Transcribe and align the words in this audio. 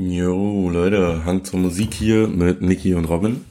Jo, 0.00 0.70
Leute, 0.70 1.24
Hang 1.24 1.42
zur 1.42 1.58
Musik 1.58 1.92
hier 1.92 2.28
mit 2.28 2.62
Niki 2.62 2.94
und 2.94 3.06
Robin. 3.06 3.44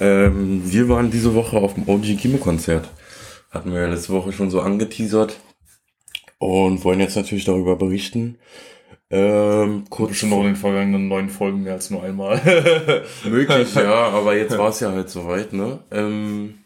Ähm, 0.00 0.62
wir 0.64 0.88
waren 0.88 1.10
diese 1.10 1.34
Woche 1.34 1.58
auf 1.58 1.74
dem 1.74 1.86
OG 1.86 2.16
Kimo 2.16 2.38
Konzert. 2.38 2.88
Hatten 3.50 3.74
wir 3.74 3.82
ja 3.82 3.88
letzte 3.88 4.14
Woche 4.14 4.32
schon 4.32 4.50
so 4.50 4.62
angeteasert 4.62 5.38
und 6.38 6.84
wollen 6.84 7.00
jetzt 7.00 7.16
natürlich 7.16 7.44
darüber 7.44 7.76
berichten. 7.76 8.38
Ähm, 9.10 9.84
kurz 9.90 10.12
Bestimmt 10.12 10.32
noch 10.32 10.38
in 10.38 10.46
den 10.46 10.56
vergangenen 10.56 11.06
neun 11.06 11.28
Folgen 11.28 11.64
mehr 11.64 11.74
als 11.74 11.90
nur 11.90 12.02
einmal. 12.02 12.40
möglich, 13.28 13.74
ja, 13.74 14.08
aber 14.08 14.34
jetzt 14.38 14.56
war 14.56 14.70
es 14.70 14.80
ja 14.80 14.90
halt 14.90 15.10
soweit, 15.10 15.52
ne? 15.52 15.80
Ähm, 15.90 16.60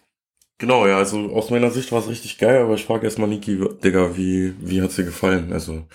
genau, 0.59 0.87
ja, 0.87 0.98
also 0.98 1.32
aus 1.32 1.50
meiner 1.50 1.73
Sicht 1.73 1.91
war 1.91 1.98
es 1.98 2.09
richtig 2.09 2.39
geil, 2.39 2.62
aber 2.62 2.75
ich 2.75 2.84
frage 2.84 3.05
erstmal 3.05 3.29
Niki, 3.29 3.59
Digga, 3.82 4.16
wie, 4.16 4.55
wie 4.61 4.80
hat's 4.80 4.95
dir 4.95 5.05
gefallen? 5.05 5.53
Also, 5.53 5.87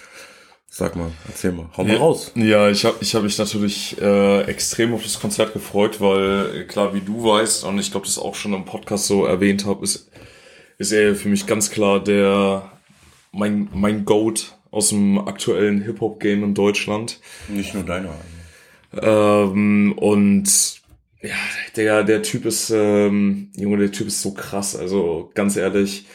sag 0.77 0.95
mal, 0.95 1.09
erzähl 1.27 1.51
mal, 1.53 1.65
hau 1.75 1.83
mal 1.83 1.93
Ja. 1.93 1.99
raus. 1.99 2.31
Ja, 2.35 2.69
ich 2.69 2.85
habe 2.85 2.97
ich 3.01 3.15
hab 3.15 3.23
mich 3.23 3.37
natürlich 3.39 3.99
äh, 3.99 4.41
extrem 4.43 4.93
auf 4.93 5.01
das 5.01 5.19
Konzert 5.19 5.53
gefreut, 5.53 5.99
weil 5.99 6.65
klar, 6.67 6.93
wie 6.93 7.01
du 7.01 7.23
weißt, 7.23 7.63
und 7.63 7.79
ich 7.79 7.89
glaube, 7.89 8.05
das 8.05 8.19
auch 8.19 8.35
schon 8.35 8.53
im 8.53 8.63
Podcast 8.65 9.07
so 9.07 9.25
erwähnt 9.25 9.65
habe, 9.65 9.83
ist, 9.83 10.11
ist 10.77 10.91
er 10.91 11.15
für 11.15 11.29
mich 11.29 11.47
ganz 11.47 11.71
klar 11.71 12.03
der 12.03 12.71
mein, 13.31 13.69
mein 13.73 14.05
Goat 14.05 14.55
aus 14.69 14.89
dem 14.89 15.17
aktuellen 15.17 15.81
Hip-Hop-Game 15.81 16.43
in 16.43 16.53
Deutschland. 16.53 17.19
Nicht 17.47 17.73
nur 17.73 17.83
deine. 17.83 18.09
Ähm, 19.01 19.93
und 19.97 20.45
ja, 21.23 21.33
der, 21.75 22.03
der 22.03 22.21
Typ 22.21 22.45
ist, 22.45 22.69
ähm, 22.69 23.49
Junge, 23.55 23.77
der 23.77 23.91
Typ 23.91 24.07
ist 24.07 24.21
so 24.21 24.33
krass. 24.33 24.75
Also 24.75 25.31
ganz 25.33 25.55
ehrlich, 25.55 26.05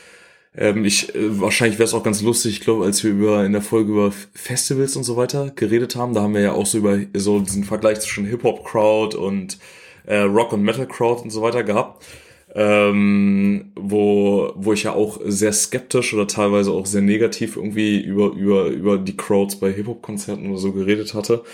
ähm, 0.57 0.85
ich 0.85 1.15
äh, 1.15 1.41
wahrscheinlich 1.41 1.79
wäre 1.79 1.87
es 1.89 1.95
auch 1.95 2.03
ganz 2.03 2.21
lustig, 2.23 2.53
ich 2.53 2.61
glaube, 2.61 2.85
als 2.85 3.03
wir 3.05 3.11
über 3.11 3.45
in 3.45 3.53
der 3.53 3.63
Folge 3.63 3.93
über 3.93 4.13
Festivals 4.35 4.97
und 4.97 5.05
so 5.05 5.17
weiter 5.17 5.51
geredet 5.55 5.97
haben, 5.97 6.15
da 6.15 6.23
haben 6.23 6.35
wir 6.35 6.43
ja 6.43 6.53
auch 6.53 6.67
so 6.67 6.79
über 6.79 6.99
so 7.15 7.41
diesen 7.41 7.65
Vergleich 7.65 8.01
zwischen 8.01 8.27
Hip-Hop-Crowd 8.27 9.17
und 9.17 9.59
äh, 10.05 10.19
Rock- 10.19 10.53
und 10.53 10.63
Metal-Crowd 10.63 11.23
und 11.23 11.31
so 11.31 11.43
weiter 11.43 11.63
gehabt. 11.63 12.05
Ähm, 12.55 13.73
wo, 13.77 14.53
wo 14.57 14.75
ich 14.75 14.83
ja 14.83 14.93
auch 14.93 15.19
sehr 15.25 15.55
skeptisch 15.55 16.13
oder 16.13 16.27
teilweise 16.27 16.71
auch 16.71 16.85
sehr 16.85 17.01
negativ 17.01 17.57
irgendwie 17.57 17.99
über, 18.01 18.33
über, 18.33 18.67
über 18.67 18.99
die 18.99 19.17
Crowds 19.17 19.57
bei 19.59 19.73
Hip-Hop-Konzerten 19.73 20.51
oder 20.51 20.59
so 20.59 20.73
geredet 20.73 21.15
hatte. 21.15 21.45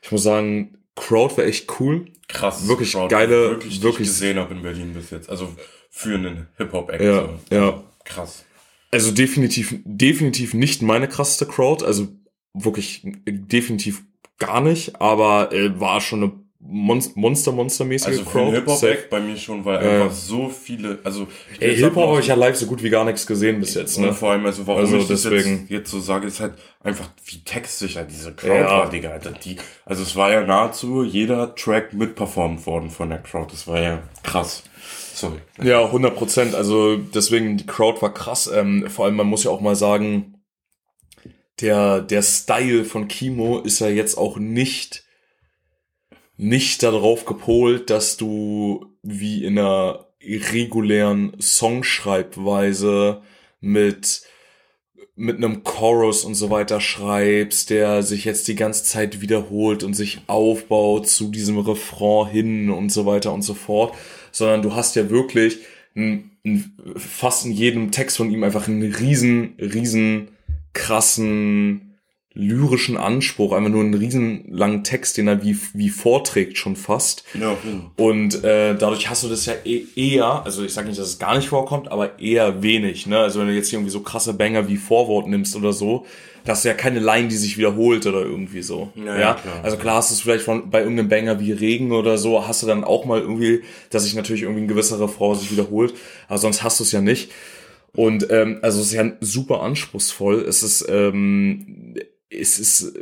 Ich 0.00 0.10
muss 0.10 0.22
sagen, 0.22 0.78
Crowd 0.96 1.36
war 1.36 1.44
echt 1.44 1.68
cool. 1.80 2.06
Krass. 2.28 2.66
Wirklich 2.66 2.92
Crowd, 2.92 3.14
geile- 3.14 3.50
wirklich, 3.50 3.82
wirklich- 3.82 4.08
gesehen 4.08 4.38
habe 4.38 4.54
in 4.54 4.62
Berlin 4.62 4.94
bis 4.94 5.10
jetzt. 5.10 5.28
Also 5.28 5.48
für 5.90 6.14
einen 6.14 6.46
Hip-Hop-Act. 6.56 7.02
Ja, 7.02 7.28
so. 7.50 7.54
ja. 7.54 7.82
Krass. 8.04 8.44
Also 8.90 9.10
definitiv, 9.12 9.76
definitiv 9.84 10.54
nicht 10.54 10.82
meine 10.82 11.08
krasseste 11.08 11.46
Crowd, 11.46 11.84
also 11.84 12.08
wirklich 12.54 13.02
definitiv 13.26 14.02
gar 14.38 14.60
nicht, 14.60 15.00
aber 15.00 15.52
äh, 15.52 15.78
war 15.78 16.00
schon 16.00 16.22
eine 16.22 16.32
Mon 16.60 17.02
Monster, 17.14 17.52
Monstermäßige 17.52 18.08
Also 18.08 18.24
Crowd. 18.24 18.50
Safe. 18.50 18.56
Hip-Hop-Act 18.56 19.10
bei 19.10 19.20
mir 19.20 19.36
schon, 19.36 19.64
weil 19.64 19.82
Ja. 19.84 20.02
einfach 20.04 20.14
so 20.14 20.48
viele, 20.48 20.98
also 21.04 21.28
ich 21.52 21.62
Ey, 21.62 21.76
Hip-Hop 21.76 22.08
habe 22.08 22.20
ich 22.20 22.26
ja 22.26 22.34
live 22.34 22.56
so 22.56 22.66
gut 22.66 22.82
wie 22.82 22.90
gar 22.90 23.04
nichts 23.04 23.26
gesehen 23.28 23.60
bis 23.60 23.74
jetzt, 23.74 23.96
und 23.96 24.06
ne? 24.06 24.12
vor 24.12 24.32
allem, 24.32 24.44
also 24.44 24.66
warum 24.66 24.80
Also 24.80 24.96
ich 24.98 25.06
deswegen. 25.06 25.60
jetzt, 25.60 25.70
jetzt 25.70 25.90
so 25.92 26.00
sage, 26.00 26.26
ist 26.26 26.40
halt 26.40 26.54
einfach, 26.82 27.10
wie 27.26 27.38
textsicher 27.44 28.04
diese 28.04 28.34
Crowd 28.34 28.54
Ja. 28.58 28.70
war, 28.70 28.90
Digga. 28.90 29.10
Alter. 29.10 29.30
Die, 29.32 29.56
also 29.86 30.02
es 30.02 30.16
war 30.16 30.32
ja 30.32 30.44
nahezu 30.44 31.04
jeder 31.04 31.54
Track 31.54 31.92
mitperformt 31.92 32.66
worden 32.66 32.90
von 32.90 33.08
der 33.10 33.18
Crowd. 33.22 33.52
Das 33.52 33.66
war 33.68 33.80
ja 33.80 34.02
krass. 34.24 34.64
Sorry. 35.18 35.40
Ja, 35.62 35.84
100 35.84 36.14
Prozent. 36.14 36.54
Also 36.54 36.96
deswegen, 36.96 37.56
die 37.56 37.66
Crowd 37.66 38.00
war 38.00 38.14
krass. 38.14 38.48
Ähm, 38.52 38.88
vor 38.88 39.04
allem, 39.04 39.16
man 39.16 39.26
muss 39.26 39.44
ja 39.44 39.50
auch 39.50 39.60
mal 39.60 39.74
sagen, 39.74 40.42
der, 41.60 42.00
der 42.00 42.22
Style 42.22 42.84
von 42.84 43.08
Kimo 43.08 43.58
ist 43.58 43.80
ja 43.80 43.88
jetzt 43.88 44.16
auch 44.16 44.38
nicht, 44.38 45.04
nicht 46.36 46.84
darauf 46.84 47.24
gepolt, 47.24 47.90
dass 47.90 48.16
du 48.16 48.94
wie 49.02 49.44
in 49.44 49.58
einer 49.58 50.06
regulären 50.22 51.36
Songschreibweise 51.40 53.22
mit 53.60 54.22
mit 55.20 55.38
einem 55.38 55.64
Chorus 55.64 56.24
und 56.24 56.36
so 56.36 56.48
weiter 56.48 56.80
schreibst, 56.80 57.70
der 57.70 58.04
sich 58.04 58.24
jetzt 58.24 58.46
die 58.46 58.54
ganze 58.54 58.84
Zeit 58.84 59.20
wiederholt 59.20 59.82
und 59.82 59.94
sich 59.94 60.20
aufbaut 60.28 61.08
zu 61.08 61.32
diesem 61.32 61.58
Refrain 61.58 62.28
hin 62.28 62.70
und 62.70 62.92
so 62.92 63.04
weiter 63.04 63.32
und 63.32 63.42
so 63.42 63.54
fort, 63.54 63.96
sondern 64.32 64.62
du 64.62 64.74
hast 64.74 64.96
ja 64.96 65.10
wirklich 65.10 65.58
ein, 65.96 66.30
ein, 66.44 66.76
fast 66.96 67.46
in 67.46 67.52
jedem 67.52 67.90
Text 67.90 68.16
von 68.16 68.30
ihm 68.30 68.44
einfach 68.44 68.68
einen 68.68 68.92
riesen, 68.92 69.54
riesen 69.58 70.28
krassen 70.72 71.87
lyrischen 72.38 72.96
Anspruch, 72.96 73.52
einfach 73.52 73.70
nur 73.70 73.82
einen 73.82 73.94
riesen 73.94 74.44
langen 74.48 74.84
Text, 74.84 75.16
den 75.16 75.26
er 75.26 75.42
wie, 75.42 75.58
wie 75.74 75.88
vorträgt 75.88 76.56
schon 76.56 76.76
fast. 76.76 77.24
Ja. 77.34 77.56
Und 77.96 78.44
äh, 78.44 78.76
dadurch 78.76 79.10
hast 79.10 79.24
du 79.24 79.28
das 79.28 79.44
ja 79.46 79.54
eh, 79.64 79.82
eher, 79.96 80.44
also 80.44 80.62
ich 80.62 80.72
sage 80.72 80.86
nicht, 80.86 81.00
dass 81.00 81.08
es 81.08 81.18
gar 81.18 81.36
nicht 81.36 81.48
vorkommt, 81.48 81.90
aber 81.90 82.20
eher 82.20 82.62
wenig. 82.62 83.08
Ne? 83.08 83.18
Also 83.18 83.40
wenn 83.40 83.48
du 83.48 83.54
jetzt 83.54 83.70
hier 83.70 83.80
irgendwie 83.80 83.90
so 83.90 84.00
krasse 84.00 84.34
Banger 84.34 84.68
wie 84.68 84.76
Vorwort 84.76 85.26
nimmst 85.26 85.56
oder 85.56 85.72
so, 85.72 86.06
da 86.44 86.52
hast 86.52 86.64
du 86.64 86.68
ja 86.68 86.74
keine 86.74 87.00
Line, 87.00 87.26
die 87.26 87.36
sich 87.36 87.58
wiederholt 87.58 88.06
oder 88.06 88.20
irgendwie 88.20 88.62
so. 88.62 88.92
Ja, 88.94 89.18
ja, 89.18 89.34
klar. 89.34 89.60
Also 89.64 89.76
klar 89.76 89.96
hast 89.96 90.10
du 90.10 90.14
es 90.14 90.20
vielleicht 90.20 90.44
von 90.44 90.70
bei 90.70 90.78
irgendeinem 90.78 91.08
Banger 91.08 91.40
wie 91.40 91.50
Regen 91.50 91.90
oder 91.90 92.18
so, 92.18 92.46
hast 92.46 92.62
du 92.62 92.68
dann 92.68 92.84
auch 92.84 93.04
mal 93.04 93.20
irgendwie, 93.20 93.62
dass 93.90 94.04
sich 94.04 94.14
natürlich 94.14 94.42
irgendwie 94.42 94.62
ein 94.62 94.68
gewisser 94.68 95.00
Refrain 95.00 95.34
sich 95.34 95.50
wiederholt, 95.50 95.92
aber 96.28 96.38
sonst 96.38 96.62
hast 96.62 96.78
du 96.78 96.84
es 96.84 96.92
ja 96.92 97.00
nicht. 97.00 97.32
Und 97.94 98.30
ähm, 98.30 98.60
also 98.62 98.80
es 98.80 98.88
ist 98.88 98.92
ja 98.92 99.10
super 99.20 99.62
anspruchsvoll. 99.62 100.42
Es 100.42 100.62
ist, 100.62 100.86
ähm, 100.88 101.96
es 102.30 102.58
ist, 102.58 102.92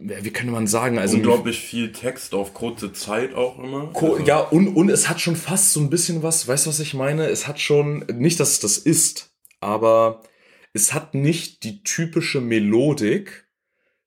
wie 0.00 0.30
könnte 0.30 0.52
man 0.52 0.66
sagen, 0.66 0.98
also 0.98 1.16
Unglaublich 1.16 1.58
viel 1.58 1.92
Text 1.92 2.34
auf 2.34 2.54
kurze 2.54 2.92
Zeit 2.92 3.34
auch 3.34 3.58
immer. 3.58 3.90
Also, 3.94 4.18
Ja, 4.24 4.40
und, 4.40 4.68
und 4.68 4.90
es 4.90 5.08
hat 5.08 5.20
schon 5.20 5.36
fast 5.36 5.72
so 5.72 5.80
ein 5.80 5.90
bisschen 5.90 6.22
was, 6.22 6.46
weißt 6.46 6.66
du, 6.66 6.70
was 6.70 6.80
ich 6.80 6.94
meine? 6.94 7.26
Es 7.26 7.48
hat 7.48 7.60
schon, 7.60 8.04
nicht, 8.14 8.38
dass 8.40 8.52
es 8.52 8.60
das 8.60 8.78
ist, 8.78 9.34
aber 9.60 10.22
es 10.72 10.94
hat 10.94 11.14
nicht 11.14 11.64
die 11.64 11.82
typische 11.82 12.40
Melodik, 12.40 13.47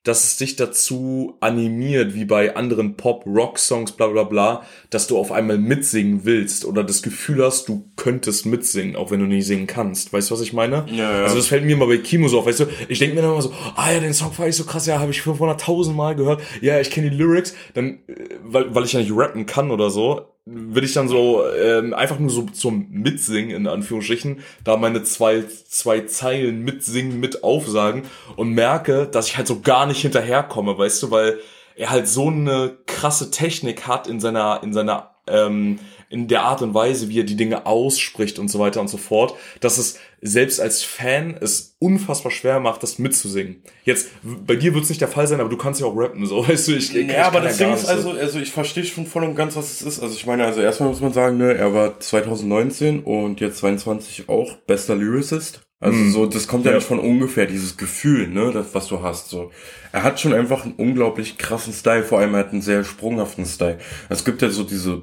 dass 0.03 0.23
es 0.23 0.37
dich 0.37 0.55
dazu 0.55 1.37
animiert, 1.41 2.15
wie 2.15 2.25
bei 2.25 2.55
anderen 2.55 2.97
Pop-Rock-Songs, 2.97 3.91
bla 3.91 4.07
bla 4.07 4.23
bla, 4.23 4.63
dass 4.89 5.05
du 5.05 5.17
auf 5.17 5.31
einmal 5.31 5.59
mitsingen 5.59 6.25
willst 6.25 6.65
oder 6.65 6.83
das 6.83 7.03
Gefühl 7.03 7.43
hast, 7.43 7.69
du 7.69 7.91
könntest 7.97 8.47
mitsingen, 8.47 8.95
auch 8.95 9.11
wenn 9.11 9.19
du 9.19 9.27
nicht 9.27 9.45
singen 9.45 9.67
kannst. 9.67 10.11
Weißt 10.11 10.29
du, 10.29 10.33
was 10.33 10.41
ich 10.41 10.53
meine? 10.53 10.85
Ja, 10.89 11.17
ja. 11.17 11.23
Also 11.23 11.35
das 11.35 11.47
fällt 11.47 11.65
mir 11.65 11.77
mal 11.77 11.87
bei 11.87 11.97
Kimo 11.97 12.27
so 12.27 12.39
auf, 12.39 12.47
weißt 12.47 12.61
du, 12.61 12.65
ich 12.89 12.97
denke 12.97 13.15
mir 13.15 13.21
dann 13.21 13.31
immer 13.31 13.41
so, 13.43 13.53
ah 13.75 13.91
ja, 13.91 13.99
den 13.99 14.13
Song 14.13 14.31
fand 14.33 14.49
ich 14.49 14.55
so 14.55 14.63
krass, 14.63 14.87
ja, 14.87 14.99
habe 14.99 15.11
ich 15.11 15.21
500.000 15.21 15.93
Mal 15.93 16.15
gehört, 16.15 16.41
ja, 16.61 16.79
ich 16.79 16.89
kenne 16.89 17.11
die 17.11 17.17
Lyrics, 17.17 17.53
dann, 17.75 17.99
äh, 18.07 18.15
weil, 18.43 18.73
weil 18.73 18.85
ich 18.85 18.93
ja 18.93 18.99
nicht 18.99 19.11
rappen 19.13 19.45
kann 19.45 19.69
oder 19.69 19.91
so, 19.91 20.25
will 20.45 20.83
ich 20.83 20.93
dann 20.93 21.07
so 21.07 21.43
ähm, 21.53 21.93
einfach 21.93 22.17
nur 22.17 22.29
so 22.29 22.43
zum 22.43 22.87
Mitsingen, 22.89 23.55
in 23.55 23.67
Anführungsstrichen, 23.67 24.39
da 24.63 24.75
meine 24.77 25.03
zwei, 25.03 25.43
zwei 25.69 26.01
Zeilen 26.01 26.63
mitsingen, 26.63 27.19
mit 27.19 27.43
aufsagen 27.43 28.03
und 28.35 28.49
merke, 28.49 29.07
dass 29.07 29.27
ich 29.27 29.37
halt 29.37 29.47
so 29.47 29.61
gar 29.61 29.85
nicht 29.85 30.01
hinterherkomme, 30.01 30.77
weißt 30.77 31.03
du, 31.03 31.11
weil 31.11 31.39
er 31.75 31.91
halt 31.91 32.07
so 32.07 32.27
eine 32.27 32.77
krasse 32.87 33.31
Technik 33.31 33.87
hat 33.87 34.07
in 34.07 34.19
seiner, 34.19 34.61
in 34.63 34.73
seiner, 34.73 35.11
ähm, 35.27 35.79
in 36.11 36.27
der 36.27 36.43
Art 36.43 36.61
und 36.61 36.73
Weise, 36.73 37.09
wie 37.09 37.19
er 37.19 37.23
die 37.23 37.35
Dinge 37.35 37.65
ausspricht 37.65 38.37
und 38.39 38.49
so 38.49 38.59
weiter 38.59 38.81
und 38.81 38.89
so 38.89 38.97
fort, 38.97 39.35
dass 39.59 39.77
es 39.77 39.97
selbst 40.21 40.59
als 40.59 40.83
Fan 40.83 41.35
es 41.39 41.75
unfassbar 41.79 42.31
schwer 42.31 42.59
macht, 42.59 42.83
das 42.83 42.99
mitzusingen. 42.99 43.63
Jetzt, 43.85 44.09
bei 44.23 44.55
dir 44.55 44.73
wird 44.73 44.83
es 44.83 44.89
nicht 44.89 45.01
der 45.01 45.07
Fall 45.07 45.25
sein, 45.25 45.39
aber 45.39 45.49
du 45.49 45.57
kannst 45.57 45.81
ja 45.81 45.87
auch 45.87 45.95
rappen, 45.95 46.25
so, 46.25 46.47
weißt 46.47 46.67
du, 46.67 46.73
ich, 46.73 46.95
ich 46.95 47.07
Ja, 47.07 47.27
aber 47.27 47.41
das 47.41 47.57
gar 47.57 47.69
Ding 47.69 47.77
ist 47.77 47.85
also, 47.85 48.11
also 48.11 48.39
ich 48.39 48.51
verstehe 48.51 48.83
schon 48.83 49.05
voll 49.07 49.23
und 49.23 49.35
ganz, 49.35 49.55
was 49.55 49.71
es 49.71 49.81
ist. 49.81 50.01
Also 50.01 50.13
ich 50.13 50.25
meine, 50.25 50.45
also 50.45 50.61
erstmal 50.61 50.89
muss 50.89 51.01
man 51.01 51.13
sagen, 51.13 51.37
ne, 51.37 51.53
er 51.53 51.73
war 51.73 51.99
2019 51.99 53.03
und 53.03 53.39
jetzt 53.41 53.57
22 53.59 54.29
auch 54.29 54.55
bester 54.67 54.95
Lyricist. 54.95 55.61
Also 55.79 56.09
so, 56.09 56.25
das 56.27 56.47
kommt 56.47 56.65
ja, 56.65 56.71
Ja. 56.71 56.77
nicht 56.77 56.85
von 56.85 56.99
ungefähr, 56.99 57.47
dieses 57.47 57.75
Gefühl, 57.75 58.27
ne, 58.27 58.51
das, 58.53 58.67
was 58.73 58.87
du 58.87 59.01
hast, 59.01 59.29
so. 59.29 59.49
Er 59.91 60.03
hat 60.03 60.19
schon 60.19 60.31
einfach 60.31 60.63
einen 60.63 60.75
unglaublich 60.75 61.39
krassen 61.39 61.73
Style, 61.73 62.03
vor 62.03 62.19
allem 62.19 62.35
er 62.35 62.41
hat 62.41 62.51
einen 62.51 62.61
sehr 62.61 62.83
sprunghaften 62.83 63.47
Style. 63.47 63.79
Es 64.07 64.23
gibt 64.23 64.43
ja 64.43 64.49
so 64.51 64.63
diese 64.63 64.95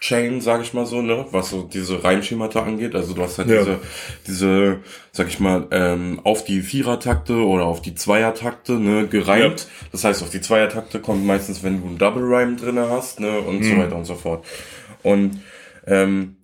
Blockchain, 0.00 0.40
sag 0.40 0.62
ich 0.62 0.74
mal 0.74 0.86
so, 0.86 1.02
ne, 1.02 1.26
was 1.32 1.50
so 1.50 1.62
diese 1.62 2.02
Reimschemata 2.04 2.62
angeht. 2.62 2.94
Also 2.94 3.14
du 3.14 3.22
hast 3.22 3.38
halt 3.38 3.48
Ja. 3.48 3.58
diese, 3.58 3.78
diese, 4.26 4.80
sag 5.12 5.28
ich 5.28 5.40
mal, 5.40 5.66
ähm, 5.70 6.20
auf 6.24 6.44
die 6.44 6.60
Vierertakte 6.62 7.34
oder 7.34 7.64
auf 7.64 7.82
die 7.82 7.94
Zweiertakte, 7.94 8.74
ne, 8.74 9.08
gereimt. 9.08 9.66
Das 9.92 10.04
heißt, 10.04 10.22
auf 10.22 10.30
die 10.30 10.40
Zweiertakte 10.40 11.00
kommt 11.00 11.26
meistens, 11.26 11.62
wenn 11.62 11.80
du 11.80 11.88
einen 11.88 11.98
Double 11.98 12.22
Rhyme 12.22 12.56
drinne 12.56 12.88
hast, 12.90 13.20
ne, 13.20 13.40
und 13.40 13.64
so 13.64 13.76
weiter 13.76 13.96
und 13.96 14.04
so 14.04 14.14
fort. 14.14 14.44
Und 15.02 15.40
ähm, 15.86 16.36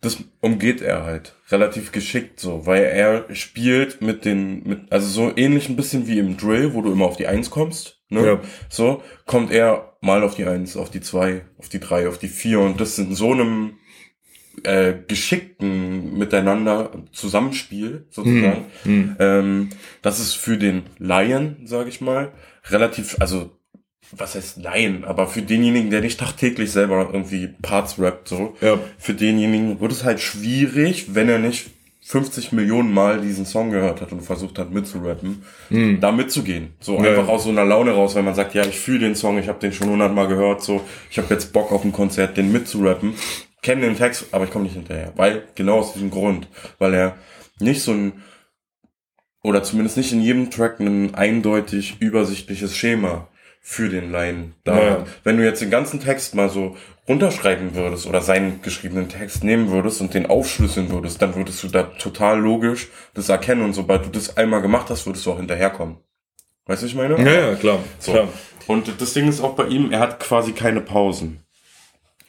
das 0.00 0.18
umgeht 0.40 0.80
er 0.80 1.04
halt 1.04 1.34
relativ 1.50 1.92
geschickt 1.92 2.40
so, 2.40 2.66
weil 2.66 2.84
er 2.84 3.34
spielt 3.34 4.00
mit 4.00 4.24
den, 4.24 4.62
mit, 4.66 4.92
also 4.92 5.06
so 5.06 5.36
ähnlich 5.36 5.68
ein 5.68 5.76
bisschen 5.76 6.06
wie 6.06 6.18
im 6.18 6.36
Drill, 6.36 6.72
wo 6.72 6.80
du 6.82 6.90
immer 6.90 7.04
auf 7.04 7.16
die 7.16 7.26
Eins 7.26 7.50
kommst, 7.50 8.00
ne? 8.08 8.24
Ja. 8.24 8.40
So, 8.68 9.02
kommt 9.26 9.52
er 9.52 9.96
mal 10.00 10.22
auf 10.22 10.34
die 10.34 10.46
Eins, 10.46 10.76
auf 10.76 10.90
die 10.90 11.00
zwei, 11.02 11.42
auf 11.58 11.68
die 11.68 11.80
drei, 11.80 12.08
auf 12.08 12.18
die 12.18 12.28
vier 12.28 12.60
und 12.60 12.80
das 12.80 12.98
in 12.98 13.14
so 13.14 13.32
einem 13.32 13.74
äh, 14.64 14.94
geschickten 15.06 16.18
Miteinander 16.18 16.90
Zusammenspiel 17.12 18.06
sozusagen. 18.10 18.66
Ähm, 19.18 19.68
das 20.02 20.18
ist 20.18 20.34
für 20.34 20.56
den 20.56 20.84
Lion, 20.98 21.56
sage 21.64 21.88
ich 21.88 22.00
mal, 22.00 22.32
relativ, 22.64 23.16
also 23.20 23.50
was 24.12 24.34
heißt 24.34 24.58
nein, 24.58 25.04
aber 25.04 25.26
für 25.28 25.42
denjenigen, 25.42 25.90
der 25.90 26.00
nicht 26.00 26.18
tagtäglich 26.20 26.72
selber 26.72 27.08
irgendwie 27.12 27.48
Parts 27.62 27.98
rappt, 27.98 28.28
so, 28.28 28.56
Ja. 28.60 28.78
für 28.98 29.14
denjenigen 29.14 29.80
wird 29.80 29.92
es 29.92 30.04
halt 30.04 30.20
schwierig, 30.20 31.14
wenn 31.14 31.28
er 31.28 31.38
nicht 31.38 31.70
50 32.02 32.50
Millionen 32.50 32.92
Mal 32.92 33.20
diesen 33.20 33.46
Song 33.46 33.70
gehört 33.70 34.00
hat 34.00 34.10
und 34.10 34.22
versucht 34.22 34.58
hat 34.58 34.72
mitzurappen, 34.72 35.42
da 36.00 36.10
mitzugehen. 36.10 36.70
So 36.80 36.96
Hm. 36.98 37.04
Ja. 37.04 37.10
einfach 37.10 37.28
aus 37.28 37.44
so 37.44 37.50
einer 37.50 37.64
Laune 37.64 37.92
raus, 37.92 38.14
wenn 38.16 38.24
man 38.24 38.34
sagt, 38.34 38.54
ja, 38.54 38.64
ich 38.66 38.78
fühle 38.80 39.00
den 39.00 39.14
Song, 39.14 39.38
ich 39.38 39.46
habe 39.48 39.60
den 39.60 39.72
schon 39.72 39.86
100 39.88 40.12
Mal 40.12 40.26
gehört, 40.26 40.62
so, 40.62 40.80
ich 41.10 41.18
habe 41.18 41.32
jetzt 41.32 41.52
Bock 41.52 41.70
auf 41.70 41.84
ein 41.84 41.92
Konzert, 41.92 42.36
den 42.36 42.50
mitzurappen, 42.50 43.14
kenne 43.62 43.82
den 43.82 43.96
Text, 43.96 44.26
aber 44.32 44.44
ich 44.44 44.50
komme 44.50 44.64
nicht 44.64 44.74
hinterher, 44.74 45.12
weil 45.16 45.44
genau 45.54 45.78
aus 45.78 45.92
diesem 45.92 46.10
Grund, 46.10 46.48
weil 46.78 46.94
er 46.94 47.16
nicht 47.60 47.82
so 47.82 47.92
ein 47.92 48.12
oder 49.42 49.62
zumindest 49.62 49.96
nicht 49.96 50.12
in 50.12 50.20
jedem 50.20 50.50
Track 50.50 50.80
ein 50.80 51.14
eindeutig 51.14 51.96
übersichtliches 52.00 52.76
Schema 52.76 53.28
für 53.60 53.88
den 53.88 54.10
Laien 54.10 54.54
da 54.64 54.78
Ja. 54.78 54.90
hat. 54.92 55.06
Wenn 55.22 55.36
du 55.36 55.44
jetzt 55.44 55.60
den 55.60 55.70
ganzen 55.70 56.00
Text 56.00 56.34
mal 56.34 56.48
so 56.48 56.76
runterschreiben 57.08 57.74
würdest 57.74 58.06
oder 58.06 58.22
seinen 58.22 58.62
geschriebenen 58.62 59.08
Text 59.08 59.44
nehmen 59.44 59.70
würdest 59.70 60.00
und 60.00 60.14
den 60.14 60.26
aufschlüsseln 60.26 60.90
würdest, 60.90 61.20
dann 61.20 61.34
würdest 61.34 61.62
du 61.62 61.68
da 61.68 61.82
total 61.82 62.40
logisch 62.40 62.88
das 63.14 63.28
erkennen 63.28 63.62
und 63.62 63.74
sobald 63.74 64.06
du 64.06 64.10
das 64.10 64.36
einmal 64.36 64.62
gemacht 64.62 64.88
hast, 64.90 65.06
würdest 65.06 65.26
du 65.26 65.32
auch 65.32 65.36
hinterherkommen. 65.38 65.98
Weißt 66.66 66.82
du, 66.82 66.86
was 66.86 66.92
ich 66.92 66.96
meine? 66.96 67.18
Ja, 67.18 67.50
ja, 67.50 67.54
klar. 67.56 67.80
So. 67.98 68.12
klar. 68.12 68.28
Und 68.66 69.00
das 69.00 69.12
Ding 69.12 69.28
ist 69.28 69.40
auch 69.40 69.54
bei 69.54 69.66
ihm, 69.66 69.90
er 69.90 70.00
hat 70.00 70.20
quasi 70.20 70.52
keine 70.52 70.80
Pausen 70.80 71.40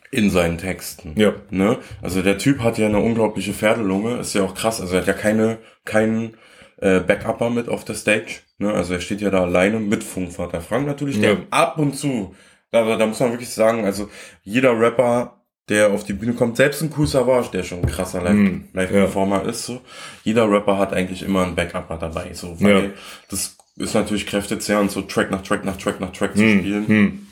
in 0.10 0.30
seinen 0.30 0.58
Texten. 0.58 1.14
Ja. 1.16 1.34
Ne? 1.50 1.78
Also 2.02 2.22
der 2.22 2.38
Typ 2.38 2.60
hat 2.60 2.78
ja 2.78 2.88
eine 2.88 3.00
unglaubliche 3.00 3.54
Pferdelunge, 3.54 4.18
ist 4.18 4.34
ja 4.34 4.44
auch 4.44 4.56
krass. 4.56 4.82
Also 4.82 4.96
er 4.96 5.02
hat 5.02 5.08
ja 5.08 5.14
keine, 5.14 5.60
keinen 5.86 6.38
äh, 6.78 7.00
Backupper 7.00 7.50
mit 7.50 7.70
auf 7.70 7.86
der 7.86 7.96
Stage. 7.96 8.42
Ne? 8.62 8.72
Also 8.74 8.94
er 8.94 9.02
steht 9.02 9.22
ja 9.22 9.30
da 9.30 9.42
alleine 9.42 9.80
mit 9.80 10.04
Funkvater 10.04 10.62
Frank 10.62 10.88
natürlich, 10.88 11.20
der 11.20 11.32
Ja. 11.34 11.38
ab 11.50 11.78
und 11.78 11.96
zu, 11.98 12.36
da, 12.72 12.96
da 12.96 13.06
muss 13.06 13.20
man 13.20 13.32
wirklich 13.32 13.50
sagen, 13.50 13.84
also 13.86 14.10
jeder 14.44 14.80
Rapper, 14.80 15.42
der 15.70 15.92
auf 15.92 16.04
die 16.04 16.14
Bühne 16.14 16.34
kommt, 16.34 16.58
selbst 16.58 16.82
ein 16.82 16.92
Cool 16.98 17.08
Savage, 17.08 17.50
der 17.52 17.64
schon 17.64 17.80
ein 17.80 17.88
krasser 17.90 18.22
Live- 18.22 18.34
Mhm. 18.36 18.66
Live-Performer 18.74 19.44
ist, 19.46 19.66
so, 19.66 19.82
jeder 20.24 20.50
Rapper 20.50 20.78
hat 20.78 20.94
eigentlich 20.94 21.24
immer 21.24 21.44
einen 21.44 21.56
Backupper 21.56 21.98
dabei, 21.98 22.34
so, 22.34 22.56
weil 22.62 22.84
Ja. 22.84 22.90
das 23.30 23.58
ist 23.78 23.94
natürlich 23.96 24.26
kräftezehrend, 24.28 24.92
so 24.92 25.02
Track 25.02 25.32
nach 25.32 25.42
Track 25.44 25.66
nach 25.66 25.78
Track 25.78 26.00
nach 26.00 26.12
Track 26.12 26.36
zu 26.38 26.44
spielen 26.48 26.88
Hm. 26.88 27.28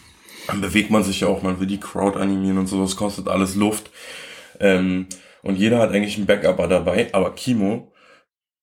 dann 0.48 0.62
bewegt 0.62 0.90
man 0.90 1.04
sich 1.04 1.20
ja 1.22 1.28
auch, 1.28 1.44
man 1.44 1.60
will 1.60 1.68
die 1.68 1.80
Crowd 1.80 2.18
animieren 2.20 2.58
und 2.58 2.68
so, 2.68 2.82
das 2.82 2.96
kostet 2.96 3.28
alles 3.28 3.56
Luft. 3.56 3.92
Ähm, 4.60 5.06
und 5.44 5.58
jeder 5.58 5.80
hat 5.80 5.92
eigentlich 5.92 6.18
einen 6.18 6.26
Backupper 6.26 6.68
dabei, 6.68 7.10
aber 7.14 7.36
Kimo 7.36 7.92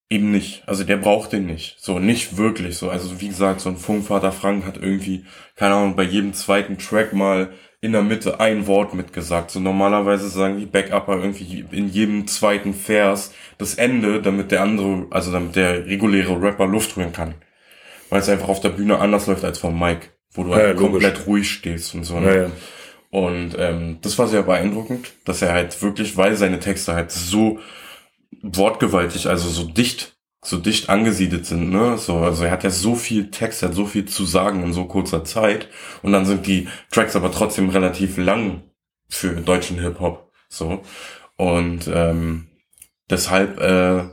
eben 0.09 0.31
nicht. 0.31 0.63
Also 0.67 0.85
der 0.85 0.97
braucht 0.97 1.33
den 1.33 1.47
nicht. 1.47 1.77
So, 1.79 1.99
nicht 1.99 2.37
wirklich 2.37 2.77
so. 2.77 2.91
Also 2.91 3.21
wie 3.21 3.29
gesagt, 3.29 3.61
so 3.61 3.69
ein 3.69 3.77
Funkvater 3.77 4.33
Frank 4.33 4.65
hat 4.65 4.77
irgendwie, 4.77 5.25
keine 5.57 5.75
Ahnung, 5.75 5.97
bei 5.97 6.05
jedem 6.05 6.33
zweiten 6.33 6.79
Track 6.79 7.13
mal 7.13 7.51
in 7.81 7.93
der 7.93 8.03
Mitte 8.03 8.41
ein 8.41 8.67
Wort 8.67 8.95
mitgesagt. 8.95 9.51
So 9.51 9.61
normalerweise 9.61 10.29
sagen 10.29 10.59
die 10.59 10.67
Backupper 10.67 11.17
irgendwie 11.17 11.65
in 11.71 11.89
jedem 11.89 12.27
zweiten 12.27 12.73
Vers 12.75 13.33
das 13.59 13.75
Ende, 13.75 14.23
damit 14.23 14.51
der 14.51 14.63
andere, 14.63 15.07
also 15.11 15.31
damit 15.33 15.57
der 15.57 15.87
reguläre 15.87 16.41
Rapper 16.41 16.67
Luft 16.67 16.97
holen 16.97 17.13
kann. 17.13 17.35
Weil 18.09 18.21
es 18.21 18.29
einfach 18.29 18.49
auf 18.49 18.61
der 18.61 18.71
Bühne 18.71 18.99
anders 18.99 19.27
läuft 19.27 19.45
als 19.45 19.59
vom 19.59 19.79
Mic, 19.79 20.11
wo 20.33 20.45
du 20.45 20.51
Ja, 20.51 20.57
halt 20.57 20.77
komplett 20.77 21.27
ruhig 21.27 21.51
stehst 21.51 21.95
und 21.95 22.05
so. 22.05 22.19
ne? 22.21 22.37
Ja. 22.37 22.51
Und 23.11 23.57
ähm, 23.59 23.99
das 24.03 24.19
war 24.19 24.27
sehr 24.29 24.43
beeindruckend, 24.43 25.13
dass 25.25 25.43
er 25.43 25.53
halt 25.53 25.81
wirklich, 25.83 26.17
weil 26.17 26.37
seine 26.37 26.61
Texte 26.61 26.95
halt 26.95 27.11
so 27.11 27.59
wortgewaltig, 28.43 29.29
also 29.29 29.49
so 29.49 29.65
dicht, 29.65 30.17
so 30.45 30.59
dicht 30.59 30.89
angesiedelt 30.89 31.47
sind, 31.47 31.71
ne? 31.71 31.99
So, 31.99 32.19
also 32.19 32.45
er 32.45 32.51
hat 32.51 32.65
ja 32.65 32.71
so 32.71 32.95
viel 32.95 33.31
Text, 33.31 33.63
er 33.63 33.71
hat 33.71 33.75
so 33.77 33.87
viel 33.87 34.05
zu 34.07 34.25
sagen 34.25 34.63
in 34.63 34.73
so 34.73 34.85
kurzer 34.85 35.25
Zeit. 35.25 35.69
Und 36.03 36.13
dann 36.13 36.27
sind 36.27 36.47
die 36.47 36.69
Tracks 36.91 37.17
aber 37.17 37.33
trotzdem 37.33 37.69
relativ 37.69 38.17
lang 38.17 38.63
für 39.09 39.31
deutschen 39.37 39.81
Hip-Hop. 39.81 40.31
So. 40.49 40.83
Und 41.37 41.89
ähm, 41.93 42.49
deshalb 43.11 43.61
äh, 43.61 44.05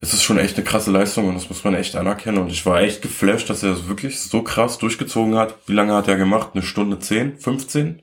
ist 0.00 0.12
es 0.12 0.22
schon 0.22 0.38
echt 0.38 0.56
eine 0.56 0.64
krasse 0.64 0.90
Leistung 0.90 1.28
und 1.28 1.34
das 1.34 1.48
muss 1.48 1.64
man 1.64 1.74
echt 1.74 1.96
anerkennen. 1.96 2.38
Und 2.38 2.50
ich 2.50 2.64
war 2.66 2.80
echt 2.80 3.02
geflasht, 3.02 3.48
dass 3.50 3.62
er 3.62 3.70
das 3.70 3.88
wirklich 3.88 4.20
so 4.20 4.42
krass 4.42 4.78
durchgezogen 4.78 5.36
hat. 5.36 5.56
Wie 5.66 5.72
lange 5.72 5.94
hat 5.94 6.08
er 6.08 6.16
gemacht? 6.16 6.50
Eine 6.52 6.62
Stunde 6.62 6.98
10? 6.98 7.38
15? 7.38 8.02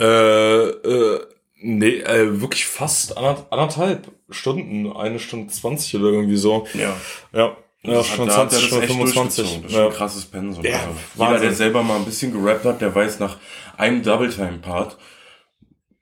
Äh, 0.00 0.04
äh, 0.04 1.20
nee, 1.60 1.98
äh, 1.98 2.40
wirklich 2.40 2.66
fast 2.66 3.16
ander- 3.16 3.46
anderthalb 3.50 4.10
Stunden, 4.30 4.92
eine 4.92 5.18
Stunde 5.18 5.52
zwanzig 5.52 5.94
oder 5.96 6.10
irgendwie 6.10 6.36
so. 6.36 6.66
Ja. 6.74 6.96
Ja, 7.32 7.56
ja 7.82 7.92
Das 7.94 8.06
schon 8.06 8.28
hat- 8.28 8.36
da 8.36 8.40
hat 8.42 8.52
er 8.52 8.58
20, 8.58 8.60
das 8.60 8.68
schon 8.68 8.82
echt 8.82 8.92
25. 8.92 9.36
durchgezogen. 9.44 9.62
Das 9.62 9.72
ist 9.72 9.78
Ja. 9.78 9.86
ein 9.86 9.92
krasses 9.92 10.24
Pensum. 10.26 10.64
Ja, 10.64 10.72
also. 10.72 10.88
Jeder, 10.88 10.98
Wahnsinn. 11.16 11.42
der 11.48 11.52
selber 11.56 11.82
mal 11.82 11.96
ein 11.96 12.04
bisschen 12.04 12.32
gerappt 12.32 12.64
hat, 12.64 12.80
der 12.80 12.94
weiß, 12.94 13.18
nach 13.20 13.38
einem 13.76 14.02
Double-Time-Part 14.02 14.96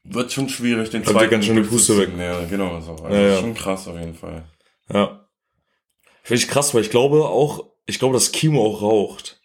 wird 0.04 0.32
schon 0.32 0.48
schwierig, 0.48 0.90
den 0.90 1.02
dir 1.02 1.10
zweiten 1.12 1.30
ganz 1.30 1.44
schön 1.46 1.56
die 1.56 1.62
Puste 1.62 1.94
durchzuziehen. 1.94 2.20
Ja, 2.22 2.44
genau 2.44 2.80
so. 2.80 2.92
Also 2.92 3.08
Ja, 3.14 3.20
ja. 3.20 3.40
Schon 3.40 3.54
krass 3.54 3.88
auf 3.88 3.98
jeden 3.98 4.14
Fall. 4.14 4.44
Ja. 4.92 5.26
Finde 6.22 6.42
ich 6.42 6.48
krass, 6.48 6.74
weil 6.74 6.82
ich 6.82 6.90
glaube 6.90 7.24
auch, 7.24 7.64
ich 7.86 7.98
glaube, 7.98 8.14
dass 8.14 8.32
Kimo 8.32 8.64
auch 8.64 8.82
raucht. 8.82 9.40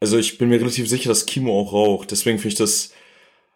Also 0.00 0.18
ich 0.18 0.36
bin 0.38 0.48
mir 0.48 0.58
relativ 0.60 0.88
sicher, 0.88 1.08
dass 1.10 1.26
Kimo 1.26 1.58
auch 1.60 1.72
raucht. 1.72 2.10
Deswegen 2.10 2.38
finde 2.38 2.48
ich 2.48 2.58
das 2.58 2.92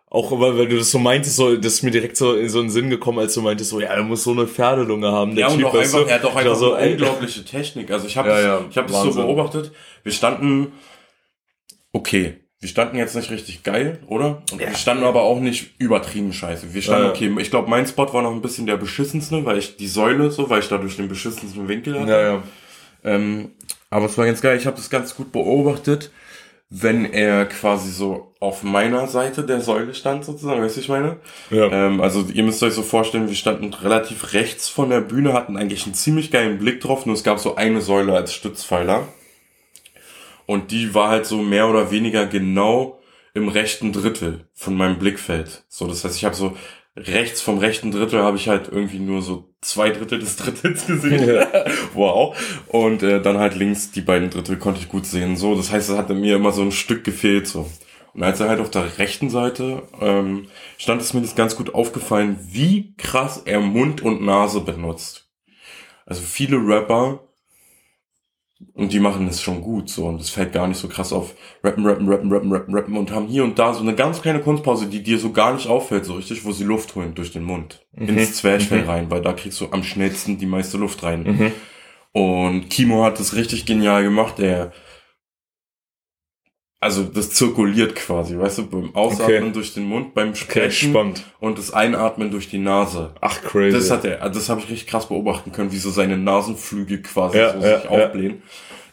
auch, 0.09 0.31
weil, 0.41 0.57
weil 0.57 0.69
du 0.69 0.77
das 0.79 0.91
so 0.91 0.99
meintest, 0.99 1.37
so, 1.37 1.57
das 1.57 1.75
ist 1.75 1.83
mir 1.83 1.91
direkt 1.91 2.17
so 2.17 2.35
in 2.35 2.49
so 2.49 2.61
einen 2.61 2.71
Sinn 2.71 2.91
gekommen, 2.91 3.19
als 3.19 3.35
du 3.35 3.43
meintest, 3.43 3.71
so, 3.71 3.81
ja, 3.81 3.89
er 3.89 4.03
muss 4.05 4.23
so 4.25 4.31
eine 4.33 4.47
Pferdelunge 4.47 5.11
haben. 5.11 5.35
Der 5.35 5.47
Ja, 5.47 5.53
und 5.53 5.59
Typ, 5.59 5.67
auch 5.67 5.75
weißt 5.75 5.95
einfach, 5.95 6.07
du? 6.07 6.11
er 6.11 6.19
hat 6.21 6.25
auch 6.25 6.37
einfach 6.37 6.55
so, 6.55 6.75
eine 6.75 6.93
unglaubliche 6.93 7.45
Technik. 7.45 7.91
Also 7.91 8.07
ich 8.07 8.17
habe 8.17 8.29
Ja, 8.29 8.41
ja, 8.41 8.61
ich 8.71 8.79
hab 8.79 8.87
das 8.87 9.03
so 9.03 9.15
beobachtet. 9.15 9.73
Wir 10.05 10.13
standen, 10.13 10.73
okay, 11.93 12.37
wir 12.61 12.69
standen 12.69 12.97
jetzt 12.97 13.15
nicht 13.17 13.31
richtig 13.31 13.65
geil, 13.65 13.99
oder? 14.07 14.43
Und 14.53 14.61
wir 14.61 14.75
standen 14.75 15.05
aber 15.05 15.23
auch 15.23 15.41
nicht 15.41 15.75
übertrieben 15.79 16.33
scheiße. 16.33 16.73
Wir 16.73 16.83
standen, 16.83 17.03
Ja, 17.03 17.09
ja. 17.09 17.15
okay, 17.15 17.41
ich 17.43 17.51
glaube, 17.51 17.69
mein 17.69 17.87
Spot 17.87 18.13
war 18.13 18.23
noch 18.23 18.33
ein 18.33 18.41
bisschen 18.43 18.67
der 18.67 18.77
beschissenste, 18.77 19.45
weil 19.45 19.59
ich 19.59 19.77
die 19.77 19.89
Säule 19.89 20.31
so, 20.31 20.49
weil 20.49 20.61
ich 20.61 20.69
dadurch 20.69 20.97
den 20.97 21.09
beschissensten 21.09 21.69
Winkel 21.69 22.01
hatte. 22.01 22.11
Ja, 22.13 22.21
ja. 22.21 22.43
Ähm, 23.05 23.51
aber 23.91 24.07
es 24.07 24.17
war 24.17 24.25
ganz 24.27 24.41
geil. 24.41 24.57
Ich 24.57 24.67
habe 24.67 24.77
das 24.77 24.89
ganz 24.89 25.15
gut 25.15 25.33
beobachtet, 25.33 26.11
wenn 26.71 27.05
er 27.13 27.45
quasi 27.47 27.91
so 27.91 28.35
auf 28.47 28.63
meiner 28.63 29.09
Seite 29.09 29.45
der 29.45 29.61
Säule 29.61 29.95
stand, 29.95 30.25
sozusagen. 30.25 30.63
Weißt 30.63 30.77
du, 30.77 30.81
ich 30.81 30.89
meine? 30.89 31.17
Ja. 31.51 31.71
Ähm, 31.71 32.01
also 32.01 32.25
ihr 32.33 32.45
müsst 32.45 32.63
euch 32.63 32.73
so 32.73 32.83
vorstellen, 32.83 33.29
wir 33.29 33.35
standen 33.35 33.75
relativ 33.75 34.33
rechts 34.33 34.69
von 34.69 34.89
der 34.89 35.01
Bühne, 35.01 35.33
hatten 35.33 35.57
eigentlich 35.57 35.85
einen 35.85 35.95
ziemlich 35.95 36.31
geilen 36.31 36.59
Blick 36.59 36.81
drauf, 36.81 37.07
nur 37.07 37.15
es 37.15 37.25
gab 37.25 37.39
so 37.39 37.57
eine 37.57 37.81
Säule 37.81 38.15
als 38.15 38.33
Stützpfeiler. 38.33 39.09
Und 40.47 40.71
die 40.71 40.95
war 40.95 41.09
halt 41.09 41.27
so 41.27 41.39
mehr 41.39 41.69
oder 41.69 41.91
weniger 41.91 42.27
genau 42.27 43.01
im 43.35 43.49
rechten 43.49 43.93
Drittel 43.93 44.47
von 44.55 44.77
meinem 44.77 44.99
Blickfeld. 44.99 45.65
So, 45.69 45.89
das 45.89 46.05
heißt, 46.05 46.17
ich 46.17 46.25
habe 46.25 46.37
so 46.37 46.57
rechts 46.97 47.43
vom 47.43 47.59
rechten 47.59 47.91
Drittel 47.91 48.23
habe 48.23 48.37
ich 48.37 48.49
halt 48.49 48.69
irgendwie 48.73 48.99
nur 49.01 49.21
so 49.21 49.53
zwei 49.61 49.91
Drittel 49.91 50.21
des 50.21 50.37
Drittels 50.37 50.87
gesehen. 50.87 51.45
wow. 51.95 52.37
Und 52.69 53.03
äh, 53.03 53.21
dann 53.21 53.39
halt 53.39 53.57
links 53.57 53.91
die 53.91 54.01
beiden 54.01 54.31
Drittel 54.31 54.57
konnte 54.57 54.81
ich 54.81 54.89
gut 54.89 55.05
sehen. 55.05 55.37
So, 55.37 55.55
das 55.55 55.71
heißt, 55.71 55.91
es 55.91 55.97
hatte 55.97 56.15
mir 56.15 56.37
immer 56.37 56.53
so 56.53 56.63
ein 56.63 56.73
Stück 56.73 57.05
gefehlt. 57.05 57.47
So. 57.49 57.69
Und 58.17 58.23
als 58.23 58.41
er 58.41 58.49
halt 58.49 58.61
auf 58.61 58.71
der 58.71 58.99
rechten 58.99 59.29
Seite 59.29 59.83
ähm, 60.01 60.47
stand, 60.79 61.03
ist 61.03 61.13
mir 61.13 61.21
das 61.21 61.35
ganz 61.35 61.55
gut 61.55 61.75
aufgefallen, 61.75 62.39
wie 62.51 62.95
krass 62.97 63.43
er 63.45 63.61
Mund 63.61 64.01
und 64.01 64.23
Nase 64.23 64.63
benutzt. 64.63 65.29
Also 66.07 66.23
viele 66.23 66.57
Rapper 66.57 67.21
und 68.73 68.95
die 68.95 69.01
machen 69.01 69.27
das 69.27 69.43
schon 69.43 69.61
gut 69.61 69.91
so 69.91 70.07
und 70.07 70.19
das 70.19 70.31
fällt 70.31 70.55
gar 70.55 70.67
nicht 70.67 70.79
so 70.79 70.89
krass 70.89 71.13
auf. 71.13 71.35
Rappen, 71.63 71.85
rappen, 71.85 72.09
rappen, 72.09 72.33
rappen, 72.33 72.51
rappen, 72.51 72.75
rappen 72.75 72.97
und 72.97 73.11
haben 73.11 73.27
hier 73.27 73.45
und 73.45 73.59
da 73.59 73.75
so 73.75 73.83
eine 73.83 73.95
ganz 73.95 74.23
kleine 74.23 74.41
Kunstpause, 74.41 74.87
die 74.87 75.03
dir 75.03 75.19
so 75.19 75.33
gar 75.33 75.53
nicht 75.53 75.67
auffällt, 75.67 76.07
so 76.07 76.15
richtig, 76.15 76.43
wo 76.47 76.53
sie 76.53 76.65
Luft 76.65 76.95
holen 76.95 77.15
durch 77.15 77.33
den 77.33 77.45
Mund. 77.45 77.85
Ins 77.93 78.37
Zwerchfell 78.37 78.85
rein, 78.85 79.11
weil 79.11 79.21
da 79.21 79.35
kriegst 79.35 79.61
du 79.61 79.69
am 79.73 79.83
schnellsten 79.83 80.39
die 80.39 80.47
meiste 80.47 80.79
Luft 80.79 81.03
rein. 81.03 81.23
Mhm. 81.23 81.53
Und 82.13 82.71
Kimo 82.71 83.05
hat 83.05 83.21
das 83.21 83.35
richtig 83.35 83.67
genial 83.67 84.03
gemacht. 84.05 84.39
Er, 84.39 84.73
also 86.87 87.03
das 87.03 87.31
zirkuliert 87.31 87.95
quasi, 87.97 88.39
weißt 88.39 88.59
du, 88.59 88.67
beim 88.69 88.95
Ausatmen 88.95 89.43
Okay. 89.43 89.53
durch 89.53 89.75
den 89.75 89.85
Mund, 89.85 90.15
beim 90.15 90.29
Okay, 90.31 90.37
Sprechen 90.39 90.91
spannend. 90.91 91.25
und 91.41 91.59
das 91.59 91.73
Einatmen 91.73 92.31
durch 92.31 92.49
die 92.49 92.59
Nase. 92.59 93.11
Ach, 93.21 93.43
crazy. 93.43 93.77
Das 93.77 93.91
hat 93.91 94.05
er, 94.05 94.29
das 94.31 94.49
habe 94.49 94.61
ich 94.61 94.71
richtig 94.71 94.87
krass 94.87 95.09
beobachten 95.09 95.53
können, 95.53 95.73
wie 95.73 95.79
so 95.79 95.91
seine 95.91 96.17
Nasenflügel 96.17 97.03
quasi 97.03 97.39
Ja, 97.39 97.53
so 97.61 97.67
ja, 97.67 97.81
sich 97.81 97.89
aufblähen. 97.89 98.43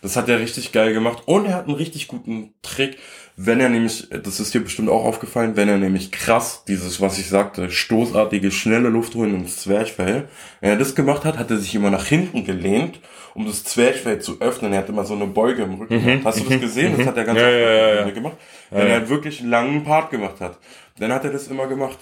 Das 0.02 0.18
hat 0.18 0.28
er 0.28 0.40
richtig 0.40 0.74
geil 0.74 0.94
gemacht 0.94 1.24
und 1.28 1.46
er 1.46 1.54
hat 1.56 1.68
einen 1.68 1.76
richtig 1.78 2.08
guten 2.10 2.54
Trick, 2.62 2.98
wenn 3.38 3.60
er 3.62 3.70
nämlich, 3.70 4.10
das 4.10 4.40
ist 4.42 4.54
dir 4.54 4.60
bestimmt 4.62 4.90
auch 4.90 5.06
aufgefallen, 5.06 5.56
wenn 5.56 5.70
er 5.70 5.78
nämlich 5.78 6.12
krass 6.12 6.66
dieses, 6.68 7.00
was 7.00 7.18
ich 7.18 7.30
sagte, 7.30 7.72
stoßartige, 7.72 8.52
schnelle 8.52 8.90
Luft 8.90 9.16
holen 9.16 9.34
ins 9.36 9.58
Zwerchfell, 9.62 10.28
wenn 10.62 10.70
er 10.72 10.78
das 10.78 10.94
gemacht 10.94 11.24
hat, 11.26 11.38
hat 11.40 11.50
er 11.52 11.58
sich 11.58 11.74
immer 11.74 11.90
nach 11.90 12.06
hinten 12.06 12.44
gelehnt, 12.44 13.00
um 13.36 13.46
das 13.46 13.64
Zwerchfell 13.64 14.20
zu 14.20 14.40
öffnen. 14.40 14.74
Er 14.74 14.80
hat 14.80 14.90
immer 14.90 15.06
so 15.06 15.14
eine 15.14 15.28
Beuge 15.28 15.64
im 15.64 15.76
Rücken. 15.76 16.22
Hast 16.24 16.40
du 16.40 16.50
das 16.50 16.60
gesehen? 16.60 16.96
Das 16.98 17.08
hat 17.08 17.18
er 17.18 17.24
ganz 17.24 17.40
Mhm. 17.40 17.46
Ja, 17.46 17.52
ja, 17.52 17.94
ja, 17.96 18.10
gemacht. 18.12 18.38
Wenn 18.70 18.88
er 18.88 19.10
wirklich 19.10 19.40
einen 19.40 19.50
langen 19.50 19.84
Part 19.84 20.12
gemacht 20.12 20.40
hat, 20.40 20.58
dann 21.00 21.12
hat 21.12 21.24
er 21.24 21.32
das 21.32 21.48
immer 21.48 21.68
gemacht. 21.68 21.98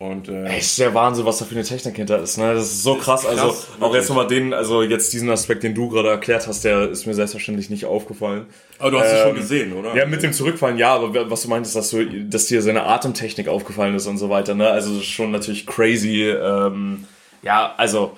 Und 0.00 0.28
äh, 0.28 0.44
Echt 0.44 0.78
der 0.78 0.94
Wahnsinn, 0.94 1.26
was 1.26 1.38
da 1.38 1.44
für 1.44 1.56
eine 1.56 1.64
Technik 1.64 1.96
hinter 1.96 2.20
ist, 2.20 2.38
ne? 2.38 2.54
Das 2.54 2.66
ist 2.66 2.84
so 2.84 2.94
krass. 2.94 3.22
krass, 3.22 3.36
also 3.36 3.48
auch 3.48 3.80
wirklich. 3.80 3.94
jetzt 3.94 4.08
nochmal 4.08 4.28
den, 4.28 4.54
also 4.54 4.82
jetzt 4.84 5.12
diesen 5.12 5.28
Aspekt, 5.28 5.64
den 5.64 5.74
du 5.74 5.88
gerade 5.88 6.08
erklärt 6.08 6.46
hast, 6.46 6.62
der 6.62 6.88
ist 6.88 7.06
mir 7.06 7.14
selbstverständlich 7.14 7.68
nicht 7.68 7.84
aufgefallen. 7.84 8.46
aber 8.78 8.92
du 8.92 9.00
hast 9.00 9.08
es 9.08 9.14
ähm, 9.14 9.26
schon 9.26 9.34
gesehen, 9.34 9.72
oder? 9.72 9.96
Ja, 9.96 10.06
mit 10.06 10.22
dem 10.22 10.32
Zurückfallen, 10.32 10.78
ja, 10.78 10.94
aber 10.94 11.28
was 11.28 11.42
du 11.42 11.48
meintest, 11.48 11.74
dass, 11.74 11.90
du, 11.90 12.04
dass 12.06 12.46
dir 12.46 12.62
seine 12.62 12.84
Atemtechnik 12.84 13.48
aufgefallen 13.48 13.96
ist 13.96 14.06
und 14.06 14.18
so 14.18 14.30
weiter, 14.30 14.54
ne? 14.54 14.70
Also 14.70 14.98
ist 14.98 15.06
schon 15.06 15.32
natürlich 15.32 15.66
crazy. 15.66 16.28
Ähm, 16.30 17.04
ja, 17.42 17.74
also 17.76 18.16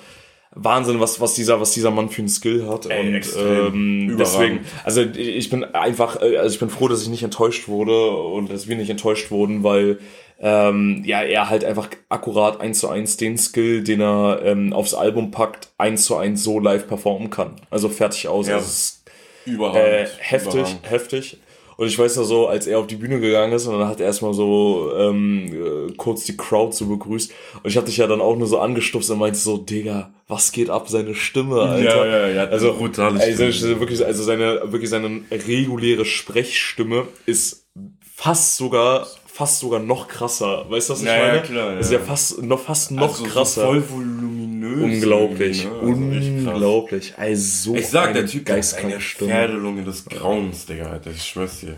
Wahnsinn, 0.53 0.99
was, 0.99 1.21
was, 1.21 1.35
dieser, 1.35 1.61
was 1.61 1.73
dieser 1.73 1.91
Mann 1.93 2.09
für 2.09 2.23
einen 2.23 2.29
Skill 2.29 2.67
hat. 2.69 2.87
Ey, 2.87 3.15
und 3.15 3.37
ähm, 3.39 4.09
Überragend. 4.11 4.21
deswegen, 4.21 4.61
also 4.85 5.03
ich 5.03 5.49
bin 5.49 5.65
einfach, 5.65 6.21
äh, 6.21 6.39
also 6.39 6.53
ich 6.53 6.59
bin 6.59 6.71
froh, 6.71 6.89
dass 6.89 7.03
ich 7.03 7.09
nicht 7.09 7.23
enttäuscht 7.23 7.69
wurde 7.69 8.11
und 8.11 8.51
dass 8.51 8.67
wir 8.67 8.77
nicht 8.77 8.91
enttäuscht 8.91 9.31
wurden, 9.31 9.63
weil 9.63 9.99
ähm, 10.41 11.03
ja, 11.05 11.23
er 11.23 11.51
halt 11.51 11.65
einfach 11.65 11.89
akkurat 12.09 12.61
eins 12.61 12.81
zu 12.81 12.89
eins 12.89 13.17
den 13.17 13.37
Skill, 13.39 13.85
den 13.85 14.01
er 14.01 14.41
ähm, 14.43 14.73
aufs 14.73 14.95
Album 14.95 15.31
packt, 15.31 15.69
eins 15.79 16.05
zu 16.05 16.17
eins 16.17 16.43
so 16.43 16.59
live 16.59 16.89
performen 16.89 17.31
kann. 17.31 17.57
Also 17.71 17.89
fertig 17.89 18.27
aus. 18.27 18.49
Ja. 18.49 18.55
Also 18.55 18.67
ist 18.67 19.05
Überragend. 19.45 19.85
äh, 19.85 20.07
heftig, 20.19 20.55
Überragend. 20.55 20.91
heftig. 20.91 21.39
Und 21.81 21.87
ich 21.87 21.99
weiß 21.99 22.17
noch 22.17 22.25
so, 22.25 22.47
als 22.47 22.67
er 22.67 22.79
auf 22.79 22.89
die 22.89 22.97
Bühne 22.97 23.21
gegangen 23.21 23.55
ist 23.55 23.67
und 23.67 23.79
dann 23.79 23.89
hat 23.89 24.01
er 24.01 24.07
erstmal 24.07 24.35
so 24.35 24.93
ähm, 24.99 25.47
äh, 25.89 25.93
kurz 25.97 26.25
die 26.25 26.37
Crowd 26.37 26.77
so 26.77 26.85
begrüßt. 26.85 27.33
Und 27.63 27.71
ich 27.71 27.75
hatte 27.79 27.87
dich 27.87 27.97
ja 27.97 28.07
dann 28.07 28.21
auch 28.21 28.37
nur 28.37 28.47
so 28.47 28.59
angestupst 28.59 29.11
und 29.11 29.19
meinte 29.19 29.39
so, 29.39 29.57
Digga, 29.57 30.13
was 30.29 30.53
geht 30.53 30.69
ab? 30.69 30.91
Seine 30.91 31.15
Stimme, 31.15 31.59
Alter. 31.63 32.07
Ja, 32.07 32.27
ja, 32.29 32.29
ja, 32.29 32.45
Also, 32.51 32.75
brutale 32.75 33.19
also 33.19 33.51
Stimme. 33.51 33.81
wirklich, 33.81 34.05
also 34.05 34.23
seine, 34.23 34.61
wirklich 34.71 34.91
seine 34.91 35.23
reguläre 35.31 36.05
Sprechstimme 36.05 37.09
ist 37.25 37.65
fast 38.15 38.57
sogar, 38.57 39.07
fast 39.27 39.61
sogar 39.61 39.81
noch 39.81 40.07
krasser. 40.07 40.67
Weißt 40.69 40.91
du, 40.91 40.93
was 40.93 41.01
ich 41.01 41.07
Ja, 41.07 41.17
ja, 41.17 41.29
meine? 41.29 41.43
klar, 41.43 41.73
ja. 41.73 41.79
Ist 41.79 41.93
ja 41.93 41.99
fast, 41.99 42.43
noch, 42.43 42.61
fast 42.61 42.91
noch 42.91 43.09
Also 43.09 43.25
so 43.25 43.31
krasser. 43.31 43.65
voll 43.65 43.81
voluminös. 44.63 45.03
Unglaublich, 45.03 45.65
ne? 45.65 45.71
Also 45.71 45.87
unglaublich. 45.87 47.15
Also 47.17 47.73
so 47.73 47.77
Ich 47.77 47.89
sag, 47.89 48.11
eine 48.11 48.21
der 48.21 48.27
Typ 48.27 48.49
ist 48.49 48.75
eine. 48.75 49.01
Pferdelunge 49.01 49.85
des 49.85 50.05
Grauens, 50.05 50.67
Digga, 50.67 50.91
Alter. 50.91 51.11
Ich 51.11 51.23
schwör's 51.23 51.61
dir. 51.61 51.77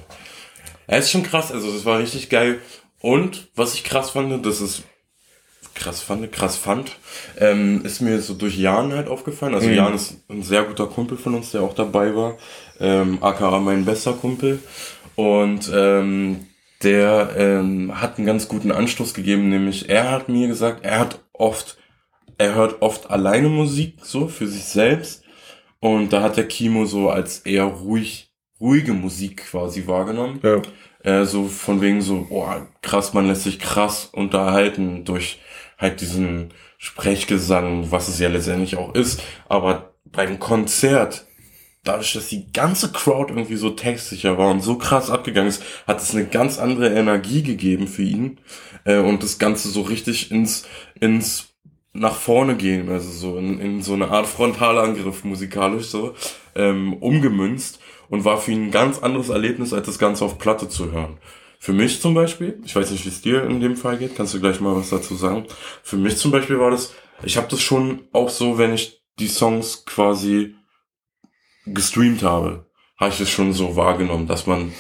Er 0.87 0.99
ist 0.99 1.11
schon 1.11 1.23
krass, 1.23 1.53
also 1.53 1.73
das 1.73 1.85
war 1.85 1.99
richtig 1.99 2.29
geil. 2.29 2.59
Und 3.01 3.49
was 3.55 3.75
ich 3.75 3.85
krass 3.85 4.11
fand, 4.11 4.45
das 4.45 4.61
ist 4.61 4.83
krass 5.75 6.03
fand, 6.03 6.31
krass 6.33 6.57
fand, 6.57 6.97
ähm, 7.39 7.85
ist 7.85 8.01
mir 8.01 8.21
so 8.21 8.35
durch 8.35 8.57
Jan 8.57 8.93
halt 8.93 9.09
aufgefallen. 9.09 9.55
Also 9.55 9.69
Jan 9.69 9.95
ist 9.95 10.17
ein 10.29 10.43
sehr 10.43 10.65
guter 10.65 10.87
Kumpel 10.87 11.17
von 11.17 11.35
uns, 11.35 11.51
der 11.51 11.63
auch 11.63 11.75
dabei 11.75 12.15
war. 12.15 12.37
Ähm, 12.79 13.23
aka 13.23 13.59
mein 13.59 13.85
bester 13.85 14.13
Kumpel. 14.13 14.61
Und 15.15 15.71
ähm, 15.75 16.47
der 16.83 17.31
ähm, 17.37 18.01
hat 18.01 18.19
einen 18.19 18.27
ganz 18.27 18.49
guten 18.49 18.73
Anstoß 18.73 19.15
gegeben, 19.15 19.49
nämlich 19.49 19.89
er 19.89 20.11
hat 20.11 20.29
mir 20.29 20.49
gesagt, 20.49 20.85
er 20.85 20.99
hat 20.99 21.21
oft, 21.33 21.77
er 22.43 22.55
hört 22.57 22.83
oft 22.83 23.11
alleine 23.11 23.49
Musik, 23.49 23.99
so 24.03 24.27
für 24.27 24.49
sich 24.49 24.65
selbst. 24.65 25.23
Und 25.79 26.13
da 26.13 26.23
hat 26.23 26.37
der 26.37 26.49
Kimo 26.49 26.85
so 26.87 27.09
als 27.09 27.41
eher 27.41 27.65
ruhig, 27.65 28.33
ruhige 28.61 28.93
Musik 28.93 29.47
quasi 29.51 29.87
wahrgenommen. 29.87 30.41
Ja. 30.43 30.63
Äh, 31.05 31.25
so 31.25 31.47
von 31.47 31.81
wegen 31.81 32.03
so, 32.03 32.27
boah, 32.29 32.67
krass, 32.83 33.15
man 33.15 33.27
lässt 33.27 33.45
sich 33.45 33.59
krass 33.59 34.09
unterhalten 34.13 35.05
durch 35.05 35.41
halt 35.79 36.01
diesen 36.01 36.53
Sprechgesang, 36.79 37.91
was 37.91 38.09
es 38.09 38.19
ja 38.19 38.29
letztendlich 38.29 38.77
auch 38.77 38.95
ist. 38.95 39.23
Aber 39.49 39.95
beim 40.05 40.39
Konzert, 40.41 41.27
dadurch, 41.85 42.13
dass 42.13 42.29
die 42.29 42.53
ganze 42.53 42.91
Crowd 42.93 43.33
irgendwie 43.33 43.57
so 43.57 43.71
textsicher 43.71 44.37
war 44.37 44.51
und 44.51 44.63
so 44.63 44.79
krass 44.79 45.11
abgegangen 45.11 45.49
ist, 45.49 45.63
hat 45.87 46.01
es 46.01 46.13
eine 46.13 46.27
ganz 46.27 46.59
andere 46.59 46.93
Energie 46.93 47.43
gegeben 47.43 47.87
für 47.87 48.03
ihn. 48.03 48.41
Äh, 48.85 48.99
und 48.99 49.23
das 49.23 49.39
Ganze 49.39 49.69
so 49.69 49.83
richtig 49.83 50.31
ins, 50.33 50.67
ins 51.01 51.52
nach 51.93 52.17
vorne 52.17 52.57
gehen, 52.57 52.89
also 52.89 53.11
so 53.11 53.37
in, 53.39 53.61
in 53.61 53.83
so 53.83 53.93
eine 53.93 54.11
Art 54.11 54.27
Frontalangriff 54.27 55.25
musikalisch 55.25 55.87
so, 55.87 56.15
ähm, 56.55 56.95
umgemünzt 56.95 57.81
und 58.09 58.25
war 58.25 58.39
für 58.39 58.53
ihn 58.53 58.67
ein 58.67 58.71
ganz 58.71 58.99
anderes 58.99 59.29
Erlebnis, 59.29 59.73
als 59.73 59.87
das 59.87 59.99
Ganze 59.99 60.25
auf 60.25 60.39
Platte 60.39 60.69
zu 60.69 60.91
hören. 60.91 61.19
Für 61.59 61.73
mich 61.73 62.01
zum 62.01 62.15
Beispiel, 62.15 62.61
ich 62.65 62.75
weiß 62.75 62.91
nicht, 62.91 63.05
wie 63.05 63.11
es 63.11 63.21
dir 63.21 63.45
in 63.45 63.61
dem 63.61 63.77
Fall 63.77 63.99
geht, 63.99 64.17
kannst 64.17 64.35
du 64.35 64.41
gleich 64.41 64.61
mal 64.61 64.75
was 64.75 64.91
dazu 64.91 65.15
sagen. 65.15 65.47
Für 65.83 65.97
mich 65.97 66.17
zum 66.17 66.31
Beispiel 66.33 66.59
war 66.59 66.71
das, 66.71 66.93
ich 67.23 67.37
habe 67.37 67.47
das 67.49 67.61
schon 67.61 68.03
auch 68.13 68.31
so, 68.31 68.59
wenn 68.59 68.73
ich 68.73 69.03
die 69.19 69.29
Songs 69.29 69.85
quasi 69.85 70.57
gestreamt 71.67 72.23
habe, 72.23 72.67
habe 72.97 73.13
ich 73.13 73.19
das 73.19 73.31
schon 73.31 73.53
so 73.53 73.77
wahrgenommen, 73.77 74.27
dass 74.27 74.47
man 74.47 74.73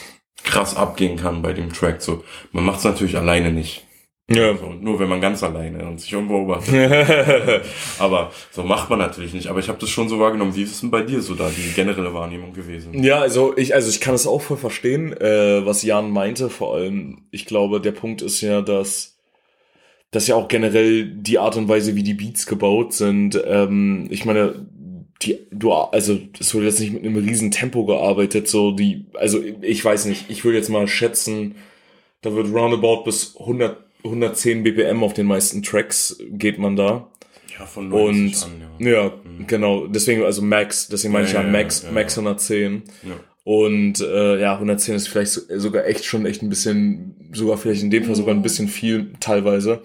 krass 0.42 0.76
abgehen 0.76 1.16
kann 1.16 1.42
bei 1.42 1.52
dem 1.52 1.72
Track. 1.72 2.02
So, 2.02 2.24
man 2.50 2.64
macht 2.64 2.78
es 2.78 2.84
natürlich 2.84 3.16
alleine 3.16 3.52
nicht. 3.52 3.86
Ja. 4.34 4.56
So, 4.56 4.72
nur 4.80 4.98
wenn 4.98 5.08
man 5.08 5.20
ganz 5.20 5.42
alleine 5.42 5.86
und 5.86 6.00
sich 6.00 6.14
unbeobachtet. 6.14 6.74
aber 7.98 8.30
so 8.50 8.62
macht 8.62 8.90
man 8.90 8.98
natürlich 8.98 9.34
nicht. 9.34 9.48
Aber 9.48 9.60
ich 9.60 9.68
habe 9.68 9.78
das 9.78 9.90
schon 9.90 10.08
so 10.08 10.18
wahrgenommen. 10.18 10.54
Wie 10.54 10.62
ist 10.62 10.72
es 10.72 10.80
denn 10.80 10.90
bei 10.90 11.02
dir 11.02 11.20
so 11.20 11.34
da, 11.34 11.50
die 11.50 11.72
generelle 11.74 12.12
Wahrnehmung 12.14 12.52
gewesen? 12.52 13.02
Ja, 13.02 13.20
also 13.20 13.56
ich, 13.56 13.74
also 13.74 13.90
ich 13.90 14.00
kann 14.00 14.14
es 14.14 14.26
auch 14.26 14.42
voll 14.42 14.56
verstehen, 14.56 15.12
äh, 15.12 15.64
was 15.64 15.82
Jan 15.82 16.10
meinte. 16.10 16.50
Vor 16.50 16.74
allem, 16.74 17.22
ich 17.30 17.46
glaube, 17.46 17.80
der 17.80 17.92
Punkt 17.92 18.22
ist 18.22 18.40
ja, 18.40 18.62
dass, 18.62 19.18
dass 20.10 20.26
ja 20.26 20.36
auch 20.36 20.48
generell 20.48 21.04
die 21.06 21.38
Art 21.38 21.56
und 21.56 21.68
Weise, 21.68 21.94
wie 21.94 22.02
die 22.02 22.14
Beats 22.14 22.46
gebaut 22.46 22.92
sind. 22.92 23.40
Ähm, 23.46 24.06
ich 24.10 24.24
meine, 24.24 24.66
die, 25.22 25.38
du, 25.50 25.72
also 25.72 26.18
es 26.38 26.54
wurde 26.54 26.66
jetzt 26.66 26.80
nicht 26.80 26.92
mit 26.92 27.04
einem 27.04 27.16
riesen 27.16 27.50
Tempo 27.50 27.84
gearbeitet. 27.84 28.48
So 28.48 28.72
die, 28.72 29.06
also 29.14 29.40
ich 29.60 29.84
weiß 29.84 30.06
nicht. 30.06 30.26
Ich 30.28 30.44
würde 30.44 30.58
jetzt 30.58 30.68
mal 30.68 30.86
schätzen, 30.88 31.54
da 32.22 32.34
wird 32.34 32.52
roundabout 32.52 33.04
bis 33.04 33.36
100, 33.38 33.76
110 34.04 34.62
BPM 34.62 35.02
auf 35.02 35.14
den 35.14 35.26
meisten 35.26 35.62
Tracks 35.62 36.18
geht 36.30 36.58
man 36.58 36.76
da. 36.76 37.08
Ja, 37.58 37.66
von 37.66 37.92
Und 37.92 38.22
90 38.24 38.44
an, 38.44 38.50
ja. 38.80 38.90
ja, 39.04 39.12
genau. 39.46 39.86
Deswegen, 39.86 40.24
also 40.24 40.42
Max, 40.42 40.88
deswegen 40.88 41.12
meine 41.12 41.26
ich 41.26 41.32
ja, 41.32 41.40
Ja, 41.40 41.46
ja, 41.46 41.52
Max, 41.52 41.82
ja, 41.82 41.92
Max 41.92 42.16
ja. 42.16 42.22
110. 42.22 42.82
ja. 43.04 43.10
Und 43.44 44.00
äh, 44.00 44.40
ja, 44.40 44.54
110 44.54 44.94
ist 44.94 45.08
vielleicht 45.08 45.32
so, 45.32 45.40
sogar 45.58 45.84
echt 45.86 46.04
schon 46.04 46.26
echt 46.26 46.42
ein 46.42 46.48
bisschen, 46.48 47.30
sogar 47.32 47.58
vielleicht 47.58 47.82
in 47.82 47.90
dem 47.90 48.04
Fall 48.04 48.14
sogar 48.14 48.34
ein 48.34 48.42
bisschen 48.42 48.68
viel 48.68 49.12
teilweise. 49.20 49.82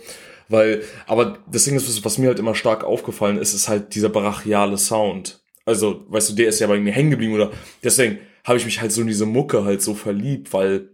Weil, 0.47 0.83
aber 1.07 1.39
das 1.51 1.65
Ding 1.65 1.75
ist, 1.75 1.87
was- 1.87 2.05
was 2.05 2.17
mir 2.19 2.27
halt 2.27 2.39
immer 2.39 2.53
stark 2.55 2.83
aufgefallen 2.83 3.37
ist, 3.39 3.53
ist 3.53 3.67
halt 3.67 3.95
dieser 3.95 4.09
brachiale 4.09 4.77
Sound. 4.77 5.41
Also, 5.65 6.05
weißt 6.07 6.29
du, 6.29 6.33
der 6.35 6.47
ist 6.49 6.59
ja 6.59 6.67
bei 6.67 6.79
mir 6.79 6.93
hängen 6.93 7.09
geblieben 7.11 7.33
oder 7.33 7.51
deswegen 7.83 8.19
habe 8.45 8.57
ich 8.59 8.63
mich 8.65 8.79
halt 8.79 8.91
so 8.93 9.01
in 9.01 9.07
diese 9.07 9.25
Mucke 9.25 9.65
halt 9.65 9.81
so 9.81 9.93
verliebt, 9.95 10.53
weil 10.53 10.89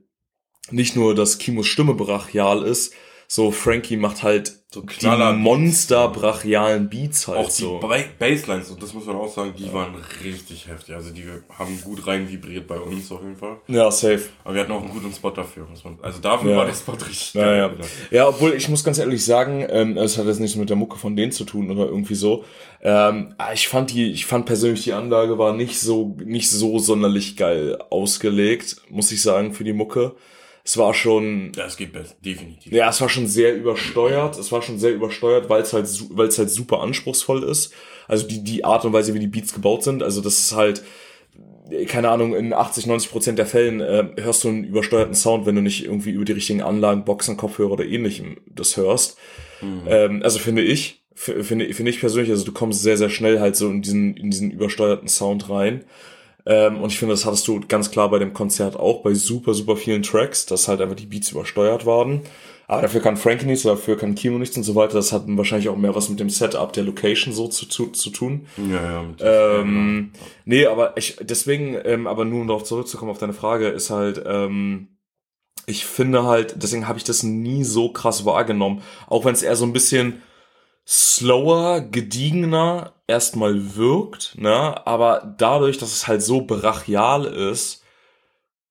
nicht 0.72 0.96
nur, 0.96 1.14
dass 1.14 1.38
Kimos 1.38 1.68
Stimme 1.68 1.94
brachial 1.94 2.64
ist, 2.64 2.94
so 3.36 3.50
Frankie 3.50 3.98
macht 3.98 4.22
halt 4.22 4.54
So 4.72 4.82
die 4.82 4.86
Knaller- 4.86 5.34
Monster 5.34 6.08
brachialen 6.10 6.88
Beats 6.88 7.28
halt 7.28 7.40
Auch 7.40 7.48
die 7.48 7.62
so. 7.64 7.80
Ba- 7.80 8.04
Basslines, 8.20 8.70
und 8.70 8.82
das 8.84 8.94
muss 8.94 9.06
man 9.08 9.16
auch 9.16 9.28
sagen, 9.34 9.54
die 9.58 9.74
waren 9.74 9.96
richtig 10.24 10.68
heftig. 10.68 10.94
Also 10.94 11.10
die 11.12 11.24
haben 11.58 11.82
gut 11.84 12.06
rein 12.06 12.30
vibriert 12.30 12.68
bei 12.68 12.78
uns 12.80 13.12
auf 13.12 13.22
jeden 13.24 13.36
Fall. 13.36 13.58
Ja, 13.68 13.90
safe. 13.90 14.22
Aber 14.44 14.54
wir 14.54 14.62
hatten 14.62 14.72
auch 14.72 14.82
einen 14.84 14.92
guten 14.92 15.12
Spot 15.12 15.32
dafür. 15.32 15.66
Muss 15.68 15.84
man, 15.84 15.98
also 16.04 16.20
dafür 16.20 16.52
Ja. 16.52 16.58
war 16.58 16.66
der 16.68 16.74
Spot 16.76 16.92
richtig 16.94 17.34
Ja, 17.34 17.56
ja. 17.56 17.72
ja, 18.12 18.28
obwohl 18.28 18.54
ich 18.54 18.70
muss 18.70 18.84
ganz 18.84 19.00
ehrlich 19.00 19.26
sagen, 19.26 19.66
ähm, 19.68 19.98
es 19.98 20.18
hat 20.20 20.28
jetzt 20.28 20.40
nichts 20.40 20.56
mit 20.56 20.70
der 20.70 20.78
Mucke 20.78 20.98
von 21.00 21.16
denen 21.16 21.32
zu 21.32 21.44
tun 21.44 21.72
oder 21.72 21.86
irgendwie 21.88 22.16
so. 22.16 22.44
Ähm, 22.84 23.34
ah, 23.40 23.52
ich 23.54 23.68
fand 23.68 23.92
die, 23.94 24.12
ich 24.12 24.28
fand 24.28 24.46
persönlich 24.46 24.84
die 24.84 24.94
Anlage 24.94 25.40
war 25.40 25.54
nicht 25.54 25.80
so, 25.80 26.16
nicht 26.24 26.52
so 26.52 26.78
sonderlich 26.78 27.36
geil 27.36 27.80
ausgelegt, 27.90 28.76
muss 28.90 29.12
ich 29.12 29.24
sagen, 29.24 29.54
für 29.54 29.64
die 29.64 29.74
Mucke. 29.74 30.14
Es 30.66 30.78
war 30.78 30.94
schon, 30.94 31.52
Ja, 31.56 31.66
es 31.66 31.76
geht 31.76 31.92
besser, 31.92 32.16
definitiv. 32.24 32.72
ja, 32.72 32.90
es 32.90 33.02
war 33.02 33.10
schon 33.10 33.28
sehr 33.28 33.54
übersteuert. 33.56 34.38
Es 34.38 34.52
war 34.52 34.62
schon 34.62 34.80
sehr 34.80 34.94
übersteuert, 34.94 35.50
weil 35.50 35.62
es 35.62 35.74
halt, 35.74 35.88
weil 36.12 36.28
es 36.28 36.38
halt 36.38 36.50
super 36.50 36.82
anspruchsvoll 36.82 37.44
ist. 37.44 37.74
Also 38.08 38.28
die, 38.28 38.44
die 38.44 38.64
Art 38.64 38.86
und 38.86 38.94
Weise, 38.94 39.14
wie 39.14 39.20
die 39.20 39.28
Beats 39.28 39.54
gebaut 39.54 39.84
sind. 39.84 40.04
Also 40.04 40.22
das 40.22 40.40
ist 40.40 40.56
halt, 40.56 40.84
keine 41.88 42.10
Ahnung, 42.10 42.36
in 42.36 42.54
80, 42.54 42.86
90 42.86 43.12
Prozent 43.12 43.40
der 43.40 43.46
Fällen 43.46 43.82
äh, 43.82 44.08
hörst 44.22 44.44
du 44.44 44.50
einen 44.50 44.64
übersteuerten 44.64 45.16
Sound, 45.16 45.46
wenn 45.46 45.56
du 45.56 45.62
nicht 45.62 45.84
irgendwie 45.86 46.12
über 46.12 46.26
die 46.26 46.34
richtigen 46.34 46.62
Anlagen, 46.62 47.04
Boxen, 47.06 47.38
Kopfhörer 47.38 47.72
oder 47.72 47.86
ähnlichem 47.86 48.38
das 48.54 48.78
hörst. 48.78 49.18
Ähm, 49.88 50.22
also 50.24 50.40
finde 50.40 50.62
ich, 50.62 51.04
finde, 51.16 51.74
finde 51.74 51.90
ich 51.92 52.00
persönlich, 52.00 52.30
also 52.32 52.44
du 52.46 52.52
kommst 52.52 52.82
sehr, 52.84 52.98
sehr 52.98 53.10
schnell 53.10 53.40
halt 53.40 53.56
so 53.56 53.70
in 53.70 53.82
diesen, 53.82 54.16
in 54.18 54.30
diesen 54.30 54.52
übersteuerten 54.52 55.08
Sound 55.08 55.50
rein. 55.50 55.86
Ähm, 56.46 56.82
und 56.82 56.92
ich 56.92 57.00
finde, 57.00 57.14
das 57.14 57.26
hattest 57.26 57.48
du 57.48 57.62
ganz 57.68 57.90
klar 57.92 58.10
bei 58.10 58.20
dem 58.20 58.34
Konzert 58.34 58.76
auch, 58.76 59.02
bei 59.02 59.14
super, 59.14 59.54
super 59.54 59.78
vielen 59.78 60.04
Tracks, 60.04 60.46
dass 60.46 60.68
halt 60.68 60.82
einfach 60.82 60.96
die 60.96 61.06
Beats 61.06 61.32
übersteuert 61.32 61.86
waren. 61.86 62.22
Aber 62.68 62.82
dafür 62.82 63.02
kann 63.02 63.18
Frankie 63.18 63.46
nichts, 63.46 63.64
dafür 63.64 63.98
kann 63.98 64.16
Kimo 64.16 64.40
nichts 64.40 64.56
und 64.58 64.64
so 64.64 64.74
weiter. 64.76 64.94
Das 64.94 65.12
hat 65.12 65.24
wahrscheinlich 65.28 65.70
auch 65.70 65.76
mehr 65.76 65.96
was 65.96 66.10
mit 66.10 66.20
dem 66.20 66.30
Setup 66.30 66.72
der 66.74 66.84
Location 66.84 67.34
so 67.34 67.48
zu, 67.48 67.68
zu, 67.68 67.88
zu 67.88 68.10
tun. 68.10 68.48
Ja, 68.58 69.04
ja. 69.20 69.60
Ähm, 69.60 70.12
nee, 70.46 70.66
aber 70.66 70.98
ich, 70.98 71.18
deswegen, 71.22 71.78
ähm, 71.84 72.08
aber 72.08 72.26
nur 72.26 72.42
um 72.42 72.48
darauf 72.48 72.64
zurückzukommen 72.64 73.12
auf 73.12 73.20
deine 73.20 73.34
Frage, 73.34 73.68
ist 73.68 73.90
halt, 73.90 74.24
ähm, 74.26 74.88
ich 75.66 75.86
finde 75.86 76.24
halt, 76.24 76.62
deswegen 76.62 76.88
habe 76.88 76.98
ich 76.98 77.04
das 77.04 77.24
nie 77.24 77.64
so 77.64 77.90
krass 77.90 78.26
wahrgenommen. 78.26 78.82
Auch 79.08 79.26
wenn 79.26 79.34
es 79.34 79.44
eher 79.44 79.56
so 79.56 79.66
ein 79.66 79.74
bisschen 79.74 80.22
slower, 80.88 81.82
gediegener 81.82 82.93
erstmal 83.08 83.76
wirkt, 83.76 84.36
ne? 84.38 84.86
Aber 84.86 85.36
dadurch, 85.38 85.78
dass 85.78 85.92
es 85.92 86.08
halt 86.08 86.22
so 86.22 86.42
brachial 86.42 87.26
ist, 87.26 87.84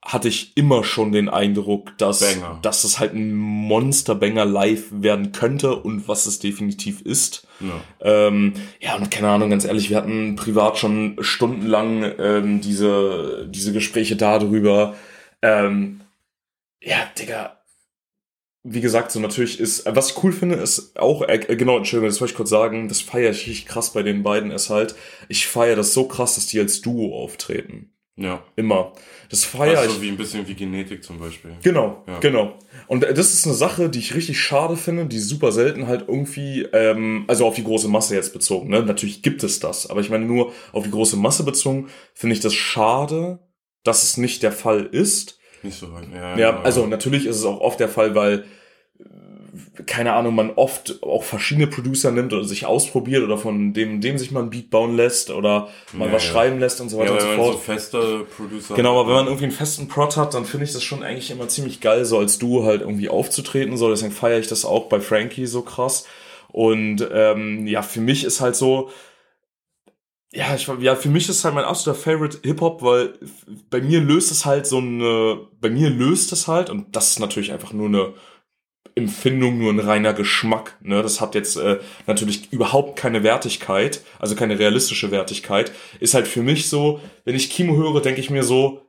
hatte 0.05 0.27
ich 0.27 0.57
immer 0.57 0.83
schon 0.83 1.12
den 1.12 1.29
Eindruck, 1.29 1.97
dass, 1.97 2.21
Banger. 2.21 2.59
dass 2.62 2.83
es 2.83 2.99
halt 2.99 3.15
ein 3.15 3.35
Monster-Banger 3.35 4.45
live 4.45 4.87
werden 4.91 5.31
könnte 5.31 5.77
und 5.77 6.09
was 6.09 6.27
es 6.27 6.41
definitiv 6.41 7.01
ist. 7.03 7.47
Ja. 7.61 7.81
Ähm, 8.01 8.55
ja, 8.81 8.97
und 8.97 9.12
keine 9.12 9.29
Ahnung, 9.29 9.51
ganz 9.51 9.65
ehrlich, 9.65 9.91
wir 9.91 9.97
hatten 9.99 10.35
privat 10.35 10.77
schon 10.77 11.17
stundenlang 11.21 12.03
ähm, 12.19 12.61
diese, 12.61 13.47
diese 13.49 13.73
Gespräche 13.73 14.17
darüber. 14.17 14.97
Ähm, 15.41 16.01
ja, 16.81 16.97
Digga. 17.17 17.62
Wie 18.64 18.81
gesagt, 18.81 19.11
so 19.11 19.19
natürlich 19.19 19.59
ist, 19.59 19.85
was 19.87 20.11
ich 20.11 20.23
cool 20.23 20.33
finde, 20.33 20.54
ist 20.57 20.97
auch, 20.99 21.23
äh, 21.23 21.38
genau, 21.57 21.78
Entschuldigung, 21.78 22.09
das 22.11 22.21
wollte 22.21 22.33
ich 22.33 22.37
kurz 22.37 22.50
sagen, 22.50 22.88
das 22.88 23.00
feiere 23.00 23.31
ich 23.33 23.47
richtig 23.49 23.66
krass 23.66 23.92
bei 23.92 24.02
den 24.04 24.23
beiden, 24.23 24.52
ist 24.52 24.71
halt, 24.71 24.95
ich 25.28 25.49
feiere 25.49 25.75
das 25.76 25.92
so 25.95 26.04
krass, 26.07 26.37
dass 26.37 26.47
die 26.47 26.61
als 26.61 26.81
Duo 26.81 27.16
auftreten. 27.25 27.88
Ja. 28.14 28.45
Immer. 28.57 28.92
Das 29.31 29.45
feiere 29.45 29.78
Also 29.81 29.97
ich. 29.97 30.02
wie 30.02 30.09
ein 30.11 30.19
bisschen 30.19 30.47
wie 30.47 30.54
Genetik 30.54 31.02
zum 31.02 31.19
Beispiel. 31.19 31.52
Genau, 31.62 32.04
Ja. 32.07 32.19
genau. 32.21 32.59
Und 32.87 33.02
äh, 33.04 33.14
das 33.14 33.33
ist 33.33 33.47
eine 33.47 33.54
Sache, 33.54 33.88
die 33.88 33.99
ich 33.99 34.14
richtig 34.14 34.38
schade 34.38 34.76
finde, 34.76 35.07
die 35.07 35.19
super 35.19 35.50
selten 35.50 35.87
halt 35.88 36.04
irgendwie, 36.07 36.62
ähm, 36.73 37.25
also 37.26 37.47
auf 37.47 37.54
die 37.57 37.64
große 37.64 37.88
Masse 37.88 38.14
jetzt 38.14 38.33
bezogen, 38.35 38.69
ne? 38.69 38.83
Natürlich 38.83 39.23
gibt 39.23 39.42
es 39.42 39.59
das, 39.61 39.88
aber 39.88 40.02
ich 40.02 40.11
meine 40.11 40.26
nur 40.26 40.52
auf 40.73 40.85
die 40.85 40.90
große 40.90 41.16
Masse 41.16 41.42
bezogen, 41.42 41.88
finde 42.14 42.35
ich 42.37 42.40
das 42.40 42.54
schade, 42.54 43.38
dass 43.83 44.02
es 44.04 44.19
nicht 44.19 44.42
der 44.42 44.52
Fall 44.52 44.85
ist. 44.92 45.38
Nicht 45.62 45.78
so 45.78 45.92
weit. 45.92 46.04
Ja, 46.14 46.37
Ja, 46.37 46.50
genau. 46.52 46.62
also 46.64 46.87
natürlich 46.87 47.26
ist 47.26 47.37
es 47.37 47.45
auch 47.45 47.61
oft 47.61 47.81
der 47.81 47.88
Fall, 47.88 48.14
weil 48.14 48.45
äh, 48.99 49.83
keine 49.85 50.12
Ahnung, 50.14 50.35
man 50.35 50.50
oft 50.50 51.02
auch 51.02 51.23
verschiedene 51.25 51.66
Producer 51.66 52.11
nimmt 52.11 52.33
oder 52.33 52.45
sich 52.45 52.66
ausprobiert 52.66 53.23
oder 53.23 53.37
von 53.38 53.73
dem, 53.73 54.00
dem 54.00 54.19
sich 54.19 54.31
mal 54.31 54.42
ein 54.42 54.50
Beat 54.50 54.71
bauen 54.71 54.97
lässt 54.97 55.31
oder 55.31 55.69
mal 55.92 56.09
Ja, 56.09 56.12
was 56.14 56.25
ja. 56.25 56.31
schreiben 56.33 56.59
lässt 56.59 56.81
und 56.81 56.88
so 56.88 56.99
weiter 56.99 57.14
ja, 57.14 57.14
und 57.14 57.21
so 57.21 57.37
fort. 57.37 57.52
so 57.54 57.59
feste 57.59 58.26
Producer 58.37 58.75
Genau, 58.75 58.99
aber 59.00 59.09
wenn 59.11 59.16
man 59.16 59.26
irgendwie 59.26 59.45
einen 59.45 59.52
festen 59.52 59.88
Prod 59.88 60.16
hat, 60.16 60.35
dann 60.35 60.45
finde 60.45 60.64
ich 60.64 60.73
das 60.73 60.83
schon 60.83 61.02
eigentlich 61.02 61.31
immer 61.31 61.49
ziemlich 61.49 61.81
geil, 61.81 62.04
so 62.04 62.19
als 62.19 62.38
Duo 62.38 62.64
halt 62.64 62.81
irgendwie 62.83 63.09
aufzutreten. 63.09 63.76
So, 63.76 63.88
deswegen 63.90 64.12
feiere 64.12 64.38
ich 64.38 64.49
das 64.49 64.64
auch 64.64 64.87
bei 64.88 65.00
Frankie 65.00 65.47
so 65.47 65.62
krass. 65.62 66.07
Und 66.50 67.07
ähm, 67.12 67.66
ja, 67.66 67.83
für 67.83 68.00
mich 68.00 68.25
ist 68.25 68.40
halt 68.42 68.57
so, 68.57 68.90
ja, 70.35 70.55
ich, 70.55 70.67
ja, 70.81 70.97
für 70.97 71.11
mich 71.11 71.29
ist 71.29 71.45
halt 71.45 71.55
mein 71.55 71.65
absoluter 71.65 72.01
Favorite 72.01 72.39
Hip-Hop, 72.43 72.83
weil 72.83 73.19
bei 73.69 73.83
mir 73.83 74.01
löst 74.01 74.31
es 74.31 74.47
halt 74.47 74.67
so 74.67 74.79
eine, 74.79 75.47
bei 75.61 75.69
mir 75.69 75.91
löst 75.91 76.33
es 76.33 76.49
halt, 76.49 76.71
und 76.71 76.97
das 76.97 77.11
ist 77.11 77.21
natürlich 77.21 77.53
einfach 77.53 77.75
nur 77.75 77.89
eine 77.89 78.15
Empfindung, 78.95 79.59
nur 79.59 79.73
ein 79.73 79.79
reiner 79.79 80.15
Geschmack. 80.15 80.79
Ne? 80.81 81.03
Das 81.03 81.21
hat 81.21 81.35
jetzt 81.35 81.57
äh, 81.57 81.81
natürlich 82.07 82.51
überhaupt 82.51 82.99
keine 82.99 83.23
Wertigkeit, 83.23 84.03
also 84.19 84.35
keine 84.35 84.59
realistische 84.59 85.11
Wertigkeit. 85.11 85.73
Ist 86.01 86.15
halt 86.15 86.27
für 86.27 86.43
mich 86.43 86.69
so, 86.69 87.01
wenn 87.25 87.35
ich 87.35 87.51
Kimo 87.51 87.77
höre, 87.77 88.01
denke 88.01 88.21
ich 88.21 88.31
mir 88.31 88.43
so, 88.43 88.83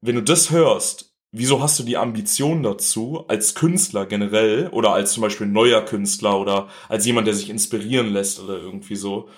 wenn 0.00 0.16
du 0.16 0.22
das 0.22 0.50
hörst, 0.50 1.14
wieso 1.32 1.62
hast 1.62 1.78
du 1.78 1.82
die 1.82 1.96
Ambition 1.96 2.62
dazu, 2.62 3.24
als 3.28 3.54
Künstler 3.54 4.06
generell 4.06 4.68
oder 4.68 4.92
als 4.92 5.12
zum 5.12 5.22
Beispiel 5.22 5.46
neuer 5.46 5.82
Künstler 5.84 6.38
oder 6.38 6.68
als 6.88 7.04
jemand, 7.06 7.26
der 7.26 7.34
sich 7.34 7.50
inspirieren 7.50 8.12
lässt 8.12 8.40
oder 8.40 8.58
irgendwie 8.58 8.96
so, 8.96 9.28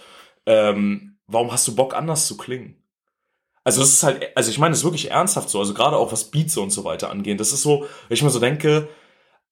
ähm, 0.46 1.18
warum 1.26 1.52
hast 1.52 1.66
du 1.68 1.74
Bock, 1.74 1.94
anders 1.94 2.26
zu 2.26 2.36
klingen? 2.36 2.82
Also 3.64 3.80
das 3.80 3.90
ist 3.90 4.02
halt, 4.04 4.36
also 4.36 4.50
ich 4.50 4.58
meine, 4.58 4.72
das 4.72 4.78
ist 4.78 4.84
wirklich 4.84 5.10
ernsthaft 5.10 5.50
so, 5.50 5.58
also 5.58 5.74
gerade 5.74 5.96
auch 5.96 6.12
was 6.12 6.30
Beats 6.30 6.56
und 6.56 6.70
so 6.70 6.84
weiter 6.84 7.10
angeht. 7.10 7.40
Das 7.40 7.52
ist 7.52 7.62
so, 7.62 7.86
wenn 8.08 8.14
ich 8.14 8.22
mir 8.22 8.30
so 8.30 8.38
denke, 8.38 8.88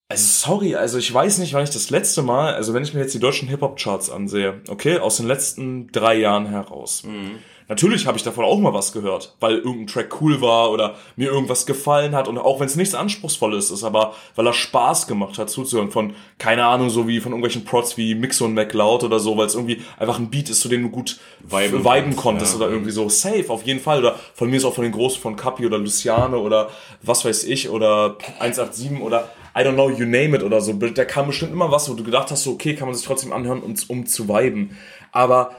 also 0.08 0.24
sorry, 0.24 0.76
also 0.76 0.98
ich 0.98 1.12
weiß 1.12 1.38
nicht, 1.38 1.54
wann 1.54 1.64
ich 1.64 1.70
das 1.70 1.90
letzte 1.90 2.22
Mal, 2.22 2.54
also 2.54 2.74
wenn 2.74 2.84
ich 2.84 2.94
mir 2.94 3.00
jetzt 3.00 3.14
die 3.14 3.18
deutschen 3.18 3.48
Hip-Hop-Charts 3.48 4.10
ansehe, 4.10 4.60
okay, 4.68 4.98
aus 4.98 5.16
den 5.16 5.26
letzten 5.26 5.88
drei 5.88 6.14
Jahren 6.14 6.46
heraus. 6.46 7.02
Mhm. 7.02 7.38
Natürlich 7.68 8.06
habe 8.06 8.18
ich 8.18 8.24
davon 8.24 8.44
auch 8.44 8.58
mal 8.58 8.74
was 8.74 8.92
gehört, 8.92 9.34
weil 9.40 9.56
irgendein 9.56 9.86
Track 9.86 10.20
cool 10.20 10.40
war 10.42 10.70
oder 10.70 10.96
mir 11.16 11.30
irgendwas 11.30 11.64
gefallen 11.64 12.14
hat 12.14 12.28
und 12.28 12.36
auch 12.36 12.60
wenn 12.60 12.66
es 12.66 12.76
nichts 12.76 12.94
Anspruchsvolles 12.94 13.70
ist, 13.70 13.84
aber 13.84 14.14
weil 14.34 14.46
er 14.46 14.52
Spaß 14.52 15.06
gemacht 15.06 15.38
hat 15.38 15.48
zuzuhören 15.48 15.90
von, 15.90 16.14
keine 16.38 16.66
Ahnung, 16.66 16.90
so 16.90 17.08
wie 17.08 17.20
von 17.20 17.32
irgendwelchen 17.32 17.64
Prods 17.64 17.96
wie 17.96 18.14
Mix 18.14 18.40
und 18.42 18.52
MacLeod 18.52 19.04
oder 19.04 19.18
so, 19.18 19.36
weil 19.38 19.46
es 19.46 19.54
irgendwie 19.54 19.80
einfach 19.98 20.18
ein 20.18 20.28
Beat 20.28 20.50
ist, 20.50 20.60
zu 20.60 20.68
dem 20.68 20.82
du 20.82 20.90
gut 20.90 21.18
Viben 21.40 21.84
viben, 21.84 22.16
konntest 22.16 22.52
ja. 22.52 22.60
oder 22.60 22.70
irgendwie 22.70 22.90
so 22.90 23.08
safe, 23.08 23.46
auf 23.48 23.62
jeden 23.62 23.80
Fall. 23.80 24.00
Oder 24.00 24.16
von 24.34 24.50
mir 24.50 24.56
ist 24.56 24.64
auch 24.64 24.74
von 24.74 24.84
den 24.84 24.92
Großen 24.92 25.20
von 25.20 25.36
Capi 25.36 25.64
oder 25.64 25.78
Luciane 25.78 26.36
oder 26.36 26.68
was 27.02 27.24
weiß 27.24 27.44
ich 27.44 27.70
oder 27.70 28.16
187 28.40 29.00
oder 29.00 29.30
I 29.56 29.60
don't 29.60 29.74
know, 29.74 29.88
you 29.88 30.04
name 30.04 30.36
it 30.36 30.42
oder 30.42 30.60
so. 30.60 30.72
Da 30.72 31.04
kam 31.04 31.28
bestimmt 31.28 31.52
immer 31.52 31.70
was, 31.70 31.88
wo 31.88 31.94
du 31.94 32.02
gedacht 32.02 32.30
hast, 32.30 32.42
so, 32.42 32.52
okay, 32.52 32.74
kann 32.74 32.88
man 32.88 32.94
sich 32.94 33.06
trotzdem 33.06 33.32
anhören, 33.32 33.62
um, 33.62 33.74
um 33.88 34.06
zu 34.06 34.28
viben. 34.28 34.76
Aber 35.12 35.54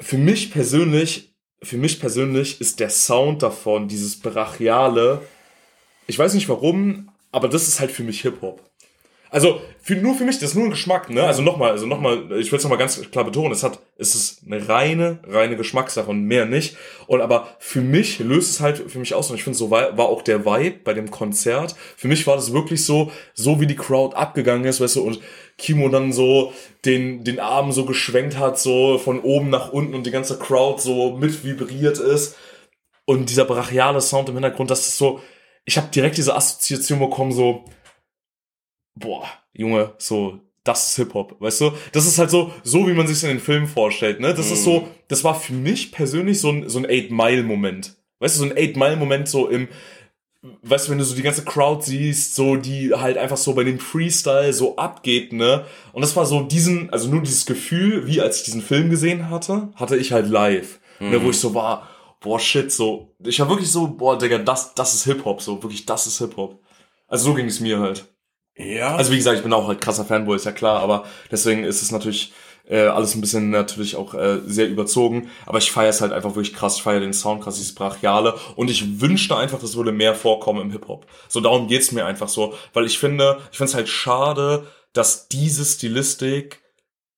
für 0.00 0.16
mich 0.16 0.50
persönlich, 0.50 1.33
für 1.64 1.76
mich 1.76 2.00
persönlich 2.00 2.60
ist 2.60 2.80
der 2.80 2.90
Sound 2.90 3.42
davon, 3.42 3.88
dieses 3.88 4.20
brachiale, 4.20 5.22
ich 6.06 6.18
weiß 6.18 6.34
nicht 6.34 6.48
warum, 6.48 7.10
aber 7.32 7.48
das 7.48 7.66
ist 7.66 7.80
halt 7.80 7.90
für 7.90 8.04
mich 8.04 8.22
Hip-Hop. 8.22 8.62
Also 9.34 9.60
für, 9.82 9.96
nur 9.96 10.14
für 10.14 10.22
mich, 10.22 10.38
das 10.38 10.50
ist 10.50 10.54
nur 10.54 10.66
ein 10.66 10.70
Geschmack, 10.70 11.10
ne? 11.10 11.24
Also 11.24 11.42
nochmal, 11.42 11.72
also 11.72 11.86
nochmal, 11.86 12.38
ich 12.38 12.52
will 12.52 12.58
es 12.58 12.62
nochmal 12.62 12.78
ganz 12.78 13.00
klar 13.10 13.24
betonen, 13.24 13.50
es 13.50 13.64
hat, 13.64 13.80
es 13.98 14.14
ist 14.14 14.42
eine 14.46 14.68
reine, 14.68 15.18
reine 15.26 15.56
Geschmackssache 15.56 16.08
und 16.08 16.22
mehr 16.22 16.46
nicht. 16.46 16.76
Und 17.08 17.20
aber 17.20 17.48
für 17.58 17.80
mich 17.80 18.20
löst 18.20 18.48
es 18.48 18.60
halt 18.60 18.88
für 18.88 19.00
mich 19.00 19.12
aus 19.12 19.30
und 19.30 19.36
ich 19.36 19.42
finde, 19.42 19.58
so 19.58 19.72
war, 19.72 19.98
war 19.98 20.06
auch 20.06 20.22
der 20.22 20.46
Vibe 20.46 20.78
bei 20.84 20.94
dem 20.94 21.10
Konzert. 21.10 21.74
Für 21.96 22.06
mich 22.06 22.28
war 22.28 22.36
das 22.36 22.52
wirklich 22.52 22.84
so, 22.84 23.10
so 23.32 23.60
wie 23.60 23.66
die 23.66 23.74
Crowd 23.74 24.14
abgegangen 24.14 24.66
ist, 24.66 24.80
weißt 24.80 24.94
du, 24.94 25.02
und 25.02 25.18
Kimo 25.58 25.88
dann 25.88 26.12
so 26.12 26.52
den, 26.84 27.24
den 27.24 27.40
Arm 27.40 27.72
so 27.72 27.86
geschwenkt 27.86 28.38
hat, 28.38 28.56
so 28.60 28.98
von 28.98 29.18
oben 29.18 29.50
nach 29.50 29.72
unten 29.72 29.94
und 29.94 30.06
die 30.06 30.12
ganze 30.12 30.38
Crowd 30.38 30.80
so 30.80 31.16
mit 31.16 31.42
vibriert 31.42 31.98
ist. 31.98 32.36
Und 33.04 33.30
dieser 33.30 33.46
brachiale 33.46 34.00
Sound 34.00 34.28
im 34.28 34.36
Hintergrund, 34.36 34.70
das 34.70 34.86
ist 34.86 34.96
so, 34.96 35.18
ich 35.64 35.76
habe 35.76 35.88
direkt 35.88 36.18
diese 36.18 36.36
Assoziation 36.36 37.00
bekommen, 37.00 37.32
so, 37.32 37.64
boah, 38.94 39.26
Junge, 39.52 39.92
so, 39.98 40.40
das 40.64 40.90
ist 40.90 40.96
Hip-Hop, 40.96 41.40
weißt 41.40 41.60
du? 41.60 41.72
Das 41.92 42.06
ist 42.06 42.18
halt 42.18 42.30
so, 42.30 42.52
so 42.62 42.86
wie 42.88 42.94
man 42.94 43.06
sich 43.06 43.22
in 43.22 43.28
den 43.28 43.40
Filmen 43.40 43.66
vorstellt, 43.66 44.20
ne? 44.20 44.34
Das 44.34 44.50
ist 44.50 44.64
so, 44.64 44.88
das 45.08 45.24
war 45.24 45.34
für 45.38 45.52
mich 45.52 45.92
persönlich 45.92 46.40
so 46.40 46.50
ein, 46.50 46.68
so 46.68 46.78
ein 46.78 46.86
Eight-Mile-Moment. 46.86 47.96
Weißt 48.18 48.36
du, 48.36 48.40
so 48.40 48.50
ein 48.50 48.56
Eight-Mile-Moment 48.56 49.28
so 49.28 49.48
im, 49.48 49.68
weißt 50.62 50.86
du, 50.86 50.92
wenn 50.92 50.98
du 50.98 51.04
so 51.04 51.14
die 51.14 51.22
ganze 51.22 51.44
Crowd 51.44 51.84
siehst, 51.84 52.34
so, 52.34 52.56
die 52.56 52.94
halt 52.94 53.18
einfach 53.18 53.36
so 53.36 53.54
bei 53.54 53.64
dem 53.64 53.78
Freestyle 53.78 54.52
so 54.52 54.76
abgeht, 54.76 55.32
ne? 55.32 55.64
Und 55.92 56.02
das 56.02 56.16
war 56.16 56.24
so 56.24 56.42
diesen, 56.42 56.90
also 56.90 57.10
nur 57.10 57.22
dieses 57.22 57.46
Gefühl, 57.46 58.06
wie 58.06 58.20
als 58.20 58.38
ich 58.38 58.44
diesen 58.44 58.62
Film 58.62 58.90
gesehen 58.90 59.28
hatte, 59.30 59.68
hatte 59.74 59.96
ich 59.96 60.12
halt 60.12 60.28
live. 60.28 60.80
Ne, 61.00 61.22
wo 61.22 61.30
ich 61.30 61.40
so 61.40 61.54
war, 61.54 61.88
boah, 62.20 62.38
shit, 62.38 62.70
so, 62.70 63.14
ich 63.18 63.40
war 63.40 63.48
wirklich 63.48 63.68
so, 63.68 63.88
boah, 63.88 64.16
Digga, 64.16 64.38
das, 64.38 64.74
das 64.74 64.94
ist 64.94 65.04
Hip-Hop, 65.04 65.42
so, 65.42 65.62
wirklich, 65.62 65.84
das 65.84 66.06
ist 66.06 66.18
Hip-Hop. 66.18 66.60
Also 67.08 67.26
so 67.26 67.34
ging 67.34 67.46
es 67.46 67.60
mir 67.60 67.80
halt. 67.80 68.06
Ja. 68.56 68.96
Also 68.96 69.12
wie 69.12 69.16
gesagt, 69.16 69.36
ich 69.36 69.42
bin 69.42 69.52
auch 69.52 69.66
halt 69.66 69.80
krasser 69.80 70.04
Fanboy, 70.04 70.36
ist 70.36 70.46
ja 70.46 70.52
klar, 70.52 70.80
aber 70.80 71.04
deswegen 71.30 71.64
ist 71.64 71.82
es 71.82 71.90
natürlich 71.90 72.32
äh, 72.68 72.86
alles 72.86 73.14
ein 73.14 73.20
bisschen 73.20 73.50
natürlich 73.50 73.96
auch 73.96 74.14
äh, 74.14 74.40
sehr 74.46 74.68
überzogen. 74.68 75.30
Aber 75.46 75.58
ich 75.58 75.70
feiere 75.70 75.90
es 75.90 76.00
halt 76.00 76.12
einfach 76.12 76.34
wirklich 76.34 76.54
krass. 76.54 76.76
Ich 76.76 76.82
feiere 76.82 77.00
den 77.00 77.12
Sound 77.12 77.42
krass, 77.42 77.56
dieses 77.56 77.74
Brachiale. 77.74 78.34
Und 78.56 78.70
ich 78.70 79.00
wünschte 79.00 79.36
einfach, 79.36 79.60
das 79.60 79.76
würde 79.76 79.92
mehr 79.92 80.14
vorkommen 80.14 80.62
im 80.62 80.70
Hip-Hop. 80.70 81.06
So 81.28 81.40
darum 81.40 81.68
geht's 81.68 81.92
mir 81.92 82.06
einfach 82.06 82.28
so. 82.28 82.54
Weil 82.72 82.86
ich 82.86 82.98
finde, 82.98 83.38
ich 83.52 83.58
finde 83.58 83.70
es 83.70 83.74
halt 83.74 83.88
schade, 83.88 84.66
dass 84.92 85.28
diese 85.28 85.64
Stilistik 85.64 86.62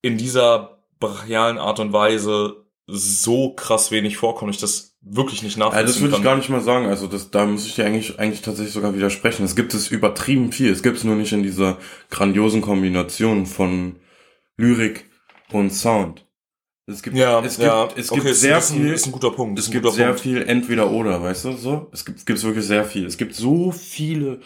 in 0.03 0.19
dieser 0.19 0.79
brachialen 0.99 1.59
Art 1.59 1.79
und 1.79 1.93
Weise 1.93 2.65
so 2.87 3.53
krass 3.55 3.91
wenig 3.91 4.17
vorkommt. 4.17 4.55
Ich 4.55 4.61
das 4.61 4.96
wirklich 5.09 5.43
nicht 5.43 5.57
Also 5.57 5.71
nachvollziehen 5.71 5.87
das 5.87 6.01
würde 6.01 6.17
ich 6.17 6.23
gar 6.23 6.37
nicht 6.37 6.49
mal 6.49 6.61
sagen. 6.61 6.87
Also 6.87 7.07
das, 7.07 7.31
da 7.31 7.47
muss 7.47 7.67
ich 7.67 7.75
dir 7.75 7.87
eigentlich, 7.87 8.19
eigentlich 8.19 8.43
tatsächlich 8.43 8.75
sogar 8.75 8.95
widersprechen. 8.95 9.45
Es 9.45 9.55
gibt 9.55 9.73
es 9.73 9.89
übertrieben 9.89 10.53
viel. 10.53 10.71
Es 10.71 10.83
gibt 10.83 10.99
es 10.99 11.05
nur 11.05 11.15
nicht 11.15 11.33
in 11.33 11.43
dieser 11.43 11.79
grandiosen 12.11 12.61
Kombination 12.61 13.47
von 13.47 13.97
Lyrik 14.57 15.09
und 15.53 15.71
Sound. 15.71 16.27
Es 16.89 17.03
gibt, 17.03 17.17
ja, 17.17 17.41
es 17.41 17.57
gibt, 17.57 17.67
ja, 17.67 17.89
es 17.97 18.13
okay, 18.13 18.21
gibt 18.21 18.33
ist, 18.33 18.41
sehr 18.41 18.59
ist 18.59 18.71
ein, 18.71 18.77
viel, 18.77 18.93
ist 18.93 19.07
ein 19.07 19.13
guter 19.13 19.33
Punkt. 19.33 19.59
es 19.59 19.71
gibt 19.71 19.91
sehr 19.93 20.09
Punkt. 20.09 20.21
viel 20.21 20.43
entweder 20.43 20.91
oder, 20.91 21.21
weißt 21.21 21.47
du, 21.47 21.53
so? 21.53 21.89
Es 21.93 22.05
gibt, 22.05 22.25
gibt's 22.27 22.45
wirklich 22.45 22.65
sehr 22.65 22.85
viel. 22.85 23.07
Es 23.07 23.17
gibt 23.17 23.35
so 23.35 23.73
viele, 23.73 24.41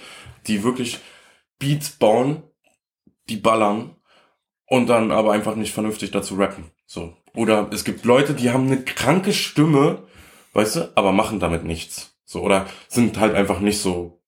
die 0.46 0.62
wirklich 0.62 1.00
Beats 1.58 1.90
bauen, 1.90 2.42
die 3.28 3.36
ballern 3.36 3.94
und 4.66 4.88
dann 4.88 5.10
aber 5.10 5.32
einfach 5.32 5.54
nicht 5.54 5.74
vernünftig 5.74 6.12
dazu 6.12 6.36
rappen. 6.36 6.70
So. 6.86 7.14
Oder 7.34 7.68
es 7.72 7.84
gibt 7.84 8.06
Leute, 8.06 8.32
die 8.32 8.50
haben 8.50 8.68
eine 8.68 8.82
kranke 8.82 9.34
Stimme, 9.34 10.04
weißt 10.52 10.76
du, 10.76 10.92
aber 10.94 11.12
machen 11.12 11.40
damit 11.40 11.64
nichts. 11.64 12.16
So, 12.24 12.40
oder 12.42 12.66
sind 12.88 13.18
halt 13.18 13.34
einfach 13.34 13.60
nicht 13.60 13.80
so, 13.80 14.20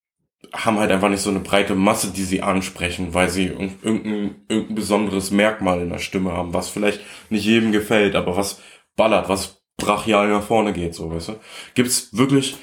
haben 0.51 0.77
halt 0.77 0.91
einfach 0.91 1.09
nicht 1.09 1.21
so 1.21 1.29
eine 1.29 1.39
breite 1.39 1.73
Masse, 1.75 2.11
die 2.11 2.23
sie 2.23 2.41
ansprechen, 2.41 3.13
weil 3.13 3.29
sie 3.29 3.49
irg- 3.49 3.71
irgendein, 3.81 4.35
irgendein 4.49 4.75
besonderes 4.75 5.31
Merkmal 5.31 5.81
in 5.81 5.89
der 5.89 5.99
Stimme 5.99 6.33
haben, 6.33 6.53
was 6.53 6.69
vielleicht 6.69 6.99
nicht 7.29 7.45
jedem 7.45 7.71
gefällt, 7.71 8.15
aber 8.15 8.35
was 8.35 8.59
ballert, 8.95 9.29
was 9.29 9.61
brachial 9.77 10.27
nach 10.29 10.43
vorne 10.43 10.73
geht, 10.73 10.93
so, 10.95 11.09
weißt 11.11 11.29
du. 11.29 11.35
Gibt's 11.75 12.09
wirklich, 12.15 12.55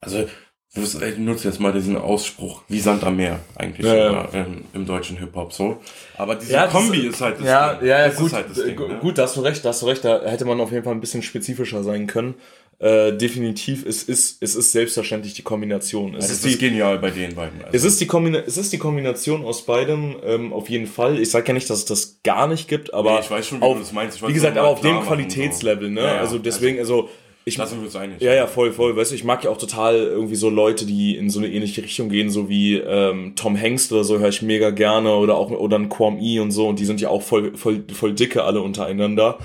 also, 0.00 0.26
ich 0.74 1.18
nutze 1.18 1.48
jetzt 1.48 1.58
mal 1.58 1.72
diesen 1.72 1.96
Ausspruch, 1.96 2.62
wie 2.68 2.78
Sand 2.80 3.02
am 3.02 3.16
Meer, 3.16 3.40
eigentlich, 3.56 3.86
Ja, 3.86 3.96
ja. 4.12 4.24
im, 4.32 4.64
im 4.74 4.84
deutschen 4.86 5.16
Hip-Hop, 5.16 5.54
so. 5.54 5.80
Aber 6.18 6.34
diese 6.36 6.52
Ja, 6.52 6.64
das 6.64 6.72
Kombi 6.72 6.98
ist- 6.98 7.14
ist 7.14 7.20
halt 7.22 7.40
das 7.40 7.46
Ja, 7.46 7.74
Ding. 7.74 7.88
ja, 7.88 7.98
ja, 8.00 8.06
das 8.08 8.16
gut, 8.16 8.26
ist 8.26 8.32
halt 8.34 8.50
das 8.50 8.58
äh, 8.58 8.74
Ding, 8.74 8.88
ne? 8.88 8.98
gut, 9.00 9.16
da 9.16 9.22
hast 9.22 9.36
du 9.36 9.40
recht, 9.40 9.64
da 9.64 9.70
hast 9.70 9.80
du 9.82 9.86
recht, 9.86 10.04
da 10.04 10.20
hätte 10.26 10.44
man 10.44 10.60
auf 10.60 10.70
jeden 10.70 10.84
Fall 10.84 10.92
ein 10.94 11.00
bisschen 11.00 11.22
spezifischer 11.22 11.82
sein 11.82 12.06
können. 12.06 12.34
Äh, 12.78 13.12
definitiv, 13.16 13.86
es 13.86 14.02
ist, 14.02 14.42
es 14.42 14.54
ist 14.54 14.72
selbstverständlich 14.72 15.32
die 15.34 15.42
Kombination. 15.42 16.14
Es 16.14 16.26
Das 16.28 16.36
ist 16.38 16.44
ist 16.44 16.54
die, 16.54 16.58
genial 16.68 16.98
bei 16.98 17.10
den 17.10 17.34
beiden. 17.34 17.64
Also, 17.64 17.74
es 17.74 17.84
ist 17.84 18.00
die, 18.00 18.06
Kombina 18.06 18.40
es 18.46 18.58
ist 18.58 18.72
die 18.72 18.78
Kombination 18.78 19.44
aus 19.44 19.64
beidem, 19.64 20.16
ähm, 20.24 20.52
auf 20.52 20.68
jeden 20.68 20.86
Fall. 20.86 21.18
Ich 21.18 21.30
sage 21.30 21.48
ja 21.48 21.54
nicht, 21.54 21.70
dass 21.70 21.78
es 21.78 21.84
das 21.86 22.18
gar 22.22 22.46
nicht 22.48 22.68
gibt, 22.68 22.92
aber 22.92 23.14
Nee, 23.14 23.20
ich 23.20 23.30
weiß 23.30 23.46
schon, 23.46 23.60
wie 23.60 23.64
auf, 23.64 23.74
du 23.74 23.80
das 23.80 23.92
meinst. 23.92 24.16
Ich 24.16 24.20
wie 24.20 24.24
wollte 24.24 24.34
gesagt, 24.34 24.58
aber 24.58 24.68
auf 24.68 24.80
dem 24.82 25.00
Qualitätslevel, 25.00 25.90
ne? 25.90 26.00
Ja, 26.02 26.06
ja, 26.16 26.20
also 26.20 26.38
deswegen, 26.38 26.78
also 26.78 27.08
ich, 27.48 27.54
Da 27.54 27.64
sind 27.64 27.78
wir 27.78 27.84
uns 27.86 27.94
einig. 27.94 28.20
ja, 28.20 28.34
ja, 28.34 28.48
voll, 28.48 28.72
voll. 28.72 28.96
Weißt 28.96 29.12
du, 29.12 29.14
ich 29.14 29.22
mag 29.22 29.44
ja 29.44 29.50
auch 29.50 29.56
total 29.56 29.94
irgendwie 29.98 30.34
so 30.34 30.50
Leute, 30.50 30.84
die 30.84 31.16
in 31.16 31.30
so 31.30 31.38
eine 31.38 31.48
ähnliche 31.48 31.80
Richtung 31.80 32.08
gehen, 32.08 32.28
so 32.28 32.48
wie 32.48 32.74
ähm, 32.74 33.34
Tom 33.36 33.54
Hengst 33.54 33.92
oder 33.92 34.02
so, 34.02 34.18
höre 34.18 34.30
ich 34.30 34.42
mega 34.42 34.70
gerne 34.70 35.14
oder 35.14 35.36
auch 35.36 35.50
oder 35.52 35.78
ein 35.78 35.88
Quam 35.88 36.18
E 36.20 36.40
und 36.40 36.50
so 36.50 36.66
und 36.66 36.80
die 36.80 36.84
sind 36.84 37.00
ja 37.00 37.08
auch 37.08 37.22
voll, 37.22 37.56
voll, 37.56 37.84
voll 37.94 38.14
dicke 38.14 38.42
alle 38.42 38.60
untereinander 38.62 39.38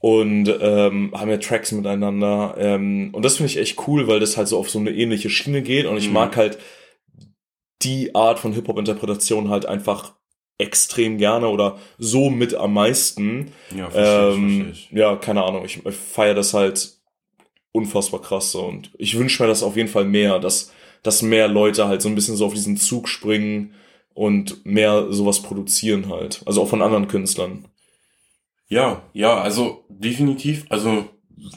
und 0.00 0.48
ähm, 0.60 1.12
haben 1.14 1.30
ja 1.30 1.38
Tracks 1.38 1.72
miteinander 1.72 2.54
ähm, 2.58 3.10
und 3.12 3.24
das 3.24 3.36
finde 3.36 3.50
ich 3.52 3.58
echt 3.58 3.86
cool, 3.88 4.06
weil 4.06 4.20
das 4.20 4.36
halt 4.36 4.48
so 4.48 4.58
auf 4.58 4.70
so 4.70 4.78
eine 4.78 4.90
ähnliche 4.92 5.30
Schiene 5.30 5.62
geht 5.62 5.86
und 5.86 5.96
ich 5.96 6.06
Mhm. 6.08 6.14
mag 6.14 6.36
halt 6.36 6.58
die 7.82 8.14
Art 8.14 8.38
von 8.38 8.52
Hip-Hop-Interpretation 8.52 9.48
halt 9.50 9.66
einfach 9.66 10.14
extrem 10.58 11.18
gerne 11.18 11.48
oder 11.48 11.78
so 11.98 12.30
mit 12.30 12.54
am 12.54 12.74
meisten. 12.74 13.52
Ja, 13.76 13.88
verstehe 13.90 14.30
ich, 14.30 14.36
Ähm, 14.36 14.64
verstehe 14.66 14.98
ja, 14.98 15.16
keine 15.16 15.44
Ahnung. 15.44 15.64
Ich, 15.64 15.84
ich 15.86 15.94
feiere 15.94 16.34
das 16.34 16.52
halt 16.54 16.94
unfassbar 17.70 18.20
krass 18.20 18.50
so. 18.50 18.62
Und 18.64 18.90
ich 18.98 19.16
wünsche 19.16 19.42
mir 19.42 19.48
das 19.48 19.62
auf 19.62 19.76
jeden 19.76 19.88
Fall 19.88 20.04
mehr, 20.04 20.40
dass, 20.40 20.72
dass 21.04 21.22
mehr 21.22 21.46
Leute 21.46 21.86
halt 21.86 22.02
so 22.02 22.08
ein 22.08 22.16
bisschen 22.16 22.34
so 22.36 22.46
auf 22.46 22.54
diesen 22.54 22.76
Zug 22.76 23.08
springen 23.08 23.74
und 24.14 24.66
mehr 24.66 25.12
sowas 25.12 25.42
produzieren 25.42 26.08
halt. 26.08 26.42
Also 26.44 26.62
auch 26.62 26.68
von 26.68 26.82
anderen 26.82 27.06
Künstlern. 27.06 27.66
Ja, 28.68 29.02
ja, 29.14 29.40
also 29.40 29.84
definitiv, 29.88 30.66
also 30.68 31.08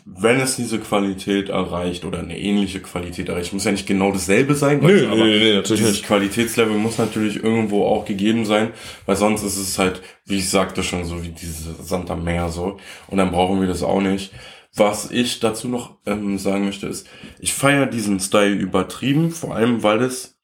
wenn 0.05 0.39
es 0.39 0.55
diese 0.55 0.79
Qualität 0.79 1.49
erreicht 1.49 2.05
oder 2.05 2.19
eine 2.19 2.37
ähnliche 2.37 2.79
Qualität 2.81 3.29
erreicht, 3.29 3.51
muss 3.51 3.65
ja 3.65 3.71
nicht 3.71 3.87
genau 3.87 4.11
dasselbe 4.11 4.55
sein, 4.55 4.79
du, 4.79 5.07
aber 5.07 5.25
natürlich 5.25 5.63
dieses 5.81 6.03
Qualitätslevel 6.03 6.77
muss 6.77 6.97
natürlich 6.97 7.43
irgendwo 7.43 7.85
auch 7.85 8.05
gegeben 8.05 8.45
sein, 8.45 8.71
weil 9.05 9.15
sonst 9.15 9.43
ist 9.43 9.57
es 9.57 9.77
halt, 9.77 10.01
wie 10.25 10.37
ich 10.37 10.49
sagte 10.49 10.83
schon, 10.83 11.05
so 11.05 11.23
wie 11.23 11.29
diese 11.29 11.73
Sand 11.81 12.11
am 12.11 12.23
Meer 12.23 12.49
so 12.49 12.77
und 13.07 13.17
dann 13.17 13.31
brauchen 13.31 13.59
wir 13.59 13.67
das 13.67 13.83
auch 13.83 14.01
nicht. 14.01 14.31
Was 14.73 15.11
ich 15.11 15.41
dazu 15.41 15.67
noch 15.67 15.97
ähm, 16.05 16.37
sagen 16.37 16.65
möchte 16.65 16.87
ist, 16.87 17.07
ich 17.39 17.53
feiere 17.53 17.87
diesen 17.87 18.21
Style 18.21 18.53
übertrieben, 18.53 19.31
vor 19.31 19.55
allem 19.55 19.83
weil 19.83 20.01
es, 20.01 20.39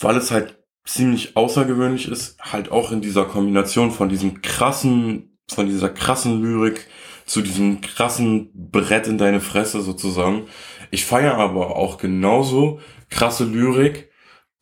weil 0.00 0.16
es 0.16 0.30
halt 0.30 0.59
ziemlich 0.84 1.36
außergewöhnlich 1.36 2.08
ist, 2.08 2.38
halt 2.40 2.70
auch 2.72 2.90
in 2.92 3.00
dieser 3.00 3.24
Kombination 3.24 3.90
von 3.90 4.08
diesem 4.08 4.42
krassen, 4.42 5.38
von 5.48 5.66
dieser 5.66 5.88
krassen 5.88 6.42
Lyrik 6.42 6.86
zu 7.26 7.42
diesem 7.42 7.80
krassen 7.80 8.50
Brett 8.54 9.06
in 9.06 9.18
deine 9.18 9.40
Fresse 9.40 9.82
sozusagen. 9.82 10.46
Ich 10.90 11.04
feiere 11.04 11.34
aber 11.36 11.76
auch 11.76 11.98
genauso 11.98 12.80
krasse 13.08 13.44
Lyrik, 13.44 14.10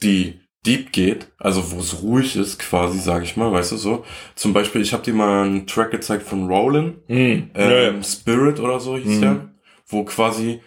die 0.02 0.40
deep 0.66 0.92
geht, 0.92 1.28
also 1.38 1.70
wo 1.72 1.78
es 1.78 2.02
ruhig 2.02 2.36
ist 2.36 2.58
quasi, 2.58 2.98
sag 2.98 3.22
ich 3.22 3.36
mal, 3.36 3.50
weißt 3.52 3.72
du 3.72 3.76
so. 3.76 4.04
Zum 4.34 4.52
Beispiel, 4.52 4.82
ich 4.82 4.92
habe 4.92 5.02
dir 5.02 5.14
mal 5.14 5.44
einen 5.46 5.66
Track 5.66 5.92
gezeigt 5.92 6.24
von 6.24 6.46
Roland, 6.48 7.08
Mhm. 7.08 7.50
ähm, 7.54 8.02
Spirit 8.02 8.60
oder 8.60 8.80
so 8.80 8.96
hieß 8.98 9.16
Mhm. 9.16 9.20
der, 9.20 9.48
wo 9.86 10.04
quasi 10.04 10.60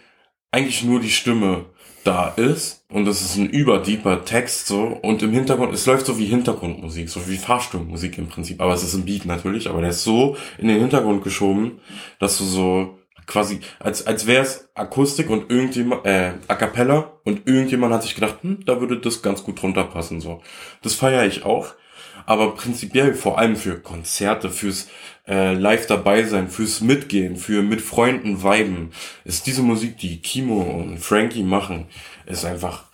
eigentlich 0.52 0.84
nur 0.84 1.00
die 1.00 1.10
Stimme 1.10 1.66
da 2.04 2.30
ist 2.30 2.84
und 2.90 3.06
das 3.06 3.22
ist 3.22 3.38
ein 3.38 3.50
überdeeper 3.50 4.26
Text 4.26 4.68
so 4.68 4.82
und 5.02 5.22
im 5.22 5.32
Hintergrund, 5.32 5.74
es 5.74 5.86
läuft 5.86 6.06
so 6.06 6.18
wie 6.18 6.26
Hintergrundmusik, 6.26 7.10
so 7.10 7.28
wie 7.28 7.38
Fahrstuhlmusik 7.38 8.18
im 8.18 8.28
Prinzip, 8.28 8.60
aber 8.60 8.74
es 8.74 8.84
ist 8.84 8.96
ein 8.96 9.06
Beat 9.06 9.26
natürlich, 9.26 9.70
aber 9.70 9.82
der 9.82 9.92
ist 9.92 10.04
so 10.04 10.36
in 10.58 10.68
den 10.68 10.80
Hintergrund 10.80 11.24
geschoben, 11.24 11.80
dass 12.20 12.40
du 12.40 12.44
so 12.44 12.98
quasi, 13.28 13.60
als, 13.80 14.08
als 14.08 14.28
wäre 14.28 14.44
es 14.44 14.70
Akustik 14.74 15.30
und 15.30 15.50
irgendjemand, 15.52 16.06
äh, 16.06 16.34
A 16.48 16.56
Cappella 16.56 17.12
und 17.24 17.48
irgendjemand 17.48 17.94
hat 17.94 18.04
sich 18.04 18.16
gedacht, 18.16 18.38
hm, 18.42 18.66
da 18.66 18.82
würde 18.82 19.00
das 19.00 19.22
ganz 19.22 19.44
gut 19.44 19.62
drunter 19.62 19.84
passen, 19.86 20.20
so. 20.20 20.42
Das 20.82 20.96
feiere 20.96 21.26
ich 21.26 21.46
auch. 21.46 21.74
Aber 22.25 22.55
prinzipiell 22.55 23.13
vor 23.13 23.38
allem 23.38 23.55
für 23.55 23.79
Konzerte, 23.79 24.49
fürs 24.49 24.89
äh, 25.27 25.53
Live 25.53 25.88
dabei 25.88 26.23
sein, 26.23 26.49
fürs 26.49 26.81
Mitgehen, 26.81 27.36
für 27.36 27.62
mit 27.62 27.81
Freunden 27.81 28.43
viben, 28.43 28.91
ist 29.25 29.47
diese 29.47 29.62
Musik, 29.62 29.97
die 29.97 30.21
Kimo 30.21 30.62
und 30.62 30.99
Frankie 30.99 31.43
machen, 31.43 31.88
ist 32.25 32.45
einfach 32.45 32.91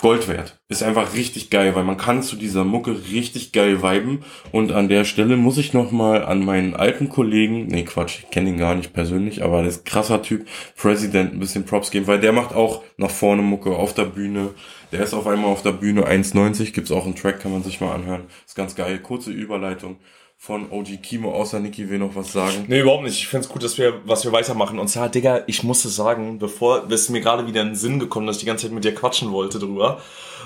Gold 0.00 0.28
wert. 0.28 0.60
Ist 0.68 0.84
einfach 0.84 1.14
richtig 1.14 1.50
geil, 1.50 1.74
weil 1.74 1.82
man 1.82 1.96
kann 1.96 2.22
zu 2.22 2.36
dieser 2.36 2.62
Mucke 2.62 2.96
richtig 3.10 3.50
geil 3.50 3.82
viben. 3.82 4.22
Und 4.52 4.70
an 4.70 4.88
der 4.88 5.04
Stelle 5.04 5.36
muss 5.36 5.58
ich 5.58 5.72
nochmal 5.72 6.24
an 6.24 6.44
meinen 6.44 6.76
alten 6.76 7.08
Kollegen, 7.08 7.66
nee 7.66 7.82
Quatsch, 7.82 8.20
ich 8.20 8.30
kenne 8.30 8.50
ihn 8.50 8.58
gar 8.58 8.76
nicht 8.76 8.92
persönlich, 8.92 9.42
aber 9.42 9.58
ein 9.58 9.84
krasser 9.84 10.22
Typ, 10.22 10.46
President, 10.76 11.32
ein 11.32 11.40
bisschen 11.40 11.64
Props 11.64 11.90
geben, 11.90 12.06
weil 12.06 12.20
der 12.20 12.32
macht 12.32 12.54
auch 12.54 12.82
nach 12.96 13.10
vorne 13.10 13.42
Mucke 13.42 13.70
auf 13.70 13.92
der 13.92 14.04
Bühne. 14.04 14.50
Der 14.92 15.02
ist 15.02 15.14
auf 15.14 15.26
einmal 15.26 15.50
auf 15.50 15.62
der 15.62 15.72
Bühne 15.72 16.06
1,90, 16.06 16.72
gibt's 16.72 16.90
auch 16.90 17.04
einen 17.04 17.14
Track, 17.14 17.40
kann 17.40 17.52
man 17.52 17.62
sich 17.62 17.80
mal 17.80 17.94
anhören. 17.94 18.26
Ist 18.46 18.56
ganz 18.56 18.74
geil. 18.74 18.98
Kurze 19.00 19.30
Überleitung 19.30 19.96
von 20.40 20.70
OG 20.70 21.02
Kimo, 21.02 21.32
außer 21.32 21.58
Niki 21.58 21.90
will 21.90 21.98
noch 21.98 22.14
was 22.14 22.32
sagen. 22.32 22.64
Nee, 22.68 22.80
überhaupt 22.80 23.02
nicht. 23.02 23.18
Ich 23.18 23.26
find's 23.26 23.48
gut, 23.48 23.64
dass 23.64 23.76
wir, 23.76 24.00
was 24.04 24.24
wir 24.24 24.30
weitermachen. 24.30 24.78
Und 24.78 24.86
zwar, 24.86 25.08
Digga, 25.08 25.42
ich 25.48 25.64
musste 25.64 25.88
sagen, 25.88 26.38
bevor, 26.38 26.88
ist 26.90 27.10
mir 27.10 27.20
gerade 27.20 27.46
wieder 27.48 27.60
in 27.62 27.70
den 27.70 27.76
Sinn 27.76 27.98
gekommen, 27.98 28.28
dass 28.28 28.36
ich 28.36 28.40
die 28.40 28.46
ganze 28.46 28.66
Zeit 28.66 28.72
mit 28.72 28.84
dir 28.84 28.94
quatschen 28.94 29.32
wollte 29.32 29.58
drüber. 29.58 30.00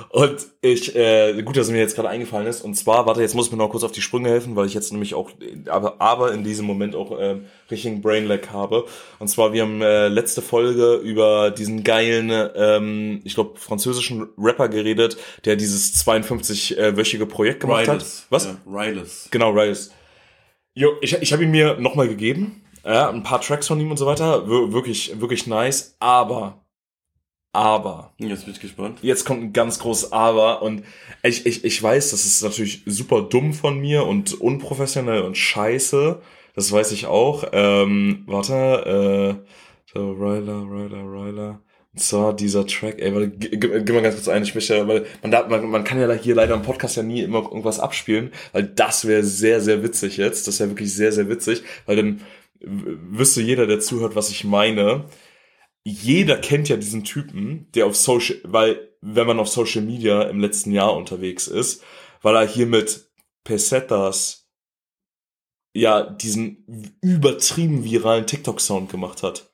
Und 0.09 0.47
ich, 0.61 0.95
äh, 0.95 1.43
gut, 1.43 1.57
dass 1.57 1.67
es 1.67 1.73
mir 1.73 1.79
jetzt 1.79 1.95
gerade 1.95 2.09
eingefallen 2.09 2.47
ist. 2.47 2.63
Und 2.63 2.75
zwar, 2.75 3.07
warte, 3.07 3.21
jetzt 3.21 3.35
muss 3.35 3.47
ich 3.47 3.53
mir 3.53 3.59
noch 3.59 3.71
kurz 3.71 3.83
auf 3.83 3.93
die 3.93 4.03
Sprünge 4.03 4.29
helfen, 4.29 4.57
weil 4.57 4.67
ich 4.67 4.75
jetzt 4.75 4.93
nämlich 4.93 5.15
auch, 5.15 5.31
aber, 5.67 6.01
aber 6.01 6.33
in 6.33 6.45
diesem 6.45 6.67
Moment 6.67 6.95
auch 6.95 7.19
äh, 7.19 7.37
richtigen 7.71 8.03
Brainlag 8.03 8.51
habe. 8.51 8.85
Und 9.19 9.29
zwar, 9.29 9.53
wir 9.53 9.63
haben 9.63 9.83
äh, 9.83 10.09
letzte 10.09 10.43
Folge 10.43 10.97
über 10.97 11.51
diesen 11.51 11.85
geilen, 11.85 12.31
ähm, 12.55 13.21
ich 13.25 13.35
glaube, 13.35 13.59
französischen 13.59 14.29
Rapper 14.39 14.69
geredet, 14.69 15.17
der 15.45 15.57
dieses 15.57 15.95
52-wöchige 16.07 17.27
Projekt 17.27 17.61
gemacht 17.61 17.89
hat. 17.89 18.05
Was? 18.31 18.45
Ja, 18.45 18.57
Riles. 18.67 19.29
Genau, 19.31 19.51
Riles. 19.51 19.93
Jo, 20.75 20.93
ich, 21.01 21.15
ich 21.15 21.33
habe 21.33 21.45
ihn 21.45 21.51
mir 21.51 21.77
nochmal 21.79 22.09
gegeben. 22.09 22.63
Ja, 22.85 23.11
ein 23.11 23.23
paar 23.23 23.41
Tracks 23.41 23.69
von 23.69 23.79
ihm 23.79 23.91
und 23.91 23.97
so 23.97 24.07
weiter. 24.07 24.49
Wir, 24.49 24.73
wirklich, 24.73 25.21
wirklich 25.21 25.47
nice. 25.47 25.97
Aber, 26.01 26.62
aber, 27.53 28.15
Jetzt 28.19 28.47
bin 28.47 28.55
ich 28.55 28.61
gespannt. 28.61 28.99
jetzt 29.03 29.27
kommt 29.27 29.43
ein 29.43 29.53
ganz 29.53 29.79
großes 29.79 30.13
Aber. 30.13 30.63
Und 30.63 30.85
ich, 31.23 31.45
ich, 31.45 31.65
ich 31.65 31.83
weiß, 31.83 32.11
das 32.11 32.25
ist 32.25 32.43
natürlich 32.43 32.83
super 32.87 33.23
dumm 33.23 33.53
von 33.53 33.79
mir 33.79 34.07
und 34.07 34.41
unprofessionell 34.41 35.23
und 35.23 35.37
scheiße. 35.37 36.21
Das 36.55 36.73
weiß 36.73 36.93
ich 36.93 37.07
auch. 37.07 37.45
Ähm, 37.53 38.25
warte, 38.27 39.39
äh, 39.45 39.53
so, 39.93 40.13
Ryler, 40.13 40.63
Ryler, 40.63 41.03
Ryler. 41.03 41.61
Und 41.93 42.01
zwar 42.01 42.35
dieser 42.35 42.67
Track, 42.67 43.01
ey, 43.01 43.15
warte, 43.15 43.29
gib, 43.29 43.71
mal 43.91 44.01
ganz 44.01 44.15
kurz 44.15 44.29
ein, 44.29 44.43
ich 44.43 44.55
möchte, 44.55 44.89
weil 44.89 45.05
man, 45.21 45.31
darf, 45.31 45.49
man, 45.49 45.69
man 45.69 45.85
kann 45.85 46.01
ja 46.01 46.11
hier 46.15 46.35
leider 46.35 46.55
im 46.55 46.63
Podcast 46.63 46.97
ja 46.97 47.03
nie 47.03 47.21
immer 47.21 47.43
irgendwas 47.43 47.81
abspielen, 47.81 48.33
weil 48.53 48.63
das 48.65 49.07
wäre 49.07 49.23
sehr, 49.25 49.61
sehr 49.61 49.83
witzig 49.83 50.17
jetzt. 50.17 50.49
Das 50.49 50.59
wäre 50.59 50.71
wirklich 50.71 50.95
sehr, 50.95 51.13
sehr 51.13 51.29
witzig, 51.29 51.63
weil 51.85 51.97
dann 51.97 52.23
wüsste 52.61 53.43
jeder, 53.43 53.67
der 53.67 53.81
zuhört, 53.81 54.17
was 54.17 54.31
ich 54.31 54.45
meine. 54.45 55.05
Jeder 55.85 56.37
kennt 56.39 56.69
ja 56.69 56.77
diesen 56.77 57.05
Typen, 57.05 57.71
der 57.75 57.87
auf 57.87 57.97
Social, 57.97 58.39
weil, 58.45 58.89
wenn 59.01 59.27
man 59.27 59.41
auf 59.41 59.49
Social 59.49 59.83
Media 59.83 60.23
im 60.23 60.41
letzten 60.41 60.71
Jahr 60.71 60.95
unterwegs 60.95 61.49
ist, 61.49 61.83
weil 62.23 62.37
er 62.37 62.47
hier 62.47 62.67
mit 62.67 63.11
Pesetas 63.45 64.49
ja 65.75 66.03
diesen 66.03 66.97
übertrieben 67.01 67.85
viralen 67.85 68.27
TikTok-Sound 68.27 68.91
gemacht 68.91 69.23
hat. 69.23 69.51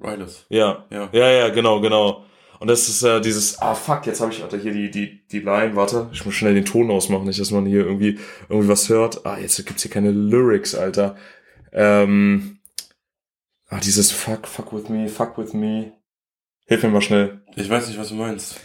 Riles. 0.00 0.44
Ja, 0.48 0.86
Ja. 0.90 1.08
ja, 1.12 1.30
ja, 1.30 1.48
genau, 1.48 1.80
genau. 1.80 2.24
Und 2.58 2.68
das 2.68 2.88
ist 2.88 3.02
äh, 3.02 3.20
dieses, 3.20 3.58
ah 3.58 3.74
fuck, 3.74 4.06
jetzt 4.06 4.20
habe 4.20 4.32
ich 4.32 4.40
warte, 4.40 4.58
hier 4.58 4.72
die, 4.72 4.90
die, 4.90 5.26
die 5.28 5.40
Line, 5.40 5.76
warte, 5.76 6.08
ich 6.12 6.24
muss 6.24 6.34
schnell 6.34 6.54
den 6.54 6.64
Ton 6.64 6.90
ausmachen, 6.90 7.26
nicht, 7.26 7.38
dass 7.40 7.50
man 7.50 7.66
hier 7.66 7.84
irgendwie, 7.84 8.18
irgendwie 8.48 8.68
was 8.68 8.88
hört. 8.88 9.26
Ah, 9.26 9.38
jetzt 9.38 9.64
gibt's 9.66 9.82
hier 9.82 9.90
keine 9.90 10.10
Lyrics, 10.10 10.74
Alter. 10.74 11.16
Ähm, 11.72 12.55
ah, 13.68 13.80
dieses 13.80 14.12
fuck, 14.12 14.46
fuck 14.46 14.72
with 14.72 14.88
me, 14.88 15.08
fuck 15.08 15.36
with 15.38 15.52
me. 15.52 15.92
Hilf 16.66 16.82
mir 16.82 16.88
mal 16.90 17.02
schnell. 17.02 17.40
Ich 17.54 17.70
weiß 17.70 17.86
nicht, 17.88 17.98
was 17.98 18.08
du 18.08 18.14
meinst. 18.14 18.56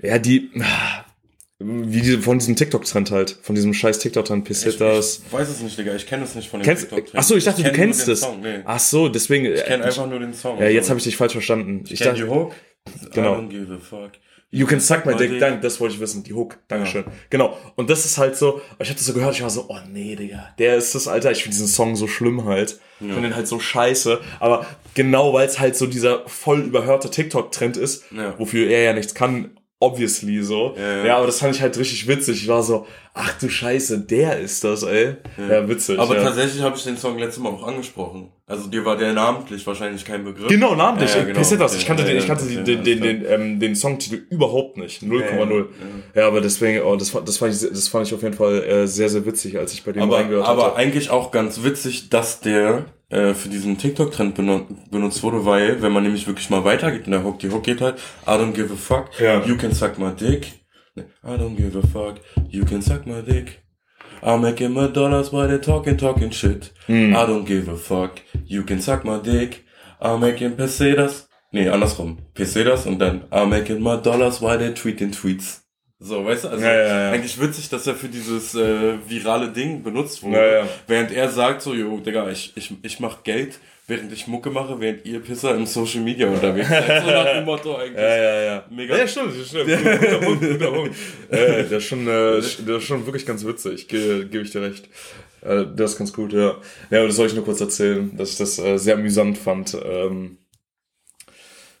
Ja, 0.00 0.18
die, 0.18 0.50
wie 1.58 2.00
die, 2.00 2.16
von 2.16 2.38
diesem 2.38 2.56
TikTok-Trend 2.56 3.10
halt, 3.10 3.38
von 3.42 3.54
diesem 3.54 3.74
scheiß 3.74 3.98
TikTok-Trend, 3.98 4.46
Pesetas. 4.46 5.20
Ich 5.26 5.32
weiß 5.32 5.48
es 5.50 5.60
nicht, 5.60 5.78
Digga. 5.78 5.94
Ich 5.94 6.06
kenne 6.06 6.24
es 6.24 6.34
nicht 6.34 6.48
von 6.48 6.62
dem 6.62 6.76
TikTok-Trend. 6.76 7.10
ach 7.14 7.22
so, 7.22 7.36
ich 7.36 7.44
dachte, 7.44 7.62
du 7.62 7.70
kenn 7.70 7.76
nur 7.76 7.86
kennst 7.86 8.08
es. 8.08 8.20
Song, 8.20 8.40
Nee. 8.40 8.60
Ach 8.64 8.80
so, 8.80 9.08
deswegen. 9.10 9.44
Ich 9.44 9.64
kenne 9.64 9.84
einfach 9.84 10.08
nur 10.08 10.20
den 10.20 10.32
Song. 10.32 10.58
Ja, 10.58 10.68
jetzt 10.68 10.88
habe 10.88 10.98
ich 10.98 11.04
dich 11.04 11.16
falsch 11.16 11.32
verstanden. 11.32 11.82
Ich 11.84 11.92
Ich 11.92 11.98
dachte, 12.00 12.16
die 12.16 12.24
Hook. 12.24 12.54
Genau. 13.12 13.34
I 13.34 13.38
don't 13.38 13.48
give 13.48 13.74
a 13.74 13.78
fuck. 13.78 14.12
You 14.52 14.66
can 14.66 14.80
suck 14.80 15.06
my 15.06 15.14
dick. 15.14 15.30
dick. 15.30 15.38
Dank, 15.40 15.62
das 15.62 15.78
wollte 15.80 15.94
ich 15.94 16.00
wissen. 16.00 16.24
Die 16.24 16.32
Hook. 16.34 16.58
Dankeschön. 16.66 17.04
Genau. 17.30 17.56
Und 17.76 17.88
das 17.88 18.04
ist 18.04 18.18
halt 18.18 18.36
so, 18.36 18.60
ich 18.80 18.88
habe 18.88 18.96
das 18.98 19.06
so 19.06 19.12
gehört, 19.12 19.34
ich 19.36 19.42
war 19.42 19.50
so, 19.50 19.66
oh 19.68 19.78
nee, 19.92 20.16
Digga. 20.16 20.48
Der 20.58 20.74
ist 20.76 20.92
das, 20.94 21.06
Alter. 21.06 21.30
Ich 21.30 21.42
finde 21.44 21.54
diesen 21.56 21.68
Song 21.68 21.94
so 21.94 22.08
schlimm 22.08 22.44
halt. 22.44 22.80
Ich 22.98 23.06
finde 23.06 23.28
den 23.28 23.36
halt 23.36 23.46
so 23.46 23.60
scheiße. 23.60 24.20
Aber 24.40 24.66
genau, 24.94 25.32
weil 25.32 25.46
es 25.46 25.60
halt 25.60 25.76
so 25.76 25.86
dieser 25.86 26.28
voll 26.28 26.60
überhörte 26.62 27.10
TikTok-Trend 27.10 27.76
ist, 27.76 28.04
Ja. 28.10 28.36
wofür 28.38 28.68
er 28.68 28.82
ja 28.82 28.92
nichts 28.92 29.14
kann, 29.14 29.50
obviously 29.80 30.42
so. 30.42 30.74
Ja, 30.76 30.96
ja. 30.98 31.06
Ja, 31.06 31.16
aber 31.16 31.26
das 31.26 31.38
fand 31.40 31.54
ich 31.56 31.62
halt 31.62 31.76
richtig 31.78 32.06
witzig. 32.06 32.42
Ich 32.42 32.48
war 32.48 32.62
so, 32.62 32.86
ach 33.14 33.32
du 33.40 33.48
Scheiße, 33.48 33.98
der 34.00 34.38
ist 34.38 34.62
das, 34.62 34.82
ey. 34.82 35.16
Ja, 35.38 35.66
witzig. 35.68 35.98
Aber 35.98 36.16
ja. 36.16 36.22
tatsächlich 36.22 36.62
habe 36.62 36.76
ich 36.76 36.84
den 36.84 36.96
Song 36.98 37.18
letztes 37.18 37.42
Mal 37.42 37.48
auch 37.48 37.66
angesprochen. 37.66 38.30
Also 38.46 38.68
dir 38.68 38.84
war 38.84 38.96
der 38.96 39.12
namentlich 39.14 39.66
wahrscheinlich 39.66 40.04
kein 40.04 40.22
Begriff. 40.24 40.48
Genau, 40.48 40.74
namentlich. 40.74 41.08
Ja, 41.10 41.16
ja, 41.16 41.20
Ja, 41.22 41.26
genau. 41.28 41.38
Pesetas. 41.38 41.76
Ich 41.76 41.86
kannte 41.86 42.02
Ja, 42.02 42.08
den, 42.10 42.16
ich 42.18 42.26
ja, 42.28 42.34
kannte 42.34 42.52
ja, 42.52 42.60
den, 42.62 42.84
den, 42.84 42.98
ja, 42.98 43.04
den, 43.04 43.22
den, 43.22 43.32
ähm, 43.32 43.60
den 43.60 43.74
Songtitel 43.74 44.22
überhaupt 44.28 44.76
nicht. 44.76 45.02
0,0. 45.02 45.66
Ja, 46.14 46.22
Ja, 46.22 46.26
aber 46.28 46.40
deswegen, 46.42 46.82
oh, 46.82 46.96
das, 46.96 47.10
fand- 47.10 47.26
das, 47.26 47.38
fand 47.38 47.54
ich, 47.54 47.60
das 47.70 47.88
fand 47.88 48.06
ich 48.06 48.14
auf 48.14 48.22
jeden 48.22 48.36
Fall 48.36 48.62
äh, 48.62 48.86
sehr, 48.86 49.08
sehr 49.08 49.24
witzig, 49.24 49.56
als 49.58 49.72
ich 49.72 49.82
bei 49.82 49.92
dem 49.92 50.02
Aber, 50.02 50.16
reingehört 50.18 50.46
aber 50.46 50.64
hatte. 50.66 50.76
eigentlich 50.76 51.10
auch 51.10 51.30
ganz 51.30 51.62
witzig, 51.62 52.10
dass 52.10 52.40
der 52.40 52.84
äh, 53.10 53.34
für 53.34 53.48
diesen 53.48 53.76
TikTok-Trend 53.78 54.34
benu 54.34 54.62
benutzt 54.90 55.22
wurde, 55.22 55.44
weil, 55.44 55.82
wenn 55.82 55.92
man 55.92 56.02
nämlich 56.04 56.26
wirklich 56.26 56.48
mal 56.50 56.64
weitergeht 56.64 57.04
in 57.06 57.12
der 57.12 57.22
Hook, 57.24 57.38
die 57.40 57.50
Hook 57.50 57.64
geht 57.64 57.80
halt, 57.80 57.96
I 58.26 58.30
don't 58.30 58.52
give 58.52 58.72
a 58.72 58.76
fuck, 58.76 59.10
Ja. 59.20 59.44
you 59.44 59.56
can 59.56 59.72
suck 59.72 59.98
my 59.98 60.10
dick. 60.12 60.52
I 60.96 61.36
don't 61.36 61.56
give 61.56 61.76
a 61.78 61.82
fuck, 61.86 62.20
you 62.48 62.64
can 62.64 62.82
suck 62.82 63.06
my 63.06 63.22
dick. 63.22 63.62
I'm 64.22 64.40
making 64.42 64.72
my 64.74 64.86
dollars 64.88 65.32
while 65.32 65.48
they're 65.48 65.60
talking, 65.60 65.96
talking 65.96 66.30
shit. 66.30 66.72
Hm. 66.86 67.14
I 67.16 67.24
don't 67.26 67.46
give 67.46 67.68
a 67.70 67.76
fuck, 67.76 68.20
you 68.46 68.62
can 68.64 68.80
suck 68.80 69.04
my 69.04 69.18
dick. 69.18 69.64
I'm 70.00 70.20
making 70.20 70.56
pesetas. 70.56 71.28
Nee, 71.52 71.68
andersrum. 71.68 72.18
Pesetas 72.34 72.86
und 72.86 72.98
dann 73.00 73.22
I'm 73.30 73.48
making 73.48 73.80
my 73.82 73.96
dollars 73.96 74.40
while 74.40 74.58
they're 74.58 74.74
tweeting 74.74 75.10
tweets. 75.12 75.62
So, 76.02 76.24
weißt 76.24 76.44
du, 76.44 76.48
also 76.48 76.64
Ja, 76.64 76.72
ja, 76.74 76.86
ja. 76.86 77.10
eigentlich 77.10 77.38
witzig, 77.38 77.68
dass 77.68 77.86
er 77.86 77.94
für 77.94 78.08
dieses 78.08 78.54
äh, 78.54 78.94
virale 79.06 79.50
Ding 79.50 79.82
benutzt 79.82 80.22
wurde. 80.22 80.66
Während 80.86 81.12
er 81.12 81.28
sagt 81.28 81.60
so, 81.60 81.74
jo, 81.74 81.98
Digga, 81.98 82.30
ich, 82.30 82.52
ich, 82.56 82.72
ich 82.82 83.00
mach 83.00 83.22
Geld, 83.22 83.58
während 83.86 84.10
ich 84.10 84.26
Mucke 84.26 84.48
mache, 84.48 84.80
während 84.80 85.04
ihr 85.04 85.20
Pisser 85.20 85.54
im 85.54 85.66
Social 85.66 86.00
Media 86.00 86.26
unterwegs 86.26 86.68
seid. 86.70 87.04
So 87.04 87.10
nach 87.10 87.32
dem 87.34 87.44
Motto 87.44 87.76
eigentlich. 87.78 87.98
Ja, 88.00 88.16
ja, 88.16 88.42
ja. 88.42 88.64
Mega. 88.70 88.96
Ja, 88.96 89.06
stimmt, 89.06 89.38
das 89.38 89.48
stimmt. 89.48 89.66
Guter 89.66 90.18
Punkt, 90.20 90.40
guter 90.40 90.72
Punkt. 90.72 90.96
Äh, 91.28 91.64
der 91.68 91.78
ist 91.78 91.84
schon, 91.84 92.08
äh, 92.08 92.40
der 92.66 92.76
ist 92.76 92.84
schon 92.84 93.04
wirklich 93.04 93.26
ganz 93.26 93.44
witzig, 93.44 93.86
ge 93.86 94.24
gebe 94.24 94.44
ich 94.44 94.50
dir 94.50 94.62
recht. 94.62 94.88
Äh, 95.42 95.66
das 95.76 95.92
ist 95.92 95.98
ganz 95.98 96.14
gut, 96.14 96.32
ja. 96.32 96.56
Ja, 96.90 96.98
aber 97.00 97.08
das 97.08 97.16
soll 97.16 97.26
ich 97.26 97.34
nur 97.34 97.44
kurz 97.44 97.60
erzählen, 97.60 98.16
dass 98.16 98.30
ich 98.30 98.38
das 98.38 98.58
äh, 98.58 98.78
sehr 98.78 98.94
amüsant 98.94 99.36
fand. 99.36 99.76
Ähm, 99.84 100.38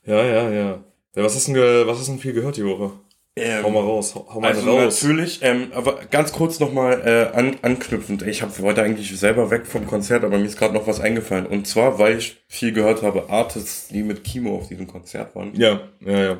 ja, 0.04 0.22
ja, 0.22 0.50
ja. 0.50 0.84
Ja, 1.16 1.24
was 1.24 1.34
hast 1.34 1.48
du 1.48 1.54
was 1.86 1.98
hast 1.98 2.08
du 2.08 2.12
denn 2.12 2.20
viel 2.20 2.34
gehört 2.34 2.58
die 2.58 2.66
Woche? 2.66 2.92
Ähm, 3.36 3.62
Hau 3.64 3.70
mal 3.70 3.80
raus, 3.80 4.14
hau, 4.14 4.40
mal 4.40 4.48
Also 4.48 4.68
raus. 4.68 5.02
natürlich, 5.02 5.38
ähm, 5.42 5.68
aber 5.72 6.00
ganz 6.10 6.32
kurz 6.32 6.58
nochmal 6.58 7.00
äh, 7.32 7.36
an, 7.38 7.56
anknüpfend. 7.62 8.22
Ich 8.22 8.42
hab 8.42 8.58
heute 8.58 8.82
eigentlich 8.82 9.16
selber 9.18 9.50
weg 9.50 9.66
vom 9.66 9.86
Konzert, 9.86 10.24
aber 10.24 10.36
mir 10.36 10.44
ist 10.46 10.58
gerade 10.58 10.74
noch 10.74 10.86
was 10.88 11.00
eingefallen. 11.00 11.46
Und 11.46 11.66
zwar, 11.66 11.98
weil 11.98 12.18
ich 12.18 12.42
viel 12.48 12.72
gehört 12.72 13.02
habe, 13.02 13.30
Artists, 13.30 13.88
die 13.88 14.02
mit 14.02 14.24
Kimo 14.24 14.56
auf 14.56 14.68
diesem 14.68 14.88
Konzert 14.88 15.34
waren. 15.36 15.54
Ja, 15.54 15.80
ja, 16.04 16.18
ja. 16.24 16.38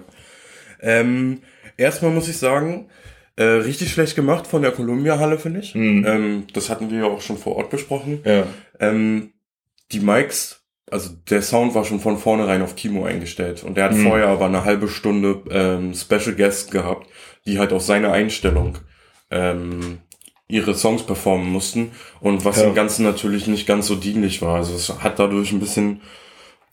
Ähm, 0.80 1.42
erstmal 1.76 2.10
muss 2.10 2.28
ich 2.28 2.38
sagen, 2.38 2.88
äh, 3.36 3.44
richtig 3.44 3.92
schlecht 3.92 4.16
gemacht 4.16 4.46
von 4.48 4.62
der 4.62 4.72
Columbia-Halle, 4.72 5.38
finde 5.38 5.60
ich. 5.60 5.74
Mhm. 5.76 6.04
Ähm, 6.06 6.46
das 6.52 6.68
hatten 6.70 6.90
wir 6.90 6.98
ja 6.98 7.04
auch 7.04 7.20
schon 7.22 7.38
vor 7.38 7.56
Ort 7.56 7.70
besprochen. 7.70 8.20
Ja, 8.24 8.46
Ähm, 8.80 9.32
die 9.92 10.00
Mics, 10.00 10.59
also 10.90 11.10
der 11.28 11.42
Sound 11.42 11.74
war 11.74 11.84
schon 11.84 12.00
von 12.00 12.18
vornherein 12.18 12.62
auf 12.62 12.76
Kimo 12.76 13.04
eingestellt. 13.04 13.62
Und 13.62 13.76
der 13.76 13.84
hat 13.84 13.92
Mhm. 13.94 14.02
vorher 14.04 14.28
aber 14.28 14.46
eine 14.46 14.64
halbe 14.64 14.88
Stunde 14.88 15.42
ähm, 15.50 15.94
Special 15.94 16.34
Guests 16.34 16.70
gehabt, 16.70 17.08
die 17.46 17.58
halt 17.58 17.72
auf 17.72 17.82
seine 17.82 18.10
Einstellung 18.12 18.78
ähm, 19.30 19.98
ihre 20.48 20.74
Songs 20.74 21.04
performen 21.04 21.48
mussten. 21.50 21.92
Und 22.20 22.44
was 22.44 22.56
Ja. 22.58 22.64
dem 22.64 22.74
Ganzen 22.74 23.04
natürlich 23.04 23.46
nicht 23.46 23.66
ganz 23.66 23.86
so 23.86 23.94
dienlich 23.94 24.42
war. 24.42 24.56
Also 24.56 24.74
es 24.74 25.02
hat 25.02 25.18
dadurch 25.18 25.52
ein 25.52 25.60
bisschen, 25.60 26.00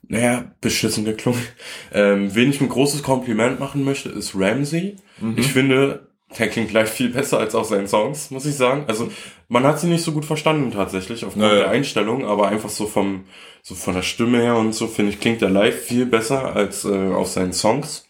naja, 0.08 0.52
beschissen 0.62 1.06
geklungen. 1.06 1.42
Ähm, 1.94 2.34
wen 2.36 2.50
ich 2.50 2.60
ein 2.62 2.70
großes 2.70 3.04
Kompliment 3.04 3.60
machen 3.60 3.84
möchte, 3.84 4.10
ist 4.10 4.34
Ramsey. 4.36 4.96
Mhm. 5.22 5.36
Ich 5.38 5.54
finde, 5.54 6.07
der 6.38 6.50
klingt 6.50 6.70
gleich 6.70 6.90
viel 6.90 7.10
besser 7.10 7.40
als 7.40 7.56
auf 7.56 7.68
seinen 7.68 7.88
Songs, 7.88 8.32
muss 8.32 8.46
ich 8.46 8.56
sagen. 8.56 8.84
Also 8.88 9.10
man 9.48 9.64
hat 9.64 9.80
sie 9.80 9.88
nicht 9.88 10.04
so 10.04 10.12
gut 10.12 10.26
verstanden 10.26 10.72
tatsächlich 10.72 11.24
aufgrund 11.24 11.46
Naja. 11.46 11.60
der 11.60 11.70
Einstellung, 11.70 12.26
aber 12.26 12.50
einfach 12.50 12.70
so 12.70 12.86
vom 12.86 13.26
so 13.62 13.76
von 13.76 13.94
der 13.96 14.02
Stimme 14.02 14.42
her 14.42 14.56
und 14.58 14.74
so 14.74 14.88
finde 14.88 15.12
ich 15.14 15.20
klingt 15.20 15.42
er 15.42 15.50
live 15.50 15.82
viel 15.86 16.06
besser 16.06 16.56
als 16.56 16.84
äh, 16.86 17.14
auf 17.14 17.28
seinen 17.28 17.54
Songs. 17.54 18.06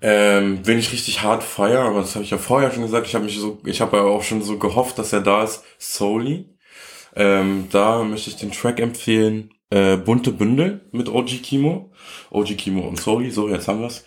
Ähm, 0.00 0.60
wen 0.64 0.78
ich 0.78 0.92
richtig 0.92 1.22
hart 1.22 1.44
feier, 1.44 1.82
aber 1.82 2.00
das 2.00 2.14
habe 2.16 2.24
ich 2.24 2.30
ja 2.32 2.38
vorher 2.38 2.72
schon 2.72 2.82
gesagt. 2.82 3.06
Ich 3.06 3.14
habe 3.14 3.24
mich 3.24 3.38
so, 3.38 3.60
ich 3.64 3.80
habe 3.80 3.98
ja 3.98 4.02
auch 4.02 4.24
schon 4.24 4.42
so 4.42 4.58
gehofft, 4.58 4.98
dass 4.98 5.12
er 5.12 5.20
da 5.20 5.44
ist. 5.44 5.62
Soli. 5.78 6.48
Ähm, 7.14 7.68
da 7.70 8.02
möchte 8.02 8.30
ich 8.30 8.36
den 8.36 8.50
Track 8.50 8.80
empfehlen. 8.80 9.50
Äh, 9.70 9.96
Bunte 9.96 10.32
Bündel 10.32 10.88
mit 10.90 11.08
OG 11.08 11.42
Kimo. 11.42 11.92
OG 12.30 12.56
Kimo 12.56 12.82
und 12.88 13.00
Soli, 13.00 13.30
so 13.30 13.48
jetzt 13.48 13.68
haben 13.68 13.80
wir's. 13.80 14.04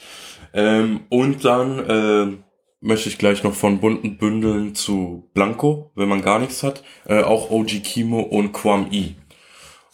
Ähm, 0.54 1.02
und 1.10 1.46
dann 1.46 1.80
äh, 1.80 2.38
möchte 2.86 3.10
ich 3.10 3.18
gleich 3.18 3.44
noch 3.44 3.54
von 3.54 3.80
bunten 3.80 4.18
Bündeln 4.18 4.76
zu 4.76 5.30
Blanco, 5.34 5.92
wenn 5.96 6.08
man 6.08 6.22
gar 6.22 6.40
nichts 6.40 6.64
hat. 6.64 6.84
Äh, 7.06 7.24
auch 7.24 7.50
OG 7.50 7.82
Kimo 7.84 8.22
und 8.22 8.54
Quam 8.54 8.88
E. 8.92 9.16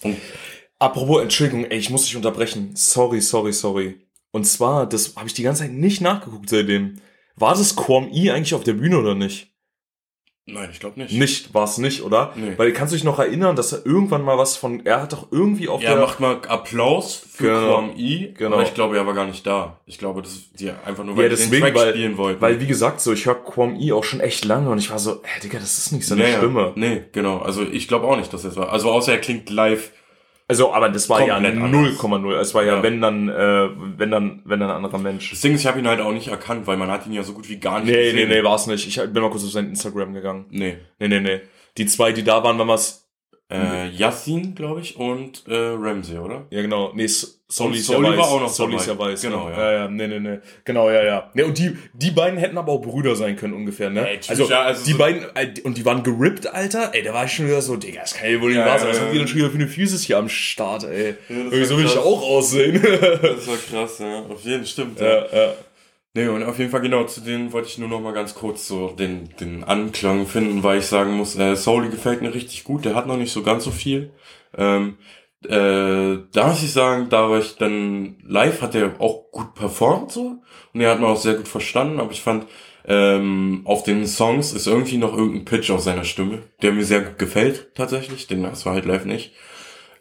Und 0.03 0.17
Apropos 0.81 1.21
Entschuldigung, 1.21 1.65
ey, 1.65 1.77
ich 1.77 1.91
muss 1.91 2.05
dich 2.05 2.15
unterbrechen. 2.15 2.71
Sorry, 2.75 3.21
sorry, 3.21 3.53
sorry. 3.53 4.01
Und 4.31 4.45
zwar, 4.45 4.89
das 4.89 5.15
habe 5.15 5.27
ich 5.27 5.35
die 5.35 5.43
ganze 5.43 5.61
Zeit 5.61 5.73
nicht 5.73 6.01
nachgeguckt 6.01 6.49
seitdem. 6.49 6.95
War 7.35 7.53
das 7.53 7.75
Quam 7.75 8.09
E 8.11 8.31
eigentlich 8.31 8.55
auf 8.55 8.63
der 8.63 8.73
Bühne 8.73 8.97
oder 8.97 9.13
nicht? 9.13 9.50
Nein, 10.53 10.69
ich 10.71 10.79
glaube 10.79 10.99
nicht. 10.99 11.13
Nicht, 11.13 11.53
war 11.53 11.63
es 11.63 11.77
nicht, 11.77 12.01
oder? 12.03 12.33
Nee. 12.35 12.53
Weil 12.57 12.71
kannst 12.73 12.91
du 12.93 12.95
dich 12.95 13.03
noch 13.03 13.19
erinnern, 13.19 13.55
dass 13.55 13.73
er 13.73 13.85
irgendwann 13.85 14.21
mal 14.23 14.37
was 14.37 14.57
von, 14.57 14.85
er 14.85 15.01
hat 15.01 15.13
doch 15.13 15.27
irgendwie 15.31 15.67
auf 15.67 15.81
Er 15.83 15.95
der, 15.95 16.01
macht 16.05 16.19
mal 16.19 16.39
Applaus 16.47 17.23
für 17.31 17.43
Genau. 17.43 17.67
Quam 17.75 17.91
E, 17.97 18.33
Genau. 18.37 18.55
aber 18.55 18.63
ich 18.63 18.73
glaube, 18.73 18.97
er 18.97 19.05
war 19.07 19.13
gar 19.13 19.25
nicht 19.25 19.45
da. 19.45 19.77
Ich 19.85 19.97
glaube, 19.97 20.21
dass 20.21 20.51
die 20.53 20.69
einfach 20.85 21.03
nur, 21.03 21.15
ja, 21.15 21.21
weil 21.23 21.29
die 21.29 21.35
deswegen, 21.35 21.51
den 21.51 21.73
Track 21.73 21.75
weil, 21.75 21.89
spielen 21.93 22.17
wollten. 22.17 22.41
weil 22.41 22.59
wie 22.59 22.67
gesagt, 22.67 23.01
so, 23.01 23.13
ich 23.13 23.25
höre 23.25 23.35
Quam 23.35 23.75
E 23.79 23.91
auch 23.93 24.03
schon 24.03 24.19
echt 24.19 24.45
lange 24.45 24.69
und 24.69 24.77
ich 24.77 24.89
war 24.91 24.99
so, 24.99 25.21
hä, 25.23 25.39
Digga, 25.43 25.59
das 25.59 25.77
ist 25.77 25.91
nicht 25.91 26.07
seine 26.07 26.23
Naja, 26.23 26.37
Stimme. 26.37 26.71
Nee, 26.75 27.03
genau. 27.11 27.39
Also 27.39 27.63
ich 27.63 27.87
glaube 27.87 28.07
auch 28.07 28.17
nicht, 28.17 28.31
dass 28.33 28.43
das 28.43 28.55
war. 28.55 28.71
Also 28.71 28.91
außer 28.91 29.11
er 29.13 29.17
klingt 29.19 29.49
live. 29.49 29.91
Also, 30.51 30.73
aber 30.73 30.89
das 30.89 31.09
war 31.09 31.25
ja 31.25 31.35
Komplett 31.35 31.55
0,0. 31.55 32.35
Es 32.39 32.53
war 32.53 32.63
ja, 32.63 32.75
Ja. 32.75 32.83
wenn 32.83 32.99
dann, 33.01 33.29
äh, 33.29 33.69
wenn 33.97 34.11
dann, 34.11 34.41
wenn 34.45 34.59
dann 34.59 34.69
ein 34.69 34.75
anderer 34.75 34.97
Mensch. 34.97 35.29
Das 35.29 35.41
Ding 35.41 35.53
ist, 35.53 35.61
ich 35.61 35.67
habe 35.67 35.79
ihn 35.79 35.87
halt 35.87 36.01
auch 36.01 36.11
nicht 36.11 36.27
erkannt, 36.27 36.67
weil 36.67 36.75
man 36.77 36.91
hat 36.91 37.07
ihn 37.07 37.13
ja 37.13 37.23
so 37.23 37.33
gut 37.33 37.47
wie 37.49 37.57
gar 37.57 37.79
nicht 37.79 37.89
Nee, 37.89 37.95
nee, 37.95 38.11
gesehen. 38.11 38.29
nee, 38.29 38.43
war 38.43 38.55
es 38.55 38.67
nicht. 38.67 38.85
Ich 38.87 38.97
bin 39.13 39.21
mal 39.21 39.29
kurz 39.31 39.43
auf 39.45 39.51
sein 39.51 39.69
Instagram 39.69 40.13
gegangen. 40.13 40.45
Nee. 40.49 40.77
Nee, 40.99 41.07
nee, 41.07 41.19
nee. 41.21 41.39
Die 41.77 41.85
zwei, 41.85 42.11
die 42.11 42.23
da 42.23 42.43
waren, 42.43 42.57
waren 42.59 42.67
was. 42.67 43.07
Äh, 43.51 43.89
Yassin, 43.89 44.55
glaube 44.55 44.79
ich, 44.81 44.95
und 44.95 45.43
äh, 45.47 45.53
Ramsey, 45.55 46.17
oder? 46.17 46.45
Ja, 46.49 46.61
genau. 46.61 46.91
Nee, 46.95 47.07
Soli 47.07 47.79
ist 47.79 47.85
Soli 47.87 48.05
ja 48.07 48.11
weiß. 48.13 48.19
war 48.19 48.27
auch 48.29 48.39
noch 48.39 48.49
Soli 48.49 48.77
ist 48.77 48.87
ja 48.87 48.97
weiß. 48.97 49.21
Genau, 49.21 49.49
ne? 49.49 49.55
ja. 49.55 49.71
ja. 49.71 49.77
Ja, 49.81 49.87
nee, 49.89 50.07
nee, 50.07 50.19
nee. 50.19 50.39
Genau, 50.63 50.89
ja, 50.89 51.03
ja. 51.03 51.29
Nee, 51.33 51.43
und 51.43 51.57
die, 51.57 51.77
die 51.93 52.11
beiden 52.11 52.39
hätten 52.39 52.57
aber 52.57 52.71
auch 52.71 52.81
Brüder 52.81 53.13
sein 53.15 53.35
können, 53.35 53.53
ungefähr, 53.53 53.89
ne? 53.89 54.07
Ey, 54.07 54.19
also, 54.29 54.47
ja, 54.49 54.61
also 54.61 54.85
die 54.85 54.91
so- 54.93 54.97
beiden, 54.97 55.23
äh, 55.35 55.53
und 55.63 55.77
die 55.77 55.83
waren 55.83 56.01
gerippt, 56.03 56.47
Alter. 56.47 56.91
Ey, 56.93 57.03
da 57.03 57.13
war 57.13 57.25
ich 57.25 57.33
schon 57.33 57.47
wieder 57.47 57.61
so, 57.61 57.75
Digga, 57.75 58.01
das 58.01 58.13
kann 58.13 58.31
ja 58.31 58.39
wohl 58.39 58.49
nicht 58.51 58.57
Ja, 58.59 58.65
wahr 58.65 58.79
sein. 58.79 58.89
Was 58.89 58.97
ja. 58.97 59.03
haben 59.03 59.11
die 59.11 59.17
denn 59.19 59.27
schon 59.27 59.37
wieder 59.39 59.49
für 59.49 59.55
eine 59.57 59.67
Physis 59.67 60.01
hier 60.03 60.17
am 60.17 60.29
Start, 60.29 60.85
ey? 60.85 61.15
Ja, 61.27 61.35
Irgendwie 61.35 61.65
so 61.65 61.77
will 61.77 61.85
ich 61.85 61.97
auch 61.97 62.21
aussehen. 62.21 62.81
Das 62.81 63.47
war 63.47 63.57
krass, 63.69 63.99
ja. 63.99 64.19
Auf 64.29 64.43
jeden 64.43 64.65
stimmt. 64.65 64.99
Ja. 65.01 65.07
ja, 65.07 65.25
ja. 65.33 65.53
Nee, 66.13 66.27
und 66.27 66.43
auf 66.43 66.59
jeden 66.59 66.71
Fall 66.71 66.81
genau, 66.81 67.05
zu 67.05 67.21
denen 67.21 67.53
wollte 67.53 67.69
ich 67.69 67.77
nur 67.77 67.87
noch 67.87 68.01
mal 68.01 68.13
ganz 68.13 68.35
kurz 68.35 68.67
so 68.67 68.89
den, 68.89 69.29
den 69.39 69.63
Anklang 69.63 70.27
finden, 70.27 70.61
weil 70.61 70.79
ich 70.79 70.87
sagen 70.87 71.13
muss, 71.13 71.37
äh, 71.37 71.55
Soli 71.55 71.89
gefällt 71.89 72.21
mir 72.21 72.33
richtig 72.33 72.65
gut, 72.65 72.83
der 72.83 72.95
hat 72.95 73.07
noch 73.07 73.15
nicht 73.15 73.31
so 73.31 73.43
ganz 73.43 73.63
so 73.63 73.71
viel. 73.71 74.11
Ähm, 74.57 74.97
äh, 75.45 76.17
da 76.33 76.47
muss 76.47 76.63
ich 76.63 76.73
sagen, 76.73 77.07
da 77.09 77.29
war 77.29 77.39
ich 77.39 77.55
dann 77.55 78.17
live, 78.27 78.61
hat 78.61 78.75
er 78.75 78.99
auch 78.99 79.31
gut 79.31 79.53
performt 79.55 80.11
so 80.11 80.41
und 80.73 80.81
er 80.81 80.91
hat 80.91 80.99
mir 80.99 81.07
auch 81.07 81.17
sehr 81.17 81.35
gut 81.35 81.47
verstanden, 81.47 81.99
aber 82.01 82.11
ich 82.11 82.21
fand, 82.21 82.45
ähm, 82.85 83.61
auf 83.63 83.83
den 83.83 84.05
Songs 84.05 84.51
ist 84.53 84.67
irgendwie 84.67 84.97
noch 84.97 85.15
irgendein 85.15 85.45
Pitch 85.45 85.71
auf 85.71 85.81
seiner 85.81 86.03
Stimme, 86.03 86.39
der 86.61 86.73
mir 86.73 86.83
sehr 86.83 87.01
gut 87.01 87.19
gefällt 87.19 87.73
tatsächlich, 87.75 88.27
den 88.27 88.43
das 88.43 88.65
war 88.65 88.73
halt 88.73 88.85
live 88.85 89.05
nicht. 89.05 89.33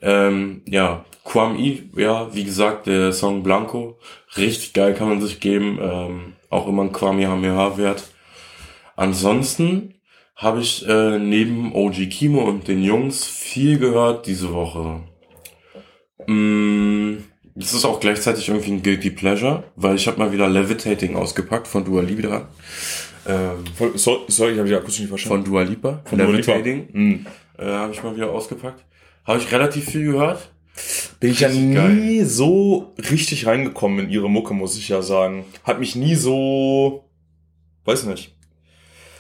Ähm, 0.03 0.63
ja, 0.67 1.05
Quam 1.25 1.57
E, 1.59 1.83
ja, 1.97 2.35
wie 2.35 2.45
gesagt, 2.45 2.87
der 2.87 3.13
Song 3.13 3.43
Blanco, 3.43 3.99
richtig 4.37 4.73
geil, 4.73 4.95
kann 4.95 5.09
man 5.09 5.21
sich 5.21 5.41
geben, 5.41 5.79
ähm, 5.83 6.33
auch 6.51 6.67
immer 6.69 6.83
ein 6.85 6.93
Kamehameha-Wert. 6.93 8.05
Ansonsten 8.97 9.95
habe 10.37 10.61
ich 10.61 10.87
äh, 10.89 11.19
neben 11.19 11.75
OG 11.75 12.09
Kimo 12.11 12.43
und 12.43 12.67
den 12.69 12.83
Jungs 12.83 13.25
viel 13.27 13.79
gehört 13.79 14.27
diese 14.27 14.53
Woche. 14.53 15.03
Mm, 16.27 17.19
das 17.55 17.75
ist 17.75 17.85
auch 17.85 18.01
gleichzeitig 18.01 18.49
irgendwie 18.49 18.73
ein 18.73 18.83
Guilty 18.83 19.11
Pleasure, 19.11 19.65
weil 19.77 19.97
ich 19.97 20.07
habe 20.07 20.19
mal 20.19 20.33
wieder 20.33 20.49
Levitating 20.49 21.17
ausgepackt 21.17 21.67
von 21.67 21.85
Dua 21.85 22.03
Lipa. 22.03 22.49
Ähm, 23.27 23.65
Voll- 23.77 23.99
so- 23.99 24.25
Sorry, 24.29 24.53
ich 24.53 24.59
habe 24.59 24.69
die 24.69 24.75
akustisch 24.75 25.01
nicht 25.01 25.09
verstanden. 25.11 25.45
von 25.45 25.53
Dua 25.53 25.63
Lipa. 25.63 26.03
Von 26.05 26.19
Dua 26.19 26.27
Lipa. 26.29 26.53
Levitating. 26.53 26.89
Mhm. 26.93 27.27
Äh, 27.59 27.65
habe 27.67 27.93
ich 27.93 28.03
mal 28.03 28.17
wieder 28.17 28.31
ausgepackt. 28.31 28.85
Habe 29.25 29.39
ich 29.39 29.53
relativ 29.53 29.85
viel 29.91 30.05
gehört. 30.13 30.51
Bin 31.21 31.31
ich 31.33 31.41
ja 31.41 31.49
nie 31.49 32.23
so 32.25 32.95
richtig 33.11 33.47
reingekommen 33.47 34.07
in 34.07 34.11
ihre 34.11 34.31
Mucke, 34.31 34.55
muss 34.55 34.77
ich 34.77 34.89
ja 34.89 35.03
sagen. 35.03 35.45
Hat 35.65 35.79
mich 35.81 35.97
nie 35.97 36.15
so, 36.15 37.05
weiß 37.85 38.05
nicht. 38.05 38.35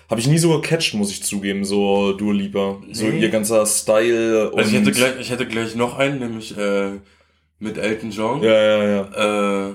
Habe 0.08 0.20
ich 0.20 0.26
nie 0.26 0.38
so 0.38 0.58
gecatcht, 0.60 0.94
muss 0.94 1.10
ich 1.12 1.22
zugeben, 1.22 1.64
so 1.64 2.12
Dua 2.14 2.32
Lipa. 2.32 2.80
So 2.90 3.04
Nee. 3.06 3.20
ihr 3.20 3.30
ganzer 3.30 3.64
Style 3.64 4.50
und... 4.50 4.58
Also 4.58 4.70
ich 4.70 4.78
hätte 4.80 4.90
gleich, 4.92 5.20
ich 5.20 5.30
hätte 5.30 5.46
gleich 5.46 5.74
noch 5.76 5.98
einen, 5.98 6.18
nämlich 6.18 6.56
äh, 6.58 6.92
mit 7.60 7.78
Elton 7.78 8.10
John. 8.10 8.42
Ja, 8.42 8.50
ja, 8.50 8.84
ja. 8.84 9.68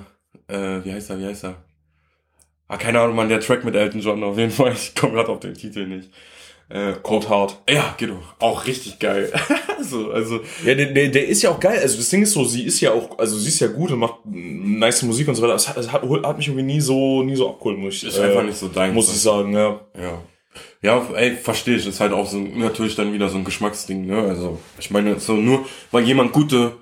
Äh, 0.50 0.54
äh, 0.54 0.84
wie 0.86 0.92
heißt 0.92 1.10
er, 1.10 1.20
wie 1.20 1.26
heißt 1.26 1.46
er? 1.46 1.56
Ah, 2.68 2.78
keine 2.78 3.00
Ahnung, 3.00 3.16
man, 3.16 3.30
der 3.30 3.40
Track 3.40 3.64
mit 3.64 3.76
Elton 3.76 4.02
John 4.02 4.24
auf 4.24 4.38
jeden 4.38 4.52
Fall. 4.52 4.74
Ich 4.76 4.94
komme 4.96 5.14
gerade 5.14 5.30
auf 5.30 5.40
den 5.40 5.54
Titel 5.54 5.86
nicht. 5.88 6.10
Äh, 6.68 6.94
Cold 7.04 7.30
Heart. 7.30 7.62
Ja, 7.70 7.94
genau. 7.98 8.20
Auch 8.40 8.66
richtig 8.66 8.98
geil. 9.00 9.32
so, 9.82 10.12
also. 10.12 10.40
Ja, 10.66 10.74
der, 10.74 10.88
der, 10.88 11.10
der 11.10 11.28
ist 11.28 11.44
ja 11.44 11.52
auch 11.52 11.60
geil. 11.60 11.80
Also 11.80 11.98
das 11.98 12.10
Ding 12.10 12.24
ist 12.24 12.32
so, 12.32 12.44
sie 12.44 12.64
ist 12.64 12.82
ja 12.82 12.92
auch, 12.92 13.20
also 13.20 13.38
sie 13.38 13.50
ist 13.50 13.60
ja 13.60 13.68
gut 13.68 13.92
und 13.92 14.00
macht 14.00 14.26
nice 14.26 15.04
Musik 15.04 15.28
und 15.28 15.36
so 15.36 15.44
weiter. 15.44 15.54
Es 15.54 15.70
hat, 15.70 15.78
es 15.78 15.92
hat, 15.92 16.02
hat 16.02 16.38
mich 16.38 16.48
irgendwie 16.48 16.64
nie 16.64 16.82
so, 16.82 17.22
nie 17.22 17.36
so 17.36 17.50
abgeholt, 17.50 17.78
muss 17.78 17.96
ich 17.96 18.06
Ist 18.06 18.20
einfach 18.20 18.44
nicht 18.44 18.58
so 18.58 18.68
dein. 18.68 18.94
Muss 18.94 19.14
ich 19.14 19.22
sagen, 19.22 19.54
ja. 19.54 19.80
Ja. 19.96 20.22
Ja, 20.82 21.06
ey, 21.16 21.36
verstehe 21.36 21.76
ich. 21.76 21.86
Ist 21.86 22.00
halt 22.00 22.14
auch 22.14 22.28
so 22.28 22.38
natürlich 22.38 22.96
dann 22.96 23.14
wieder 23.14 23.30
so 23.30 23.38
ein 23.38 23.44
Geschmacksding, 23.44 24.06
ne? 24.06 24.18
Also, 24.22 24.60
ich 24.80 24.90
meine, 24.90 25.20
so 25.20 25.34
nur, 25.34 25.66
weil 25.92 26.04
jemand 26.04 26.32
gute 26.32 26.74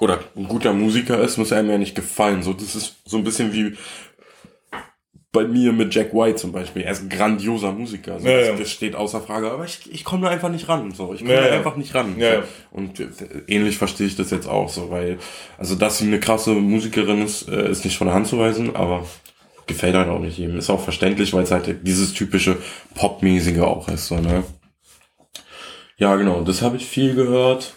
oder 0.00 0.20
ein 0.36 0.46
guter 0.46 0.72
Musiker 0.72 1.20
ist, 1.20 1.38
muss 1.38 1.50
er 1.50 1.58
einem 1.58 1.70
ja 1.70 1.78
nicht 1.78 1.94
gefallen. 1.94 2.42
So, 2.42 2.52
das 2.52 2.74
ist 2.74 2.96
so 3.04 3.16
ein 3.16 3.24
bisschen 3.24 3.52
wie 3.52 3.76
bei 5.30 5.44
mir 5.44 5.72
mit 5.72 5.94
Jack 5.94 6.14
White 6.14 6.36
zum 6.36 6.52
Beispiel. 6.52 6.82
Er 6.82 6.92
ist 6.92 7.02
ein 7.02 7.08
grandioser 7.10 7.72
Musiker. 7.72 8.18
So, 8.18 8.26
Ja, 8.26 8.50
das, 8.50 8.60
das 8.60 8.70
steht 8.70 8.94
außer 8.94 9.20
Frage. 9.20 9.50
Aber 9.50 9.64
ich, 9.64 9.92
ich 9.92 10.04
komme 10.04 10.22
da 10.22 10.28
einfach 10.30 10.48
nicht 10.48 10.68
ran. 10.68 10.92
So, 10.92 11.12
ich 11.12 11.20
komme 11.20 11.34
Ja, 11.34 11.48
da 11.48 11.54
einfach 11.54 11.76
nicht 11.76 11.94
ran. 11.94 12.18
Ja. 12.18 12.42
Und 12.70 12.98
äh, 13.00 13.08
ähnlich 13.46 13.76
verstehe 13.76 14.06
ich 14.06 14.16
das 14.16 14.30
jetzt 14.30 14.48
auch 14.48 14.70
so, 14.70 14.90
weil, 14.90 15.18
also, 15.58 15.74
dass 15.74 15.98
sie 15.98 16.06
eine 16.06 16.18
krasse 16.20 16.52
Musikerin 16.52 17.22
ist, 17.22 17.48
äh, 17.48 17.70
ist 17.70 17.84
nicht 17.84 17.98
von 17.98 18.06
der 18.06 18.14
Hand 18.14 18.26
zu 18.26 18.38
weisen, 18.38 18.74
aber 18.74 19.04
gefällt 19.66 19.94
halt 19.96 20.08
auch 20.08 20.20
nicht 20.20 20.38
jedem. 20.38 20.56
Ist 20.58 20.70
auch 20.70 20.80
verständlich, 20.82 21.34
weil 21.34 21.42
es 21.44 21.50
halt 21.50 21.86
dieses 21.86 22.14
typische 22.14 22.56
Popmäßige 22.94 23.58
auch 23.60 23.86
ist, 23.88 24.06
so, 24.06 24.16
ne? 24.16 24.44
Ja, 25.98 26.16
genau, 26.16 26.40
das 26.42 26.62
habe 26.62 26.76
ich 26.76 26.86
viel 26.86 27.14
gehört. 27.14 27.74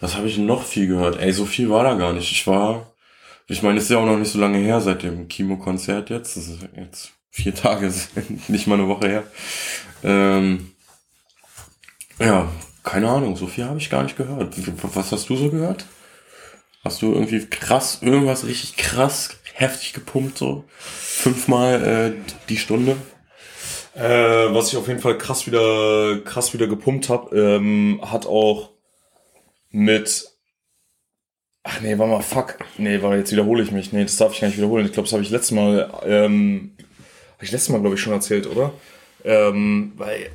Was 0.00 0.16
habe 0.16 0.28
ich 0.28 0.38
noch 0.38 0.62
viel 0.62 0.86
gehört? 0.86 1.18
Ey, 1.20 1.32
so 1.32 1.46
viel 1.46 1.68
war 1.70 1.82
da 1.84 1.94
gar 1.94 2.12
nicht. 2.12 2.30
Ich 2.30 2.46
war, 2.46 2.91
ich 3.48 3.62
meine, 3.62 3.78
es 3.78 3.84
ist 3.84 3.90
ja 3.90 3.98
auch 3.98 4.06
noch 4.06 4.18
nicht 4.18 4.32
so 4.32 4.38
lange 4.38 4.58
her 4.58 4.80
seit 4.80 5.02
dem 5.02 5.28
Kimo-Konzert 5.28 6.10
jetzt. 6.10 6.36
Das 6.36 6.48
ist 6.48 6.60
jetzt 6.76 7.12
vier 7.30 7.54
Tage, 7.54 7.92
nicht 8.48 8.66
mal 8.66 8.78
eine 8.78 8.88
Woche 8.88 9.08
her. 9.08 9.24
Ähm, 10.04 10.72
ja, 12.18 12.48
keine 12.82 13.08
Ahnung, 13.08 13.36
so 13.36 13.46
viel 13.46 13.64
habe 13.64 13.78
ich 13.78 13.90
gar 13.90 14.02
nicht 14.02 14.16
gehört. 14.16 14.54
Was 14.94 15.12
hast 15.12 15.28
du 15.28 15.36
so 15.36 15.50
gehört? 15.50 15.86
Hast 16.84 17.00
du 17.02 17.12
irgendwie 17.12 17.46
krass, 17.46 17.98
irgendwas 18.00 18.44
richtig 18.44 18.76
krass, 18.76 19.36
heftig 19.54 19.92
gepumpt 19.92 20.38
so? 20.38 20.64
Fünfmal 20.78 21.84
äh, 21.84 22.32
die 22.48 22.56
Stunde? 22.56 22.96
Äh, 23.94 24.52
was 24.52 24.68
ich 24.68 24.76
auf 24.76 24.88
jeden 24.88 25.00
Fall 25.00 25.16
krass 25.16 25.46
wieder, 25.46 26.20
krass 26.24 26.54
wieder 26.54 26.66
gepumpt 26.66 27.08
habe, 27.08 27.36
ähm, 27.38 28.00
hat 28.02 28.26
auch 28.26 28.70
mit. 29.70 30.31
Ach 31.64 31.80
nee, 31.80 31.96
warte 31.96 32.12
mal, 32.12 32.22
fuck. 32.22 32.58
Nee, 32.78 33.00
warte, 33.02 33.18
jetzt 33.18 33.32
wiederhole 33.32 33.62
ich 33.62 33.70
mich. 33.70 33.92
Nee, 33.92 34.02
das 34.02 34.16
darf 34.16 34.34
ich 34.34 34.40
gar 34.40 34.48
nicht 34.48 34.56
wiederholen. 34.56 34.86
Ich 34.86 34.92
glaube, 34.92 35.06
das 35.06 35.12
habe 35.12 35.22
ich 35.22 35.30
letztes 35.30 35.52
Mal, 35.52 35.92
ähm, 36.04 36.72
habe 37.36 37.44
ich 37.44 37.52
letztes 37.52 37.68
Mal, 37.68 37.80
glaube 37.80 37.94
ich, 37.94 38.00
schon 38.00 38.12
erzählt, 38.12 38.46
oder? 38.48 38.72
Ähm, 39.24 39.92
weil, 39.96 40.30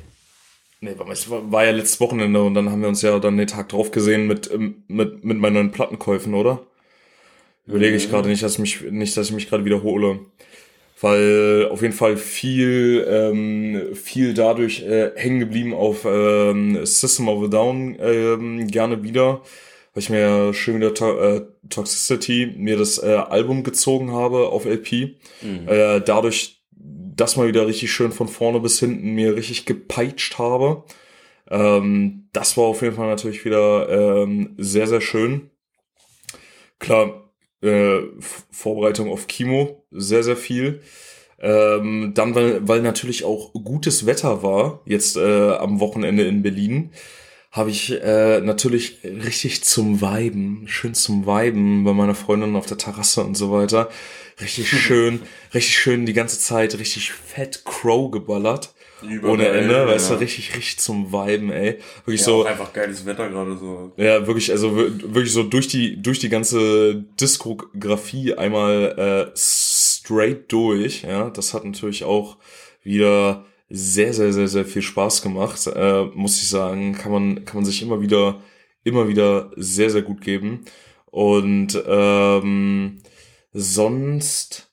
nee, 0.80 0.92
warte 0.96 1.04
mal, 1.04 1.12
es 1.12 1.28
war, 1.28 1.52
war 1.52 1.64
ja 1.66 1.72
letztes 1.72 2.00
Wochenende 2.00 2.42
und 2.42 2.54
dann 2.54 2.70
haben 2.70 2.80
wir 2.80 2.88
uns 2.88 3.02
ja 3.02 3.18
dann 3.18 3.36
den 3.36 3.46
Tag 3.46 3.68
drauf 3.68 3.90
gesehen 3.90 4.26
mit, 4.26 4.50
ähm, 4.50 4.84
mit, 4.88 5.24
mit 5.24 5.38
meinen 5.38 5.54
neuen 5.54 5.72
Plattenkäufen, 5.72 6.32
oder? 6.34 6.62
Überlege 7.66 7.96
ich 7.96 8.08
gerade 8.08 8.28
nicht, 8.30 8.42
dass 8.42 8.54
ich 8.54 8.58
mich, 8.60 8.80
nicht, 8.90 9.14
dass 9.14 9.26
ich 9.28 9.34
mich 9.34 9.48
gerade 9.50 9.64
wiederhole 9.66 10.20
weil 11.00 11.68
auf 11.70 11.82
jeden 11.82 11.94
Fall 11.94 12.16
viel 12.16 13.06
ähm, 13.08 13.94
viel 13.94 14.34
dadurch 14.34 14.82
äh, 14.82 15.12
hängen 15.14 15.40
geblieben 15.40 15.74
auf 15.74 16.04
ähm, 16.04 16.84
System 16.84 17.28
of 17.28 17.44
a 17.44 17.46
Down 17.46 17.96
ähm, 18.00 18.66
gerne 18.66 19.02
wieder, 19.02 19.42
weil 19.98 20.02
ich 20.02 20.10
mir 20.10 20.54
schön 20.54 20.76
wieder 20.76 20.94
to 20.94 21.18
äh, 21.18 21.42
Toxicity 21.70 22.54
mir 22.56 22.76
das 22.76 23.02
äh, 23.02 23.16
Album 23.16 23.64
gezogen 23.64 24.12
habe 24.12 24.50
auf 24.50 24.64
LP, 24.64 25.16
äh, 25.66 26.00
dadurch 26.00 26.62
das 26.70 27.36
mal 27.36 27.48
wieder 27.48 27.66
richtig 27.66 27.90
schön 27.90 28.12
von 28.12 28.28
vorne 28.28 28.60
bis 28.60 28.78
hinten 28.78 29.16
mir 29.16 29.34
richtig 29.34 29.66
gepeitscht 29.66 30.38
habe. 30.38 30.84
Ähm, 31.50 32.28
das 32.32 32.56
war 32.56 32.66
auf 32.66 32.82
jeden 32.82 32.94
Fall 32.94 33.08
natürlich 33.08 33.44
wieder 33.44 33.88
ähm, 33.88 34.54
sehr 34.56 34.86
sehr 34.86 35.00
schön. 35.00 35.50
Klar, 36.78 37.32
äh, 37.60 37.98
Vorbereitung 38.52 39.10
auf 39.10 39.26
Kimo, 39.26 39.84
sehr, 39.90 40.22
sehr 40.22 40.36
viel. 40.36 40.80
Ähm, 41.40 42.12
dann, 42.14 42.36
weil, 42.36 42.68
weil 42.68 42.82
natürlich 42.82 43.24
auch 43.24 43.52
gutes 43.52 44.06
Wetter 44.06 44.44
war, 44.44 44.80
jetzt 44.84 45.16
äh, 45.16 45.50
am 45.56 45.80
Wochenende 45.80 46.24
in 46.24 46.42
Berlin, 46.42 46.92
habe 47.58 47.68
ich 47.70 47.92
äh, 47.92 48.40
natürlich 48.40 48.98
richtig 49.04 49.62
zum 49.64 50.00
Weiben, 50.00 50.62
schön 50.66 50.94
zum 50.94 51.26
Weiben 51.26 51.84
bei 51.84 51.92
meiner 51.92 52.14
Freundin 52.14 52.56
auf 52.56 52.64
der 52.64 52.78
Terrasse 52.78 53.22
und 53.24 53.34
so 53.36 53.52
weiter. 53.52 53.90
Richtig 54.40 54.68
schön, 54.80 55.20
richtig 55.52 55.76
schön 55.76 56.06
die 56.06 56.14
ganze 56.14 56.38
Zeit 56.38 56.78
richtig 56.78 57.12
fett 57.12 57.64
Crow 57.66 58.10
geballert. 58.10 58.72
Ohne 59.22 59.46
Ende, 59.46 59.86
weißt 59.86 60.10
du, 60.10 60.14
richtig, 60.14 60.56
richtig 60.56 60.78
zum 60.80 61.12
Weiben, 61.12 61.52
ey. 61.52 61.78
Wirklich 62.04 62.20
Ja, 62.22 62.26
so. 62.26 62.44
einfach 62.44 62.72
geiles 62.72 63.06
Wetter 63.06 63.28
gerade 63.28 63.56
so. 63.56 63.92
Ja, 63.96 64.26
wirklich, 64.26 64.50
also 64.50 64.76
wir- 64.76 65.14
wirklich 65.14 65.32
so 65.32 65.44
durch 65.44 65.68
die 65.68 66.02
durch 66.02 66.18
die 66.18 66.28
ganze 66.28 67.04
Diskografie 67.20 68.34
einmal 68.34 69.28
äh, 69.32 69.36
straight 69.36 70.50
durch. 70.52 71.02
Ja, 71.02 71.30
das 71.30 71.54
hat 71.54 71.64
natürlich 71.64 72.02
auch 72.04 72.38
wieder 72.82 73.44
sehr, 73.68 74.14
sehr, 74.14 74.32
sehr, 74.32 74.48
sehr 74.48 74.64
viel 74.64 74.82
Spaß 74.82 75.22
gemacht. 75.22 75.66
Äh, 75.66 76.04
muss 76.14 76.40
ich 76.40 76.48
sagen, 76.48 76.94
kann 76.94 77.12
man 77.12 77.44
kann 77.44 77.56
man 77.56 77.64
sich 77.64 77.82
immer 77.82 78.00
wieder 78.00 78.40
immer 78.84 79.08
wieder 79.08 79.50
sehr, 79.56 79.90
sehr 79.90 80.02
gut 80.02 80.20
geben. 80.20 80.64
Und 81.06 81.80
ähm, 81.86 82.98
sonst 83.52 84.68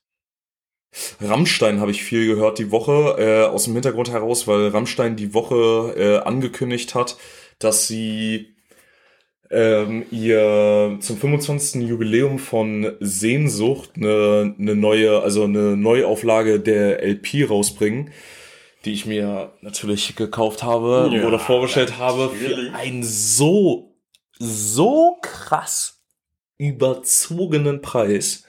Rammstein 1.22 1.80
habe 1.80 1.92
ich 1.92 2.04
viel 2.04 2.28
gehört 2.28 2.60
die 2.60 2.72
Woche, 2.72 3.16
äh, 3.20 3.46
aus 3.46 3.66
dem 3.66 3.74
Hintergrund 3.74 4.12
heraus, 4.12 4.48
weil 4.48 4.70
Rammstein 4.70 5.16
die 5.16 5.34
Woche 5.34 5.94
äh, 5.98 6.18
angekündigt 6.26 6.96
hat, 6.96 7.18
dass 7.60 7.88
sie 7.88 8.56
ähm, 9.52 10.06
ihr 10.12 10.98
zum 11.02 11.18
25. 11.18 11.82
Jubiläum 11.84 12.40
von 12.40 12.94
Sehnsucht 13.00 13.92
eine, 13.96 14.56
eine 14.58 14.76
neue, 14.76 15.22
also 15.22 15.44
eine 15.44 15.78
Neuauflage 15.78 16.60
der 16.60 17.04
LP 17.04 17.50
rausbringen, 17.50 18.12
die 18.86 18.94
ich 18.94 19.06
mir 19.06 19.54
natürlich 19.62 20.16
gekauft 20.16 20.64
habe 20.64 21.10
Ja, 21.12 21.28
oder 21.28 21.40
vorbestellt 21.40 21.98
habe 21.98 22.30
für 22.30 22.74
einen 22.74 23.04
so, 23.04 23.96
so 24.38 25.18
krass 25.22 26.04
überzogenen 26.58 27.82
Preis. 27.82 28.44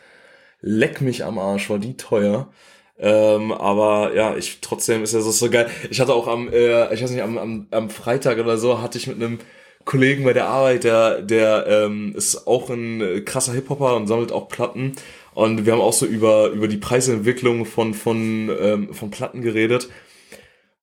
Leck 0.61 1.01
mich 1.01 1.25
am 1.25 1.39
Arsch, 1.39 1.71
war 1.71 1.79
die 1.79 1.97
teuer. 1.97 2.53
Ähm, 2.99 3.53
aber 3.53 4.15
ja, 4.15 4.37
ich 4.37 4.61
trotzdem 4.61 5.03
ist 5.03 5.13
ja 5.13 5.21
so, 5.21 5.31
so 5.31 5.51
geil. 5.51 5.69
Ich 5.91 6.01
hatte 6.01 6.15
auch 6.15 6.29
am, 6.29 6.49
äh, 6.51 6.93
ich 6.95 7.03
weiß 7.03 7.11
nicht, 7.11 7.23
am, 7.23 7.37
am, 7.37 7.67
am 7.71 7.91
Freitag 7.91 8.39
oder 8.39 8.57
so, 8.57 8.81
hatte 8.81 8.99
ich 8.99 9.07
mit 9.07 9.17
einem 9.17 9.39
Kollegen 9.85 10.25
bei 10.25 10.33
der 10.33 10.49
Arbeit, 10.49 10.85
der, 10.85 11.23
der 11.23 11.67
ähm, 11.69 12.15
ist 12.17 12.47
auch 12.47 12.71
ein 12.71 13.25
krasser 13.25 13.53
Hip-Hopper 13.53 13.97
und 13.97 14.07
sammelt 14.07 14.33
auch 14.33 14.49
Platten. 14.49 14.93
Und 15.35 15.67
wir 15.67 15.75
haben 15.75 15.81
auch 15.81 15.93
so 15.93 16.07
über, 16.07 16.49
über 16.49 16.67
die 16.67 16.79
Preisentwicklung 16.79 17.67
von, 17.67 17.93
von, 17.93 18.51
ähm, 18.59 18.95
von 18.95 19.11
Platten 19.11 19.43
geredet. 19.43 19.89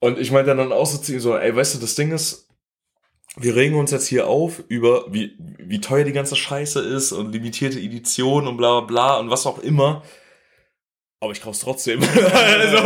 Und 0.04 0.20
ich 0.20 0.34
meinte 0.34 0.54
dann 0.54 0.74
auch 0.74 0.86
so 0.86 0.98
zu 0.98 1.13
ihm 1.13 1.22
so, 1.22 1.38
ey, 1.38 1.56
weißt 1.56 1.76
du, 1.76 1.80
das 1.80 1.96
Ding 1.96 2.12
ist, 2.12 2.50
wir 3.38 3.56
regen 3.56 3.76
uns 3.76 3.92
jetzt 3.92 4.06
hier 4.06 4.28
auf 4.28 4.62
über, 4.68 5.06
wie, 5.08 5.38
wie 5.58 5.80
teuer 5.80 6.04
die 6.04 6.12
ganze 6.12 6.36
Scheiße 6.36 6.82
ist 6.82 7.13
und 7.13 7.32
limitierte 7.32 7.80
Edition 7.80 8.46
und 8.46 8.58
bla 8.58 8.82
bla 8.82 8.86
bla 8.86 9.20
und 9.20 9.30
was 9.30 9.46
auch 9.46 9.60
immer. 9.60 10.04
Aber 11.22 11.32
ich 11.32 11.42
kauf's 11.42 11.62
trotzdem. 11.62 12.02
also, 12.34 12.78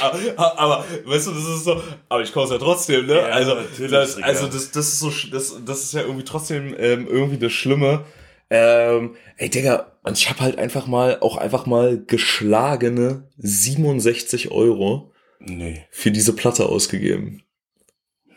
aber, 0.00 0.58
aber, 0.58 0.84
weißt 1.04 1.28
du, 1.28 1.30
das 1.30 1.44
ist 1.44 1.62
so, 1.62 1.80
aber 2.08 2.22
ich 2.24 2.32
kauf's 2.32 2.50
ja 2.50 2.58
trotzdem, 2.58 3.06
ne? 3.06 3.18
Ja, 3.18 3.26
also, 3.26 3.56
das, 3.88 4.20
also 4.20 4.48
das, 4.48 4.72
das 4.72 4.88
ist 4.88 4.98
so, 4.98 5.12
das, 5.30 5.54
das 5.64 5.84
ist 5.84 5.94
ja 5.94 6.00
irgendwie 6.00 6.24
trotzdem 6.24 6.74
ähm, 6.76 7.06
irgendwie 7.06 7.38
das 7.38 7.52
Schlimme. 7.52 8.04
Ähm, 8.50 9.14
ey, 9.36 9.48
Digga, 9.48 9.92
und 10.02 10.18
ich 10.18 10.28
habe 10.28 10.40
halt 10.40 10.58
einfach 10.58 10.88
mal, 10.88 11.18
auch 11.20 11.36
einfach 11.36 11.66
mal 11.66 12.02
geschlagene 12.04 13.28
67 13.38 14.50
Euro 14.50 15.13
Nee. 15.46 15.84
für 15.90 16.10
diese 16.10 16.34
Platte 16.34 16.66
ausgegeben. 16.66 17.42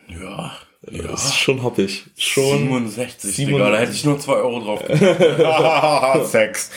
Ja. 0.08 0.52
Ja. 0.90 1.02
Das 1.08 1.24
ist 1.26 1.36
schon 1.36 1.62
happig. 1.62 2.06
Schon. 2.16 2.58
67, 2.68 3.34
67. 3.34 3.46
Digga, 3.46 3.70
da 3.70 3.78
hätte 3.78 3.92
ich 3.92 4.04
nur 4.04 4.18
2 4.18 4.32
Euro 4.32 4.60
drauf 4.60 4.84
gemacht. 4.84 6.26
Sex. 6.30 6.70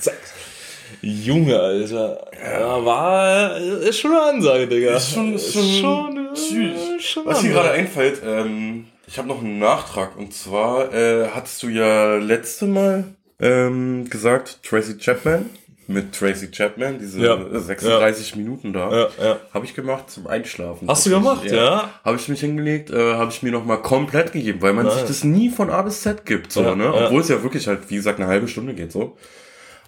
Zack. 0.00 0.18
Junge, 1.00 1.58
Alter. 1.58 2.30
Ja, 2.42 2.84
war, 2.84 3.56
ist 3.56 3.98
schon 4.00 4.10
eine 4.12 4.22
Ansage, 4.22 4.66
Digga. 4.68 4.96
Ist 4.96 5.12
schon- 5.14 5.34
ist 5.34 5.52
schon- 5.52 5.80
schon, 5.80 6.28
Tschüss. 6.34 7.02
schon 7.04 7.26
Was 7.26 7.42
mir 7.42 7.50
gerade 7.52 7.70
einfällt, 7.72 8.20
ähm, 8.24 8.86
ich 9.06 9.18
habe 9.18 9.28
noch 9.28 9.40
einen 9.40 9.58
Nachtrag 9.58 10.16
und 10.16 10.32
zwar 10.34 10.92
äh, 10.94 11.28
hattest 11.28 11.62
du 11.62 11.68
ja 11.68 12.16
letzte 12.16 12.66
Mal 12.66 13.04
ähm, 13.40 14.08
gesagt, 14.10 14.60
Tracy 14.62 14.96
Chapman 14.98 15.50
mit 15.88 16.12
Tracy 16.14 16.50
Chapman, 16.50 16.98
diese 16.98 17.20
Ja. 17.20 17.38
36 17.52 18.36
Minuten 18.36 18.72
da, 18.72 18.90
Ja, 18.90 19.08
ja. 19.22 19.36
habe 19.52 19.64
ich 19.64 19.74
gemacht 19.74 20.10
zum 20.10 20.26
Einschlafen. 20.26 20.88
Hast 20.88 21.06
du 21.06 21.10
gemacht, 21.10 21.44
ja? 21.50 21.90
Habe 22.04 22.16
ich 22.16 22.28
mich 22.28 22.40
hingelegt, 22.40 22.90
äh, 22.90 23.14
habe 23.14 23.30
ich 23.30 23.42
mir 23.42 23.52
noch 23.52 23.64
mal 23.64 23.76
komplett 23.78 24.32
gegeben, 24.32 24.62
weil 24.62 24.72
man 24.72 24.86
Nice. 24.86 24.94
sich 25.00 25.04
das 25.08 25.24
nie 25.24 25.50
von 25.50 25.70
A 25.70 25.82
bis 25.82 26.02
Z 26.02 26.24
gibt, 26.26 26.52
so, 26.52 26.62
Ja, 26.62 26.74
ne? 26.74 26.84
ja. 26.84 27.06
Obwohl 27.06 27.20
es 27.20 27.28
ja 27.28 27.42
wirklich 27.42 27.66
halt, 27.68 27.90
wie 27.90 27.96
gesagt, 27.96 28.18
eine 28.20 28.28
halbe 28.28 28.48
Stunde 28.48 28.74
geht, 28.74 28.92
so. 28.92 29.16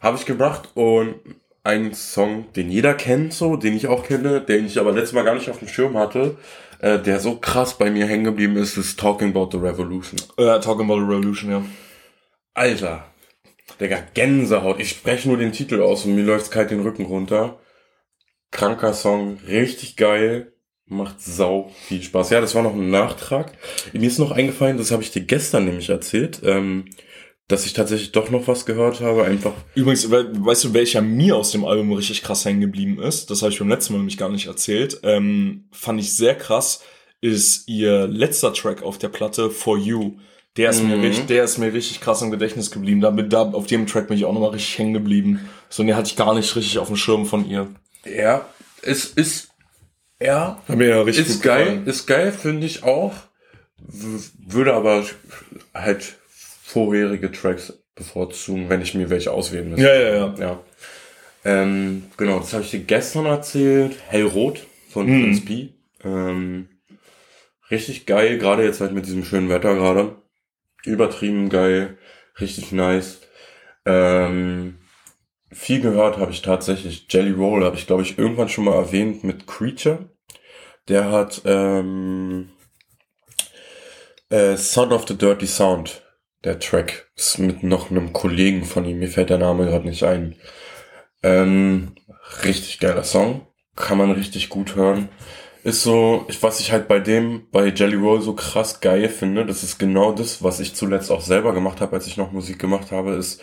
Habe 0.02 0.16
ich 0.16 0.26
gemacht 0.26 0.68
und 0.74 1.14
einen 1.64 1.94
Song, 1.94 2.46
den 2.54 2.70
jeder 2.70 2.94
kennt, 2.94 3.32
so, 3.32 3.56
den 3.56 3.74
ich 3.74 3.88
auch 3.88 4.04
kenne, 4.04 4.40
den 4.40 4.66
ich 4.66 4.78
aber 4.78 4.92
letztes 4.92 5.14
Mal 5.14 5.24
gar 5.24 5.34
nicht 5.34 5.50
auf 5.50 5.58
dem 5.58 5.66
Schirm 5.68 5.96
hatte, 5.98 6.36
äh, 6.78 6.98
der 6.98 7.18
so 7.18 7.36
krass 7.36 7.76
bei 7.78 7.90
mir 7.90 8.06
hängen 8.06 8.24
geblieben 8.24 8.56
ist, 8.56 8.76
ist 8.76 9.00
Talking 9.00 9.30
About 9.30 9.48
the 9.52 9.58
Revolution. 9.58 10.20
Ja, 10.38 10.58
Talking 10.58 10.84
About 10.84 11.00
the 11.00 11.06
Revolution, 11.12 11.50
ja. 11.50 11.62
Alter, 12.54 13.04
Digga, 13.80 14.02
Gänsehaut. 14.14 14.80
Ich 14.80 14.90
spreche 14.90 15.28
nur 15.28 15.36
den 15.36 15.52
Titel 15.52 15.80
aus 15.80 16.04
und 16.04 16.14
mir 16.14 16.24
läuft 16.24 16.50
kalt 16.50 16.70
den 16.70 16.80
Rücken 16.80 17.04
runter. 17.04 17.60
Kranker 18.50 18.94
Song, 18.94 19.38
richtig 19.46 19.96
geil. 19.96 20.52
Macht 20.88 21.20
sau 21.20 21.72
viel 21.88 22.02
Spaß. 22.02 22.30
Ja, 22.30 22.40
das 22.40 22.54
war 22.54 22.62
noch 22.62 22.74
ein 22.74 22.90
Nachtrag. 22.90 23.52
Mir 23.92 24.06
ist 24.06 24.18
noch 24.18 24.30
eingefallen, 24.30 24.78
das 24.78 24.92
habe 24.92 25.02
ich 25.02 25.10
dir 25.10 25.22
gestern 25.22 25.64
nämlich 25.64 25.88
erzählt, 25.88 26.40
ähm, 26.44 26.84
dass 27.48 27.66
ich 27.66 27.72
tatsächlich 27.72 28.12
doch 28.12 28.30
noch 28.30 28.46
was 28.46 28.66
gehört 28.66 29.00
habe. 29.00 29.24
Einfach. 29.24 29.52
Übrigens, 29.74 30.10
we 30.10 30.30
weißt 30.32 30.64
du, 30.64 30.74
welcher 30.74 31.02
mir 31.02 31.36
aus 31.36 31.50
dem 31.50 31.64
Album 31.64 31.92
richtig 31.92 32.22
krass 32.22 32.44
hängen 32.44 32.60
geblieben 32.60 33.00
ist? 33.00 33.30
Das 33.30 33.42
habe 33.42 33.52
ich 33.52 33.58
beim 33.58 33.68
letzten 33.68 33.94
Mal 33.94 33.98
nämlich 33.98 34.16
gar 34.16 34.28
nicht 34.28 34.46
erzählt. 34.46 35.00
Ähm, 35.02 35.68
fand 35.72 36.00
ich 36.00 36.14
sehr 36.14 36.36
krass, 36.36 36.82
ist 37.20 37.68
ihr 37.68 38.06
letzter 38.06 38.54
Track 38.54 38.82
auf 38.82 38.98
der 38.98 39.08
Platte, 39.08 39.50
For 39.50 39.76
You. 39.76 40.18
Der 40.56 40.70
ist, 40.70 40.82
mhm. 40.82 40.88
mir 40.88 41.02
richtig, 41.02 41.26
der 41.26 41.44
ist 41.44 41.58
mir 41.58 41.72
richtig 41.72 42.00
krass 42.00 42.22
im 42.22 42.30
Gedächtnis 42.30 42.70
geblieben. 42.70 43.00
Da, 43.00 43.10
da, 43.10 43.42
auf 43.50 43.66
dem 43.66 43.86
Track 43.86 44.08
bin 44.08 44.16
ich 44.16 44.24
auch 44.24 44.32
nochmal 44.32 44.50
richtig 44.50 44.78
hängen 44.78 44.94
geblieben. 44.94 45.48
So, 45.68 45.82
den 45.82 45.94
hatte 45.96 46.08
ich 46.08 46.16
gar 46.16 46.34
nicht 46.34 46.54
richtig 46.56 46.78
auf 46.78 46.86
dem 46.86 46.96
Schirm 46.96 47.26
von 47.26 47.46
ihr. 47.48 47.68
Ja, 48.04 48.46
es 48.82 49.04
ist, 49.04 49.48
ja, 50.20 50.62
Hat 50.66 50.76
mir 50.76 50.88
ja 50.88 51.02
richtig 51.02 51.28
ist 51.28 51.42
geil, 51.42 51.64
gefallen. 51.64 51.86
ist 51.86 52.06
geil, 52.06 52.32
finde 52.32 52.66
ich 52.66 52.84
auch. 52.84 53.12
Würde 53.78 54.72
aber 54.74 55.04
halt 55.74 56.16
vorherige 56.64 57.30
Tracks 57.30 57.74
bevorzugen, 57.94 58.68
wenn 58.70 58.80
ich 58.80 58.94
mir 58.94 59.10
welche 59.10 59.32
auswählen 59.32 59.68
müsste. 59.70 59.84
Ja, 59.86 59.94
ja, 59.94 60.14
ja. 60.16 60.34
ja. 60.38 60.60
Ähm, 61.44 62.04
genau, 62.16 62.38
das 62.40 62.52
habe 62.54 62.64
ich 62.64 62.70
dir 62.70 62.80
gestern 62.80 63.26
erzählt. 63.26 63.96
Hellrot 64.08 64.66
von 64.88 65.06
Mhm. 65.06 65.22
Prince 65.22 65.40
P. 65.42 65.68
Ähm, 66.02 66.68
richtig 67.70 68.06
geil, 68.06 68.38
gerade 68.38 68.64
jetzt 68.64 68.80
halt 68.80 68.92
mit 68.92 69.06
diesem 69.06 69.24
schönen 69.24 69.48
Wetter 69.48 69.74
gerade. 69.74 70.16
Übertrieben 70.86 71.48
geil, 71.48 71.98
richtig 72.40 72.72
nice. 72.72 73.20
Ähm, 73.84 74.78
viel 75.52 75.80
gehört 75.80 76.18
habe 76.18 76.32
ich 76.32 76.42
tatsächlich. 76.42 77.06
Jelly 77.08 77.32
Roll 77.32 77.64
habe 77.64 77.76
ich, 77.76 77.86
glaube 77.86 78.02
ich, 78.02 78.18
irgendwann 78.18 78.48
schon 78.48 78.64
mal 78.64 78.74
erwähnt 78.74 79.24
mit 79.24 79.46
Creature. 79.46 80.10
Der 80.88 81.10
hat 81.10 81.42
ähm, 81.44 82.50
äh, 84.28 84.56
Son 84.56 84.92
of 84.92 85.06
the 85.08 85.16
Dirty 85.16 85.46
Sound. 85.46 86.02
Der 86.44 86.58
Track 86.60 87.10
ist 87.16 87.38
mit 87.38 87.62
noch 87.62 87.90
einem 87.90 88.12
Kollegen 88.12 88.64
von 88.64 88.84
ihm. 88.84 88.98
Mir 88.98 89.08
fällt 89.08 89.30
der 89.30 89.38
Name 89.38 89.66
gerade 89.66 89.88
nicht 89.88 90.04
ein. 90.04 90.36
Ähm, 91.22 91.96
richtig 92.44 92.78
geiler 92.78 93.04
Song. 93.04 93.46
Kann 93.74 93.98
man 93.98 94.12
richtig 94.12 94.48
gut 94.48 94.76
hören. 94.76 95.08
Ist 95.66 95.82
so, 95.82 96.24
ich, 96.28 96.40
was 96.44 96.60
ich 96.60 96.70
halt 96.70 96.86
bei 96.86 97.00
dem, 97.00 97.50
bei 97.50 97.66
Jelly 97.66 97.96
Roll 97.96 98.22
so 98.22 98.34
krass 98.34 98.78
geil 98.80 99.08
finde, 99.08 99.44
das 99.44 99.64
ist 99.64 99.78
genau 99.78 100.12
das, 100.12 100.40
was 100.40 100.60
ich 100.60 100.76
zuletzt 100.76 101.10
auch 101.10 101.20
selber 101.20 101.52
gemacht 101.52 101.80
habe, 101.80 101.96
als 101.96 102.06
ich 102.06 102.16
noch 102.16 102.30
Musik 102.30 102.60
gemacht 102.60 102.92
habe, 102.92 103.14
ist, 103.14 103.42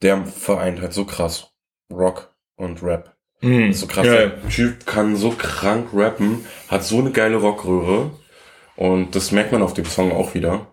der 0.00 0.24
vereint 0.26 0.80
halt 0.80 0.92
so 0.92 1.04
krass 1.04 1.50
Rock 1.90 2.32
und 2.54 2.84
Rap. 2.84 3.16
Mhm. 3.40 3.72
So 3.72 3.88
krass, 3.88 4.06
Ja, 4.06 4.12
der 4.14 4.48
Typ 4.48 4.86
kann 4.86 5.16
so 5.16 5.30
krank 5.30 5.88
rappen, 5.92 6.46
hat 6.68 6.84
so 6.84 7.00
eine 7.00 7.10
geile 7.10 7.38
Rockröhre 7.38 8.12
und 8.76 9.16
das 9.16 9.32
merkt 9.32 9.50
man 9.50 9.62
auf 9.62 9.74
dem 9.74 9.86
Song 9.86 10.12
auch 10.12 10.34
wieder. 10.34 10.68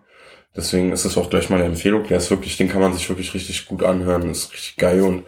Deswegen 0.54 0.92
ist 0.92 1.04
es 1.04 1.18
auch 1.18 1.28
gleich 1.28 1.50
meine 1.50 1.64
Empfehlung. 1.64 2.06
Der 2.06 2.18
ist 2.18 2.30
wirklich, 2.30 2.56
den 2.56 2.68
kann 2.68 2.80
man 2.80 2.92
sich 2.92 3.08
wirklich 3.08 3.34
richtig 3.34 3.66
gut 3.66 3.82
anhören, 3.82 4.30
ist 4.30 4.52
richtig 4.52 4.76
geil 4.76 5.02
und 5.02 5.24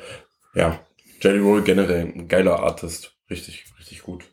ja, 0.55 0.79
Jelly 1.21 1.41
Roll 1.41 1.63
generell 1.63 2.03
ein 2.03 2.29
geiler 2.29 2.61
Artist, 2.61 3.17
richtig, 3.29 3.65
richtig 3.81 4.05
gut. 4.05 4.27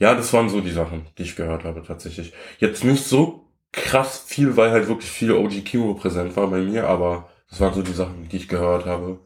Ja, 0.00 0.14
das 0.14 0.32
waren 0.32 0.48
so 0.48 0.60
die 0.60 0.70
Sachen, 0.72 1.06
die 1.18 1.22
ich 1.22 1.36
gehört 1.36 1.62
habe 1.64 1.82
tatsächlich. 1.86 2.32
Jetzt 2.58 2.82
nicht 2.84 3.04
so 3.04 3.44
krass 3.70 4.24
viel, 4.26 4.56
weil 4.56 4.70
halt 4.72 4.88
wirklich 4.88 5.10
viel 5.10 5.30
OG 5.32 5.60
Kimo 5.64 5.94
präsent 5.94 6.34
war 6.36 6.48
bei 6.48 6.58
mir, 6.58 6.88
aber 6.88 7.28
das 7.48 7.60
waren 7.60 7.74
so 7.74 7.82
die 7.82 7.92
Sachen, 7.92 8.28
die 8.28 8.36
ich 8.38 8.48
gehört 8.48 8.86
habe. 8.86 9.20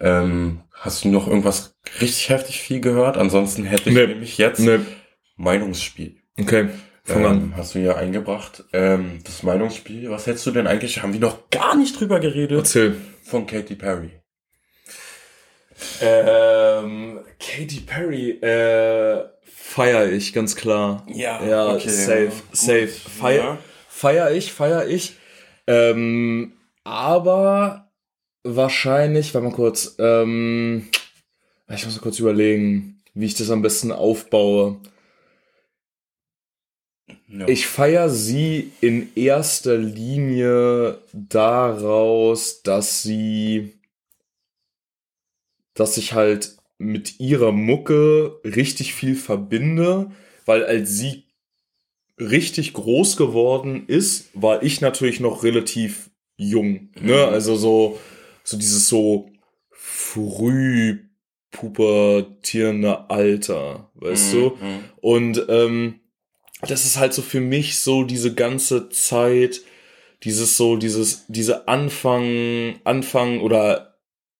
Ähm, 0.00 0.60
hast 0.72 1.04
du 1.04 1.08
noch 1.08 1.26
irgendwas 1.28 1.76
richtig 2.00 2.28
heftig 2.28 2.60
viel 2.60 2.80
gehört? 2.80 3.16
Ansonsten 3.16 3.64
hätte 3.64 3.88
ich 3.90 3.94
Nee. 3.96 4.06
nämlich 4.06 4.36
jetzt 4.38 4.60
Ne, 4.60 4.84
Meinungsspiel. 5.36 6.16
okay, 6.38 6.68
fang 7.04 7.24
an. 7.26 7.36
Ähm, 7.38 7.52
hast 7.56 7.74
du 7.74 7.78
hier 7.78 7.96
eingebracht. 7.96 8.64
Ähm, 8.72 9.20
das 9.24 9.42
Meinungsspiel, 9.42 10.10
was 10.10 10.26
hättest 10.26 10.46
du 10.46 10.50
denn 10.50 10.66
eigentlich, 10.66 11.02
haben 11.02 11.12
wir 11.12 11.20
noch 11.20 11.48
gar 11.50 11.76
nicht 11.76 11.98
drüber 12.00 12.18
geredet, 12.20 12.58
Erzähl. 12.58 12.96
von 13.22 13.46
Katy 13.46 13.74
Perry. 13.76 14.10
Ähm, 16.00 17.20
Katy 17.38 17.80
Perry, 17.80 18.30
äh, 18.42 19.24
feier 19.44 20.10
ich, 20.10 20.32
ganz 20.32 20.56
klar. 20.56 21.06
Ja, 21.08 21.44
ja 21.44 21.74
okay, 21.74 21.88
safe, 21.88 22.32
safe. 22.52 22.88
Feier, 22.88 23.44
ja. 23.44 23.58
feier 23.88 24.30
ich, 24.32 24.52
feier 24.52 24.86
ich. 24.86 25.16
Ähm, 25.66 26.52
aber 26.84 27.90
wahrscheinlich, 28.42 29.34
warte 29.34 29.48
mal 29.48 29.54
kurz, 29.54 29.96
ähm, 29.98 30.88
ich 31.68 31.84
muss 31.84 31.96
mal 31.96 32.02
kurz 32.02 32.18
überlegen, 32.18 33.00
wie 33.14 33.26
ich 33.26 33.34
das 33.34 33.50
am 33.50 33.62
besten 33.62 33.92
aufbaue. 33.92 34.76
Ja. 37.28 37.46
Ich 37.46 37.66
feier 37.66 38.08
sie 38.10 38.72
in 38.80 39.14
erster 39.14 39.76
Linie 39.76 40.98
daraus, 41.12 42.62
dass 42.62 43.02
sie, 43.02 43.74
dass 45.74 45.96
ich 45.96 46.14
halt 46.14 46.56
mit 46.78 47.20
ihrer 47.20 47.52
Mucke 47.52 48.40
richtig 48.44 48.94
viel 48.94 49.14
verbinde, 49.14 50.10
weil 50.46 50.64
als 50.64 50.90
sie 50.96 51.24
richtig 52.18 52.72
groß 52.72 53.16
geworden 53.16 53.84
ist, 53.86 54.30
war 54.34 54.62
ich 54.62 54.80
natürlich 54.80 55.20
noch 55.20 55.42
relativ 55.42 56.10
jung, 56.36 56.90
ne? 57.00 57.26
Mhm. 57.26 57.32
Also 57.32 57.56
so, 57.56 57.98
so 58.44 58.56
dieses 58.56 58.88
so 58.88 59.30
früh 59.70 61.10
pubertierende 61.50 63.10
Alter, 63.10 63.90
weißt 63.94 64.32
du? 64.34 64.38
Mhm. 64.60 64.84
Und 65.00 65.46
ähm, 65.48 66.00
das 66.62 66.84
ist 66.84 66.98
halt 66.98 67.12
so 67.12 67.22
für 67.22 67.40
mich 67.40 67.78
so 67.78 68.04
diese 68.04 68.34
ganze 68.34 68.88
Zeit, 68.90 69.60
dieses 70.22 70.56
so, 70.56 70.76
dieses, 70.76 71.24
diese 71.28 71.68
Anfang, 71.68 72.80
Anfang 72.84 73.40
oder, 73.40 73.89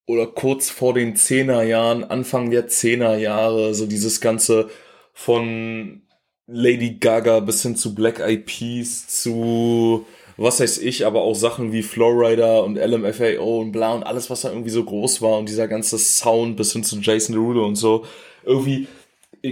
oder 0.06 0.26
kurz 0.26 0.70
vor 0.70 0.94
den 0.94 1.16
Zehnerjahren, 1.16 2.04
Anfang 2.04 2.50
der 2.50 2.68
Zehnerjahre, 2.68 3.74
so 3.74 3.86
dieses 3.86 4.20
ganze 4.20 4.68
von 5.12 6.02
Lady 6.46 6.98
Gaga 6.98 7.40
bis 7.40 7.62
hin 7.62 7.76
zu 7.76 7.94
Black 7.94 8.20
Eyed 8.20 8.46
Peas 8.46 9.06
zu 9.06 10.06
was 10.40 10.58
weiß 10.58 10.78
ich, 10.78 11.04
aber 11.04 11.20
auch 11.20 11.34
Sachen 11.34 11.70
wie 11.70 11.82
Flowrider 11.82 12.64
und 12.64 12.76
LMFAO 12.76 13.60
und 13.60 13.72
bla 13.72 13.92
und 13.92 14.04
alles, 14.04 14.30
was 14.30 14.40
da 14.40 14.48
irgendwie 14.48 14.70
so 14.70 14.82
groß 14.82 15.20
war 15.20 15.38
und 15.38 15.50
dieser 15.50 15.68
ganze 15.68 15.98
Sound 15.98 16.56
bis 16.56 16.72
hin 16.72 16.82
zu 16.82 16.98
Jason 16.98 17.34
Derulo 17.34 17.66
und 17.66 17.76
so. 17.76 18.06
Irgendwie, 18.42 18.86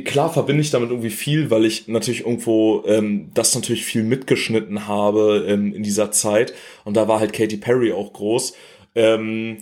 klar 0.06 0.32
verbinde 0.32 0.62
ich 0.62 0.70
damit 0.70 0.88
irgendwie 0.88 1.10
viel, 1.10 1.50
weil 1.50 1.66
ich 1.66 1.88
natürlich 1.88 2.20
irgendwo 2.20 2.84
ähm, 2.86 3.30
das 3.34 3.54
natürlich 3.54 3.84
viel 3.84 4.02
mitgeschnitten 4.02 4.88
habe 4.88 5.44
ähm, 5.46 5.74
in 5.74 5.82
dieser 5.82 6.10
Zeit. 6.10 6.54
Und 6.86 6.96
da 6.96 7.06
war 7.06 7.20
halt 7.20 7.34
Katy 7.34 7.58
Perry 7.58 7.92
auch 7.92 8.14
groß. 8.14 8.54
Ähm, 8.94 9.58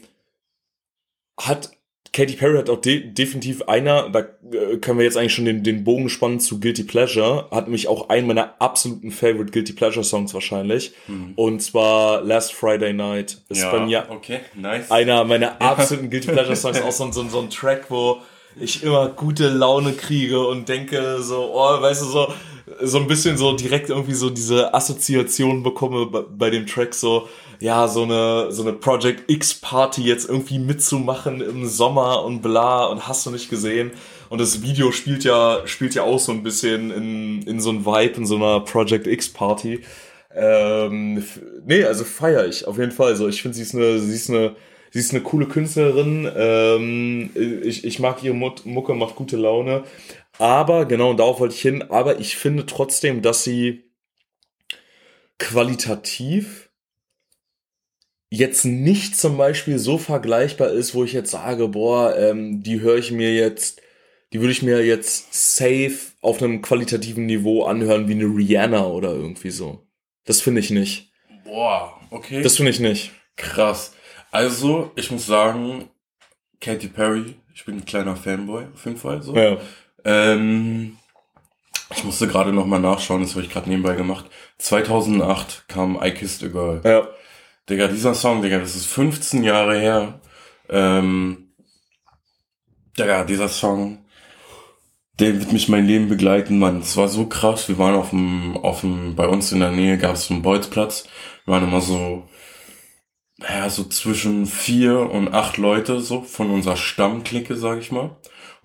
hat 1.38 1.76
Katy 2.16 2.32
Perry 2.32 2.56
hat 2.56 2.70
auch 2.70 2.80
de 2.80 3.12
definitiv 3.12 3.62
einer, 3.68 4.08
da 4.08 4.20
äh, 4.20 4.78
können 4.78 4.98
wir 4.98 5.04
jetzt 5.04 5.18
eigentlich 5.18 5.34
schon 5.34 5.44
den, 5.44 5.62
den 5.62 5.84
Bogen 5.84 6.08
spannen 6.08 6.40
zu 6.40 6.60
Guilty 6.60 6.84
Pleasure, 6.84 7.46
hat 7.50 7.66
nämlich 7.66 7.88
auch 7.88 8.08
einen 8.08 8.26
meiner 8.26 8.54
absoluten 8.58 9.10
Favorite 9.10 9.52
Guilty 9.52 9.74
Pleasure 9.74 10.02
Songs 10.02 10.32
wahrscheinlich. 10.32 10.94
Und 11.36 11.60
zwar 11.60 12.22
Last 12.22 12.54
Friday 12.54 12.94
Night. 12.94 13.42
Ist 13.50 13.70
bei 13.70 13.84
mir 13.84 14.06
okay, 14.08 14.40
nice. 14.54 14.90
einer 14.90 15.24
meiner 15.24 15.60
absoluten 15.60 16.08
Guilty 16.08 16.28
Pleasure 16.32 16.56
Songs, 16.56 16.80
auch 16.80 16.90
so, 16.90 17.12
so, 17.12 17.28
so 17.28 17.40
ein 17.40 17.50
Track, 17.50 17.90
wo 17.90 18.22
ich 18.58 18.82
immer 18.82 19.10
gute 19.10 19.50
Laune 19.50 19.92
kriege 19.92 20.46
und 20.46 20.70
denke 20.70 21.20
so, 21.20 21.50
oh, 21.52 21.82
weißt 21.82 22.00
du, 22.00 22.06
so, 22.06 22.32
so 22.80 22.98
ein 22.98 23.06
bisschen 23.06 23.36
so 23.36 23.54
direkt 23.54 23.90
irgendwie 23.90 24.14
so 24.14 24.30
diese 24.30 24.72
Assoziation 24.72 25.62
bekomme 25.62 26.06
bei, 26.06 26.22
bei 26.22 26.50
dem 26.50 26.66
Track 26.66 26.94
so, 26.94 27.28
ja, 27.60 27.88
so 27.88 28.02
eine, 28.02 28.52
so 28.52 28.62
eine 28.62 28.72
Project 28.72 29.30
X 29.30 29.54
Party 29.54 30.02
jetzt 30.02 30.28
irgendwie 30.28 30.58
mitzumachen 30.58 31.40
im 31.40 31.66
Sommer 31.66 32.24
und 32.24 32.42
bla 32.42 32.86
und 32.86 33.08
hast 33.08 33.26
du 33.26 33.30
nicht 33.30 33.50
gesehen. 33.50 33.92
Und 34.28 34.40
das 34.40 34.62
Video 34.62 34.92
spielt 34.92 35.24
ja, 35.24 35.62
spielt 35.66 35.94
ja 35.94 36.02
auch 36.02 36.18
so 36.18 36.32
ein 36.32 36.42
bisschen 36.42 36.90
in, 36.90 37.42
in 37.42 37.60
so 37.60 37.70
ein 37.70 37.86
Vibe, 37.86 38.18
in 38.18 38.26
so 38.26 38.36
einer 38.36 38.60
Project 38.60 39.06
X 39.06 39.28
Party. 39.32 39.80
Ähm, 40.34 41.24
nee, 41.64 41.84
also 41.84 42.04
feier 42.04 42.46
ich 42.46 42.66
auf 42.66 42.78
jeden 42.78 42.92
Fall. 42.92 43.08
Also 43.08 43.28
ich 43.28 43.40
finde, 43.40 43.56
sie 43.56 43.62
ist 43.62 43.74
eine, 43.74 43.98
sie 43.98 44.14
ist 44.14 44.28
eine, 44.28 44.56
sie 44.90 44.98
ist 44.98 45.12
eine 45.12 45.22
coole 45.22 45.46
Künstlerin. 45.46 46.30
Ähm, 46.36 47.30
ich, 47.64 47.84
ich 47.84 47.98
mag 48.00 48.22
ihre 48.22 48.34
Mucke, 48.34 48.94
macht 48.94 49.16
gute 49.16 49.36
Laune. 49.36 49.84
Aber, 50.38 50.84
genau, 50.84 51.14
darauf 51.14 51.40
wollte 51.40 51.54
ich 51.54 51.62
hin, 51.62 51.82
aber 51.88 52.20
ich 52.20 52.36
finde 52.36 52.66
trotzdem, 52.66 53.22
dass 53.22 53.44
sie 53.44 53.84
qualitativ 55.38 56.65
jetzt 58.30 58.64
nicht 58.64 59.16
zum 59.18 59.36
Beispiel 59.36 59.78
so 59.78 59.98
vergleichbar 59.98 60.70
ist, 60.70 60.94
wo 60.94 61.04
ich 61.04 61.12
jetzt 61.12 61.30
sage, 61.30 61.68
boah, 61.68 62.16
ähm, 62.16 62.62
die 62.62 62.80
höre 62.80 62.96
ich 62.96 63.12
mir 63.12 63.34
jetzt, 63.34 63.80
die 64.32 64.40
würde 64.40 64.52
ich 64.52 64.62
mir 64.62 64.84
jetzt 64.84 65.56
safe 65.56 65.96
auf 66.20 66.42
einem 66.42 66.62
qualitativen 66.62 67.26
Niveau 67.26 67.64
anhören 67.64 68.08
wie 68.08 68.14
eine 68.14 68.24
Rihanna 68.24 68.86
oder 68.86 69.10
irgendwie 69.10 69.50
so. 69.50 69.86
Das 70.24 70.40
finde 70.40 70.60
ich 70.60 70.70
nicht. 70.70 71.12
Boah, 71.44 72.00
okay. 72.10 72.42
Das 72.42 72.56
finde 72.56 72.70
ich 72.70 72.80
nicht. 72.80 73.12
Krass. 73.36 73.92
Also, 74.32 74.90
ich 74.96 75.10
muss 75.10 75.26
sagen, 75.26 75.88
Katy 76.60 76.88
Perry, 76.88 77.36
ich 77.54 77.64
bin 77.64 77.76
ein 77.76 77.84
kleiner 77.84 78.16
Fanboy, 78.16 78.64
auf 78.74 78.84
jeden 78.84 78.96
Fall. 78.96 79.22
So. 79.22 79.36
Ja. 79.36 79.58
Ähm, 80.04 80.98
ich 81.94 82.02
musste 82.02 82.26
gerade 82.26 82.52
noch 82.52 82.66
mal 82.66 82.80
nachschauen, 82.80 83.22
das 83.22 83.30
habe 83.34 83.42
ich 83.42 83.50
gerade 83.50 83.68
nebenbei 83.68 83.94
gemacht. 83.94 84.26
2008 84.58 85.68
kam 85.68 86.00
I 86.02 86.10
Kissed 86.10 86.42
a 86.42 86.48
Girl. 86.48 86.80
Ja. 86.84 87.08
Digga, 87.68 87.88
dieser 87.88 88.14
Song, 88.14 88.42
Digga, 88.42 88.58
das 88.58 88.76
ist 88.76 88.86
15 88.86 89.42
Jahre 89.42 89.78
her. 89.78 90.20
Ähm, 90.68 91.48
Digga, 92.98 93.24
dieser 93.24 93.48
Song, 93.48 94.04
der 95.18 95.40
wird 95.40 95.52
mich 95.52 95.68
mein 95.68 95.86
Leben 95.86 96.08
begleiten, 96.08 96.58
Mann. 96.58 96.80
Es 96.80 96.96
war 96.96 97.08
so 97.08 97.26
krass. 97.26 97.68
Wir 97.68 97.78
waren 97.78 97.94
auf 97.94 98.10
dem, 98.10 98.56
auf 98.56 98.82
dem, 98.82 99.16
bei 99.16 99.26
uns 99.26 99.50
in 99.52 99.60
der 99.60 99.72
Nähe 99.72 99.98
gab 99.98 100.14
es 100.14 100.30
einen 100.30 100.42
Bolzplatz. 100.42 101.08
Wir 101.44 101.54
waren 101.54 101.64
immer 101.64 101.80
so, 101.80 102.28
ja, 103.38 103.68
so 103.68 103.84
zwischen 103.84 104.46
vier 104.46 104.98
und 104.98 105.34
acht 105.34 105.56
Leute, 105.56 106.00
so 106.00 106.22
von 106.22 106.50
unserer 106.50 106.76
Stammklicke, 106.76 107.56
sag 107.56 107.80
ich 107.80 107.90
mal. 107.90 108.16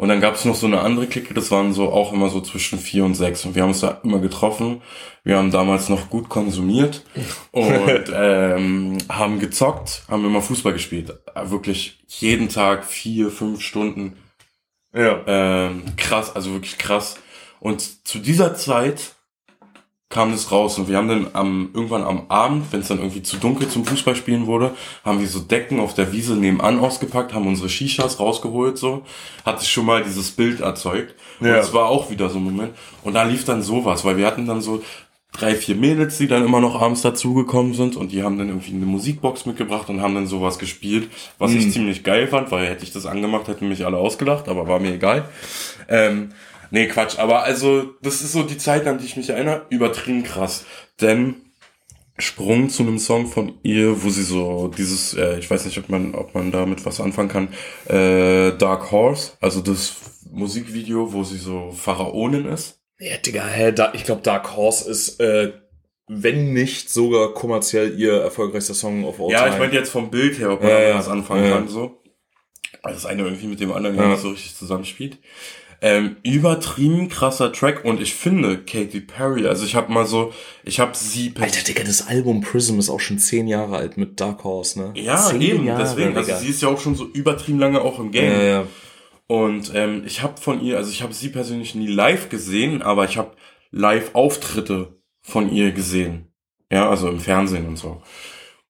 Und 0.02 0.08
dann 0.08 0.20
gab 0.20 0.34
es 0.34 0.45
noch 0.45 0.56
so 0.56 0.66
eine 0.66 0.82
andere 0.82 1.06
Clique, 1.06 1.36
das 1.36 1.52
waren 1.52 1.74
so 1.74 1.91
auch 1.91 2.12
immer 2.12 2.30
so 2.30 2.41
zwischen 2.41 2.80
vier 2.80 3.06
und 3.06 3.14
sechs. 3.14 3.45
Und 3.45 3.54
wir 3.54 3.62
haben 3.62 3.70
uns 3.70 3.82
da 3.82 4.02
immer 4.04 4.18
getroffen. 4.18 4.82
Wir 5.24 5.38
haben 5.38 5.52
damals 5.52 5.89
noch 5.89 6.10
gut 6.10 6.28
konsumiert 6.28 7.06
und 7.52 8.12
ähm, 8.12 8.97
haben 9.10 9.38
gezockt, 9.38 10.02
haben 10.10 10.26
immer 10.26 10.41
Fußball 10.41 10.74
gespielt. 10.74 11.14
Wirklich 11.43 11.99
jeden 12.08 12.49
Tag 12.49 12.84
vier, 12.84 13.30
fünf 13.30 13.62
Stunden. 13.62 14.18
Ja. 14.91 15.22
Ähm, 15.28 15.84
krass, 15.97 16.36
also 16.36 16.52
wirklich 16.54 16.80
krass. 16.80 17.20
Und 17.60 18.08
zu 18.08 18.18
dieser 18.18 18.56
Zeit 18.56 19.14
kam 20.12 20.32
das 20.32 20.51
raus 20.51 20.78
und 20.78 20.88
wir 20.88 20.97
haben 20.97 21.07
dann 21.07 21.28
am, 21.34 21.70
irgendwann 21.74 22.03
am 22.03 22.24
Abend, 22.30 22.66
wenn 22.72 22.82
es 22.82 22.89
dann 22.89 22.99
irgendwie 22.99 23.24
zu 23.24 23.38
dunkel 23.38 23.68
zum 23.68 23.86
Fußballspielen 23.86 24.45
wurde, 24.45 24.76
haben 25.03 25.20
wir 25.20 25.28
so 25.28 25.39
Decken 25.39 25.80
auf 25.80 25.93
der 25.95 26.12
Wiese 26.14 26.36
nebenan 26.36 26.80
ausgepackt, 26.80 27.34
haben 27.34 27.47
unsere 27.47 27.70
Shishas 27.70 28.20
rausgeholt, 28.20 28.78
so, 28.78 29.01
hat 29.45 29.59
sich 29.59 29.72
schon 29.72 29.86
mal 29.86 30.03
dieses 30.03 30.32
Bild 30.32 30.59
erzeugt. 30.59 31.16
Und 31.39 31.47
Ja. 31.47 31.57
es 31.57 31.74
war 31.74 31.88
auch 31.88 32.12
wieder 32.12 32.30
so 32.30 32.38
ein 32.38 32.43
Moment. 32.43 32.74
Und 33.03 33.14
da 33.14 33.24
lief 33.24 33.45
dann 33.45 33.62
sowas, 33.64 34.05
weil 34.05 34.18
wir 34.18 34.28
hatten 34.28 34.45
dann 34.45 34.62
so 34.62 34.84
drei, 35.34 35.55
vier 35.55 35.76
Mädels, 35.76 36.18
die 36.18 36.28
dann 36.28 36.43
immer 36.45 36.59
noch 36.59 36.82
abends 36.82 37.01
dazugekommen 37.03 37.74
sind 37.74 37.95
und 37.95 38.12
die 38.12 38.22
haben 38.22 38.38
dann 38.38 38.49
irgendwie 38.49 38.74
eine 38.74 38.86
Musikbox 38.86 39.45
mitgebracht 39.45 39.89
und 39.89 40.01
haben 40.01 40.14
dann 40.14 40.28
sowas 40.28 40.59
gespielt, 40.59 41.09
was 41.39 41.53
ich 41.53 41.72
ziemlich 41.72 42.03
geil 42.03 42.28
fand, 42.28 42.51
weil 42.51 42.68
hätte 42.68 42.84
ich 42.84 42.91
das 42.91 43.05
angemacht, 43.05 43.47
hätten 43.47 43.70
mich 43.70 43.86
alle 43.86 43.95
ausgelacht, 43.97 44.49
aber 44.49 44.68
war 44.68 44.80
mir 44.80 44.93
egal. 44.93 45.30
Ähm, 45.88 46.34
nee, 46.72 46.88
Quatsch, 46.88 47.19
aber 47.19 47.43
also, 47.43 47.93
das 48.01 48.22
ist 48.22 48.32
so 48.34 48.43
die 48.43 48.57
Zeit, 48.57 48.88
an 48.88 48.97
die 48.97 49.05
ich 49.05 49.17
mich 49.17 49.30
erinnere, 49.30 49.65
übertrieben 49.69 50.24
krass. 50.24 50.65
Denn 50.99 51.36
Sprung 52.17 52.69
zu 52.69 52.84
einem 52.84 52.99
Song 52.99 53.28
von 53.28 53.53
ihr, 53.63 54.03
wo 54.03 54.09
sie 54.09 54.24
so 54.24 54.67
dieses, 54.67 55.13
äh, 55.15 55.39
ich 55.39 55.49
weiß 55.49 55.65
nicht, 55.65 55.78
ob 55.78 55.89
man, 55.89 56.13
ob 56.13 56.36
man 56.36 56.51
damit 56.51 56.86
was 56.86 56.99
anfangen 57.01 57.30
kann, 57.30 57.47
äh, 57.88 58.55
Dark 58.57 58.91
Horse, 58.91 59.34
also 59.41 59.61
das 59.61 59.95
Musikvideo, 60.32 61.13
wo 61.13 61.24
sie 61.24 61.38
so 61.38 61.72
Pharaonin 61.72 62.45
ist. 62.45 62.80
Ja, 62.99 63.17
Digga, 63.17 63.43
hä, 63.47 63.72
da, 63.72 63.93
ich 63.95 64.03
glaube, 64.03 64.22
Dark 64.22 64.55
Horse 64.55 64.89
ist, 64.89 65.19
äh, 65.19 65.53
wenn 66.07 66.53
nicht 66.53 66.89
sogar 66.91 67.34
kommerziell 67.34 67.97
ihr 67.97 68.13
erfolgreichster 68.22 68.74
Song 68.74 69.05
of 69.05 69.19
all 69.19 69.32
Ja, 69.32 69.43
time. 69.43 69.53
ich 69.53 69.59
meine 69.59 69.74
jetzt 69.74 69.89
vom 69.89 70.11
Bild 70.11 70.38
her, 70.38 70.51
ob 70.51 70.61
man 70.61 70.69
Ja, 70.69 70.80
damit 70.82 70.95
was 70.99 71.07
anfangen 71.09 71.45
Ja. 71.45 71.51
kann, 71.55 71.67
so. 71.69 72.03
Also 72.84 72.95
das 72.97 73.05
eine 73.05 73.24
irgendwie 73.24 73.47
mit 73.47 73.59
dem 73.59 73.72
anderen. 73.72 73.95
Ja. 73.95 74.09
nicht 74.09 74.22
so 74.22 74.30
richtig 74.30 74.55
zusammenspielt. 74.55 75.17
Ähm, 75.84 76.18
übertrieben 76.22 77.10
krasser 77.10 77.52
Track 77.52 77.84
und 77.86 78.00
ich 78.00 78.14
finde 78.14 78.60
Katy 78.60 79.02
Perry, 79.02 79.48
also 79.48 79.66
ich 79.66 79.74
habe 79.74 79.92
mal 79.92 80.06
so, 80.06 80.32
ich 80.64 80.80
habe 80.80 80.92
sie 80.96 81.34
Alter, 81.40 81.64
Digga, 81.64 81.84
das 81.84 82.08
Album 82.08 82.42
Prism 82.42 82.78
ist 82.78 82.92
auch 82.92 83.00
schon 83.00 83.18
zehn 83.18 83.48
Jahre 83.48 83.78
alt 83.78 83.98
mit 83.98 84.20
Dark 84.20 84.44
Horse, 84.44 84.80
ne? 84.80 84.94
ja 84.96 85.18
zehn 85.18 85.42
eben, 85.42 85.66
Jahre, 85.66 85.82
deswegen, 85.82 86.16
also 86.16 86.28
Digga. 86.28 86.38
sie 86.38 86.50
ist 86.50 86.62
ja 86.62 86.70
auch 86.70 86.80
schon 86.80 86.94
so 86.94 87.08
übertrieben 87.08 87.58
lange 87.58 87.82
auch 87.82 87.98
im 87.98 88.12
Game. 88.12 88.32
ja, 88.32 88.44
ja. 88.44 88.68
Und 89.32 89.72
ähm, 89.74 90.04
ich 90.06 90.22
habe 90.22 90.42
von 90.42 90.62
ihr, 90.62 90.76
also 90.76 90.92
ich 90.92 91.02
habe 91.02 91.14
sie 91.14 91.30
persönlich 91.30 91.74
nie 91.74 91.88
live 91.88 92.28
gesehen, 92.28 92.82
aber 92.82 93.06
ich 93.06 93.18
habe 93.18 93.32
Live-Auftritte 93.72 95.00
von 95.22 95.50
ihr 95.50 95.72
gesehen. 95.72 96.34
Ja, 96.70 96.90
also 96.90 97.08
im 97.08 97.22
Fernsehen 97.22 97.66
und 97.66 97.78
so. 97.78 98.02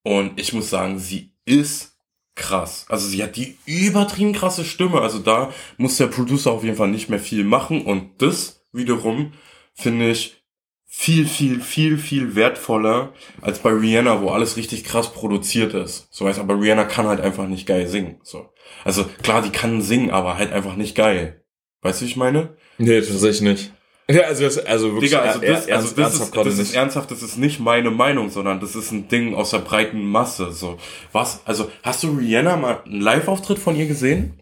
Und 0.03 0.39
ich 0.39 0.53
muss 0.53 0.69
sagen, 0.69 0.99
sie 0.99 1.33
ist 1.45 1.90
krass. 2.35 2.85
Also 2.89 3.07
sie 3.07 3.23
hat 3.23 3.35
die 3.35 3.57
übertrieben 3.65 4.33
krasse 4.33 4.65
Stimme. 4.65 5.01
Also 5.01 5.19
da 5.19 5.53
muss 5.77 5.97
der 5.97 6.07
Producer 6.07 6.51
auf 6.51 6.63
jeden 6.63 6.77
Fall 6.77 6.89
nicht 6.89 7.09
mehr 7.09 7.19
viel 7.19 7.43
machen. 7.43 7.83
Und 7.83 8.21
das 8.21 8.65
wiederum 8.71 9.33
finde 9.73 10.11
ich 10.11 10.41
viel, 10.85 11.25
viel, 11.25 11.61
viel, 11.61 11.97
viel 11.97 12.35
wertvoller 12.35 13.13
als 13.39 13.59
bei 13.59 13.69
Rihanna, 13.71 14.21
wo 14.21 14.29
alles 14.29 14.57
richtig 14.57 14.83
krass 14.83 15.13
produziert 15.13 15.73
ist. 15.73 16.07
So 16.11 16.25
weißt 16.25 16.39
aber 16.39 16.59
Rihanna 16.59 16.83
kann 16.83 17.07
halt 17.07 17.21
einfach 17.21 17.47
nicht 17.47 17.65
geil 17.65 17.87
singen. 17.87 18.19
So. 18.23 18.49
Also 18.83 19.05
klar, 19.23 19.41
die 19.41 19.51
kann 19.51 19.81
singen, 19.81 20.11
aber 20.11 20.37
halt 20.37 20.51
einfach 20.51 20.75
nicht 20.75 20.95
geil. 20.95 21.45
Weißt 21.81 22.01
du, 22.01 22.05
wie 22.05 22.09
ich 22.09 22.17
meine? 22.17 22.57
Nee, 22.77 23.01
tatsächlich 23.01 23.41
nicht. 23.41 23.71
Ja, 24.13 24.21
also, 24.23 24.43
das, 24.43 24.57
also 24.59 24.93
wirklich, 24.93 25.11
Digga, 25.11 25.21
also 25.23 25.39
das, 25.39 25.65
er- 25.67 25.75
also 25.77 25.95
das, 25.95 26.13
ist, 26.15 26.35
das 26.35 26.57
ist 26.59 26.75
ernsthaft, 26.75 27.11
das 27.11 27.21
ist 27.23 27.37
nicht 27.37 27.59
meine 27.59 27.91
Meinung, 27.91 28.29
sondern 28.29 28.59
das 28.59 28.75
ist 28.75 28.91
ein 28.91 29.07
Ding 29.07 29.33
aus 29.35 29.51
der 29.51 29.59
breiten 29.59 30.03
Masse. 30.03 30.51
So, 30.51 30.77
was? 31.11 31.41
Also 31.45 31.69
hast 31.83 32.03
du 32.03 32.11
Rihanna 32.11 32.57
mal 32.57 32.79
einen 32.85 33.01
Live-Auftritt 33.01 33.59
von 33.59 33.75
ihr 33.75 33.87
gesehen? 33.87 34.33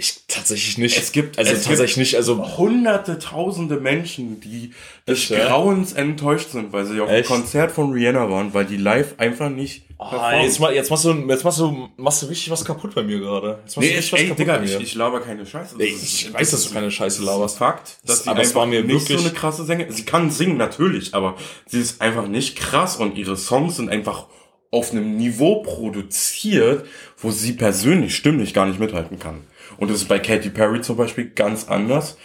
Ich 0.00 0.22
tatsächlich 0.28 0.78
nicht. 0.78 0.96
Es 0.96 1.12
gibt- 1.12 1.38
also 1.38 1.52
es 1.52 1.64
tatsächlich 1.64 1.98
nicht, 1.98 2.14
also 2.16 2.56
Hunderte, 2.56 3.18
tausende 3.18 3.76
Menschen, 3.76 4.40
die 4.40 4.70
des 5.06 5.28
ja? 5.28 5.46
Grauens 5.46 5.92
enttäuscht 5.92 6.52
sind, 6.52 6.72
weil 6.72 6.86
sie 6.86 6.98
auf 7.02 7.10
Echt? 7.10 7.28
dem 7.28 7.34
Konzert 7.36 7.70
von 7.70 7.92
Rihanna 7.92 8.30
waren, 8.30 8.54
weil 8.54 8.64
die 8.64 8.78
live 8.78 9.14
einfach 9.18 9.50
nicht 9.50 9.82
Ah, 9.98 10.40
jetzt, 10.42 10.58
mal, 10.58 10.72
jetzt 10.74 10.88
machst 10.88 11.04
du, 11.04 11.12
jetzt 11.28 11.44
machst 11.44 11.58
du, 11.58 11.88
machst 11.98 12.22
du 12.22 12.26
richtig 12.28 12.50
was 12.50 12.64
kaputt 12.64 12.94
bei 12.94 13.02
mir 13.02 13.18
gerade. 13.18 13.58
Jetzt 13.66 13.76
machst 13.76 13.80
Nee, 13.80 13.88
du 13.90 13.98
richtig 13.98 14.06
ich, 14.06 14.12
was 14.14 14.20
ey, 14.20 14.26
kaputt 14.28 14.38
Digga, 14.40 14.56
bei 14.56 14.64
ich, 14.64 14.70
mir. 14.72 14.80
ich 14.80 14.94
laber 14.94 15.20
keine 15.20 15.44
Scheiße. 15.44 15.76
Ey, 15.78 15.88
ich 15.88 16.32
weiß, 16.32 16.50
dass 16.52 16.66
du 16.68 16.72
keine 16.72 16.90
Scheiße 16.90 17.22
laberst. 17.22 17.58
Fakt, 17.58 17.98
dass 18.06 18.20
Das- 18.20 18.28
aber 18.28 18.40
es 18.40 18.54
war 18.54 18.64
mir 18.64 18.82
nicht 18.82 18.92
wirklich- 19.10 19.18
so 19.18 19.24
eine 19.26 19.34
krasse 19.34 19.64
Sängerin. 19.66 19.92
Sie 19.92 20.04
kann 20.06 20.30
singen 20.30 20.56
natürlich, 20.56 21.12
aber 21.12 21.36
sie 21.66 21.78
ist 21.80 22.00
einfach 22.00 22.26
nicht 22.26 22.56
krass 22.56 22.96
und 22.96 23.18
ihre 23.18 23.36
Songs 23.36 23.76
sind 23.76 23.90
einfach 23.90 24.24
auf 24.70 24.92
einem 24.92 25.16
Niveau 25.16 25.62
produziert, 25.62 26.86
wo 27.18 27.30
sie 27.30 27.52
persönlich 27.54 28.14
stimmlich 28.14 28.54
gar 28.54 28.66
nicht 28.66 28.78
mithalten 28.80 29.18
kann. 29.18 29.42
Und 29.78 29.90
das 29.90 29.98
ist 29.98 30.08
bei 30.08 30.18
Katy 30.18 30.50
Perry 30.50 30.80
zum 30.80 30.96
Beispiel 30.96 31.30
ganz 31.30 31.68
anders. 31.68 32.16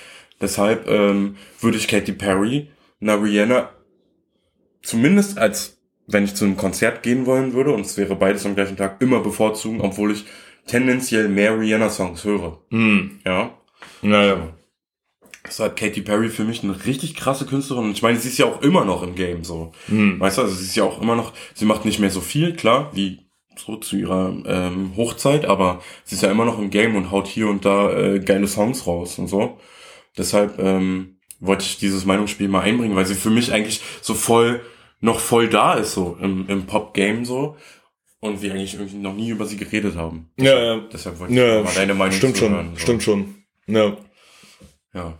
Deshalb 0.41 0.87
ähm, 0.87 1.37
würde 1.59 1.77
ich 1.77 1.87
Katy 1.87 2.11
Perry 2.13 2.69
einer 3.01 3.21
Rihanna 3.21 3.69
zumindest 4.81 5.37
als 5.37 5.77
wenn 6.07 6.23
ich 6.23 6.35
zu 6.35 6.45
einem 6.45 6.57
Konzert 6.57 7.01
gehen 7.01 7.25
wollen 7.25 7.53
würde 7.53 7.71
und 7.73 7.81
es 7.81 7.97
wäre 7.97 8.15
beides 8.15 8.45
am 8.45 8.53
gleichen 8.55 8.77
Tag 8.77 9.01
immer 9.01 9.21
bevorzugen, 9.21 9.81
obwohl 9.81 10.11
ich 10.11 10.25
tendenziell 10.67 11.27
mehr 11.27 11.59
Rihanna-Songs 11.59 12.23
höre. 12.23 12.59
Hm, 12.69 13.19
Ja. 13.25 13.57
naja. 14.01 14.53
Deshalb 15.47 15.75
Katy 15.75 16.01
Perry 16.01 16.29
für 16.29 16.43
mich 16.43 16.63
eine 16.63 16.85
richtig 16.85 17.15
krasse 17.15 17.45
Künstlerin. 17.45 17.85
Und 17.85 17.91
ich 17.91 18.01
meine, 18.01 18.17
sie 18.17 18.29
ist 18.29 18.37
ja 18.37 18.45
auch 18.45 18.61
immer 18.61 18.83
noch 18.85 19.03
im 19.03 19.15
Game 19.15 19.43
so. 19.43 19.71
Hm. 19.87 20.19
Weißt 20.19 20.37
du, 20.37 20.43
also 20.43 20.55
sie 20.55 20.65
ist 20.65 20.75
ja 20.75 20.83
auch 20.83 21.01
immer 21.01 21.15
noch, 21.15 21.33
sie 21.53 21.65
macht 21.65 21.85
nicht 21.85 21.99
mehr 21.99 22.09
so 22.09 22.21
viel, 22.21 22.53
klar, 22.55 22.91
wie 22.93 23.19
so 23.57 23.77
zu 23.77 23.95
ihrer 23.95 24.35
ähm, 24.45 24.93
Hochzeit, 24.97 25.45
aber 25.45 25.81
sie 26.03 26.15
ist 26.15 26.21
ja 26.21 26.31
immer 26.31 26.45
noch 26.45 26.59
im 26.59 26.69
Game 26.69 26.95
und 26.95 27.11
haut 27.11 27.27
hier 27.27 27.47
und 27.47 27.63
da 27.63 27.91
äh, 27.97 28.19
geile 28.19 28.47
Songs 28.47 28.85
raus 28.85 29.17
und 29.17 29.27
so. 29.27 29.59
Deshalb 30.17 30.59
ähm, 30.59 31.17
wollte 31.39 31.63
ich 31.63 31.77
dieses 31.77 32.05
Meinungsspiel 32.05 32.47
mal 32.47 32.61
einbringen, 32.61 32.95
weil 32.95 33.05
sie 33.05 33.15
für 33.15 33.29
mich 33.29 33.53
eigentlich 33.53 33.81
so 34.01 34.13
voll, 34.13 34.61
noch 34.99 35.19
voll 35.19 35.47
da 35.47 35.75
ist, 35.75 35.93
so 35.93 36.17
im, 36.21 36.47
im 36.49 36.65
Pop-Game 36.65 37.23
so. 37.25 37.55
Und 38.19 38.41
wir 38.41 38.51
eigentlich 38.53 38.73
irgendwie 38.73 38.97
noch 38.97 39.13
nie 39.13 39.29
über 39.29 39.45
sie 39.45 39.57
geredet 39.57 39.95
haben. 39.95 40.31
Ja, 40.37 40.75
ja. 40.75 40.81
Deshalb 40.91 41.19
wollte 41.19 41.33
ich 41.33 41.39
Ja, 41.39 41.61
mal 41.61 41.73
deine 41.75 41.93
Meinung 41.93 42.15
stimmt 42.15 42.37
schon, 42.37 42.71
so. 42.73 42.79
stimmt 42.79 43.03
schon. 43.03 43.35
Ja, 43.67 43.95
Ja. 44.93 45.13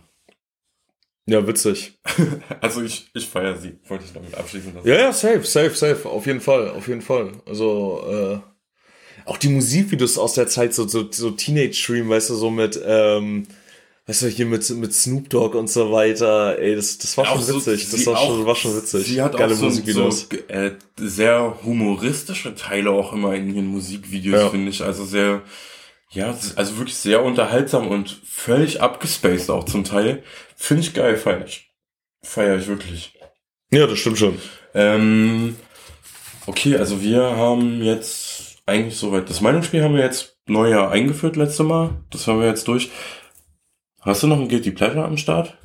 Ja, 1.26 1.46
witzig. 1.46 1.98
Also 2.60 2.82
ich, 2.82 3.08
ich 3.14 3.26
feiere 3.26 3.56
sie, 3.58 3.76
wollte 3.88 4.04
ich 4.04 4.12
damit 4.12 4.34
abschließen. 4.34 4.74
lassen. 4.74 4.88
Ja, 4.88 4.94
ja, 4.96 5.12
safe, 5.12 5.44
safe, 5.44 5.74
safe, 5.74 6.08
auf 6.08 6.26
jeden 6.26 6.40
Fall, 6.40 6.70
auf 6.70 6.88
jeden 6.88 7.02
Fall. 7.02 7.32
Also, 7.46 8.02
äh, 8.08 8.38
auch 9.28 9.36
die 9.36 9.48
Musikvideos 9.48 10.18
aus 10.18 10.34
der 10.34 10.46
Zeit, 10.48 10.72
so, 10.74 10.86
so, 10.86 11.10
so 11.10 11.30
Teenage 11.32 11.82
Dream, 11.86 12.08
weißt 12.08 12.30
du, 12.30 12.34
so 12.34 12.50
mit, 12.50 12.80
ähm, 12.84 13.46
weißt 14.06 14.22
du, 14.22 14.26
hier 14.28 14.46
mit, 14.46 14.68
mit 14.70 14.94
Snoop 14.94 15.28
Dogg 15.30 15.56
und 15.58 15.68
so 15.68 15.90
weiter, 15.92 16.58
ey, 16.60 16.76
das, 16.76 16.98
das 16.98 17.16
war 17.18 17.28
Auch 17.28 17.34
schon 17.36 17.42
so- 17.44 17.56
witzig, 17.56 17.90
das 17.90 18.06
war 18.06 18.18
auch- 18.18 18.26
schon, 18.28 18.46
war 18.46 18.54
schon 18.56 18.76
witzig. 18.76 19.04
Sie 19.06 19.20
hat 19.20 19.36
Geile 19.36 19.52
auch 19.54 19.58
so, 19.58 19.64
Musikvideos. 19.66 20.28
so 20.30 20.36
äh, 20.48 20.72
sehr 20.96 21.58
humoristische 21.64 22.54
Teile 22.54 22.90
auch 22.90 23.12
immer 23.12 23.34
in 23.34 23.52
ihren 23.54 23.66
Musikvideos, 23.66 24.40
Ja. 24.40 24.48
finde 24.50 24.70
ich. 24.70 24.82
Also 24.82 25.04
sehr, 25.04 25.42
ja, 26.10 26.36
also 26.56 26.78
wirklich 26.78 26.96
sehr 26.96 27.22
unterhaltsam 27.24 27.88
und 27.88 28.20
völlig 28.24 28.80
abgespaced 28.80 29.50
auch 29.50 29.64
zum 29.64 29.84
Teil. 29.84 30.22
Finde 30.56 30.82
ich 30.82 30.94
geil, 30.94 31.16
feier 31.16 31.44
ich. 31.44 31.70
Feier 32.22 32.56
ich 32.56 32.66
wirklich. 32.66 33.18
Ja, 33.70 33.86
das 33.86 33.98
stimmt 33.98 34.18
schon. 34.18 34.40
Ähm, 34.74 35.56
Okay, 36.46 36.76
also 36.76 37.02
wir 37.02 37.22
haben 37.36 37.82
jetzt 37.82 38.58
eigentlich 38.66 38.96
soweit, 38.96 39.28
das 39.28 39.40
Meinungsspiel 39.40 39.82
haben 39.82 39.96
wir 39.96 40.02
jetzt 40.02 40.38
neu 40.46 40.78
eingeführt 40.88 41.34
letzte 41.34 41.64
Mal. 41.64 41.90
Das 42.10 42.26
haben 42.28 42.40
wir 42.40 42.46
jetzt 42.46 42.68
durch. 42.68 42.90
Hast 44.00 44.22
du 44.22 44.28
noch 44.28 44.38
ein 44.38 44.48
Guilty 44.48 44.70
Pleasure 44.70 45.04
am 45.04 45.16
Start? 45.16 45.58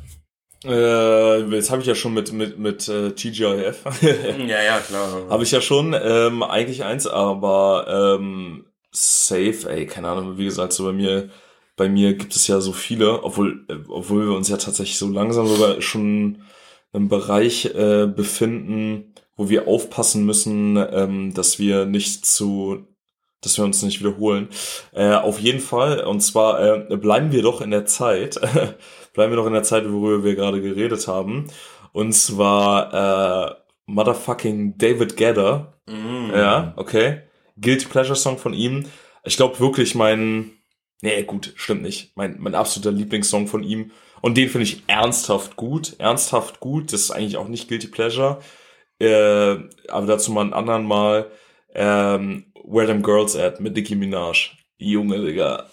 Äh, 0.66 1.42
jetzt 1.56 1.70
habe 1.70 1.82
ich 1.82 1.88
ja 1.88 1.94
schon 1.94 2.14
mit 2.14 2.34
mit 2.34 2.58
mit 2.58 2.88
äh, 2.88 3.12
TGIF. 3.12 3.84
ja, 4.02 4.62
ja, 4.64 4.80
klar. 4.80 5.28
habe 5.30 5.44
ich 5.44 5.52
ja 5.52 5.62
schon 5.62 5.96
ähm, 6.00 6.42
eigentlich 6.42 6.84
eins, 6.84 7.06
aber 7.06 8.18
ähm, 8.20 8.66
safe, 8.92 9.70
ey, 9.70 9.86
keine 9.86 10.10
Ahnung, 10.10 10.38
wie 10.38 10.46
gesagt, 10.46 10.74
so 10.74 10.86
bei 10.86 10.94
mir 10.94 11.30
bei 11.78 11.90
mir 11.90 12.14
gibt 12.14 12.36
es 12.36 12.48
ja 12.48 12.62
so 12.62 12.74
viele, 12.74 13.24
obwohl 13.24 13.66
äh, 13.68 13.76
obwohl 13.90 14.28
wir 14.28 14.36
uns 14.36 14.50
ja 14.50 14.58
tatsächlich 14.58 14.98
so 14.98 15.08
langsam 15.10 15.48
sogar 15.48 15.82
schon 15.82 16.44
im 16.94 17.08
Bereich 17.08 17.66
äh, 17.74 18.08
befinden, 18.08 19.14
wo 19.36 19.50
wir 19.50 19.68
aufpassen 19.68 20.26
müssen, 20.26 20.78
ähm, 20.78 21.34
dass 21.34 21.60
wir 21.60 21.86
nicht 21.86 22.26
zu 22.26 22.88
dass 23.42 23.58
wir 23.58 23.66
uns 23.66 23.82
nicht 23.82 24.00
wiederholen. 24.02 24.50
Äh, 24.94 25.16
auf 25.16 25.40
jeden 25.40 25.62
Fall, 25.62 26.04
und 26.04 26.22
zwar 26.22 26.92
äh, 26.92 26.98
bleiben 26.98 27.32
wir 27.32 27.42
doch 27.42 27.62
in 27.62 27.72
der 27.72 27.88
Zeit, 27.88 28.40
bleiben 29.14 29.32
wir 29.32 29.38
doch 29.38 29.48
in 29.48 29.54
der 29.54 29.64
Zeit, 29.64 29.92
worüber 29.92 30.24
wir 30.24 30.36
gerade 30.36 30.62
geredet 30.62 31.08
haben. 31.08 31.48
Und 31.92 32.14
zwar 32.14 33.50
äh, 33.50 33.56
Motherfucking 33.88 34.78
David 34.78 35.18
Gedder. 35.18 35.74
Mm. 35.88 36.30
Ja, 36.36 36.74
okay. 36.76 37.24
Guilty 37.62 37.86
Pleasure 37.86 38.16
Song 38.16 38.38
von 38.38 38.54
ihm. 38.54 38.86
Ich 39.24 39.38
glaube 39.38 39.60
wirklich 39.60 39.96
mein, 39.96 40.52
nee, 41.02 41.24
gut, 41.24 41.54
stimmt 41.56 41.84
nicht. 41.84 42.12
Mein, 42.16 42.38
mein 42.40 42.56
absoluter 42.56 42.92
Lieblingssong 42.92 43.48
von 43.48 43.64
ihm. 43.64 43.92
Und 44.22 44.38
den 44.38 44.50
finde 44.50 44.64
ich 44.64 44.84
ernsthaft 44.88 45.56
gut. 45.56 45.96
Ernsthaft 46.00 46.60
gut. 46.60 46.94
Das 46.94 47.02
ist 47.02 47.12
eigentlich 47.12 47.38
auch 47.38 47.48
nicht 47.48 47.68
Guilty 47.68 47.88
Pleasure. 47.88 48.40
Äh, 49.00 49.58
aber 49.88 50.06
dazu 50.06 50.32
mal 50.32 50.42
einen 50.42 50.54
anderen 50.54 50.86
Mal. 50.86 51.32
Ähm, 51.74 52.46
Where 52.64 52.88
Them 52.88 53.02
Girls 53.02 53.36
At 53.36 53.60
mit 53.60 53.76
Nicki 53.76 53.96
Minaj. 53.96 54.52
Junge, 54.78 55.20
Digga. 55.20 55.68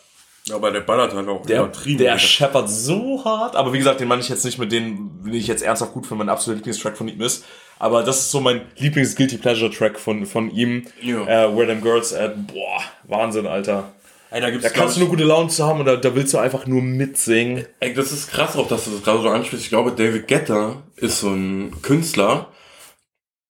Aber 0.53 0.71
der 0.71 0.81
ballert 0.81 1.15
halt 1.15 1.29
auch 1.29 1.45
der, 1.45 1.65
übertrieben. 1.65 1.99
Der 1.99 2.19
scheppert 2.19 2.71
so 2.71 3.23
hart. 3.25 3.57
Aber 3.57 3.73
wie 3.73 3.79
gesagt, 3.79 4.01
den 4.01 4.09
meine 4.09 4.23
ich 4.23 4.29
jetzt 4.29 4.45
nicht 4.45 4.59
mit 4.59 4.73
denen, 4.73 5.23
den 5.25 5.35
ich 5.35 5.47
jetzt 5.47 5.63
ernsthaft 5.63 5.93
gut 5.93 6.07
finde, 6.07 6.25
mein 6.25 6.33
absoluter 6.33 6.59
Lieblingstrack 6.59 6.97
von 6.97 7.09
ihm 7.09 7.21
ist. 7.21 7.45
Aber 7.79 8.03
das 8.03 8.19
ist 8.19 8.31
so 8.31 8.41
mein 8.41 8.63
Lieblings-Guilty 8.77 9.39
Pleasure-Track 9.39 9.99
von, 9.99 10.27
von 10.27 10.51
ihm. 10.51 10.85
Ja. 11.01 11.23
Äh, 11.23 11.57
Where 11.57 11.67
Them 11.67 11.81
Girls 11.81 12.13
At. 12.13 12.47
Boah, 12.47 12.83
Wahnsinn, 13.05 13.47
Alter. 13.47 13.93
Ey, 14.31 14.43
da, 14.43 14.51
gibt's, 14.51 14.65
da 14.65 14.71
kannst 14.71 14.97
du 14.97 15.01
nur 15.01 15.09
gute 15.09 15.25
Laune 15.25 15.49
zu 15.49 15.65
haben 15.65 15.81
und 15.81 15.87
da, 15.87 15.97
da 15.97 16.15
willst 16.15 16.35
du 16.35 16.39
einfach 16.39 16.67
nur 16.67 16.83
mitsingen. 16.83 17.65
Ey, 17.81 17.95
das 17.95 18.13
ist 18.13 18.31
krass 18.31 18.57
auch, 18.57 18.69
dass 18.69 18.85
du 18.85 18.91
das 18.91 19.03
gerade 19.03 19.23
so 19.23 19.29
ansprichst. 19.31 19.65
Ich 19.65 19.71
glaube, 19.71 19.93
David 19.93 20.29
Guetta 20.29 20.83
ist 20.97 21.21
so 21.21 21.31
ein 21.31 21.81
Künstler, 21.81 22.49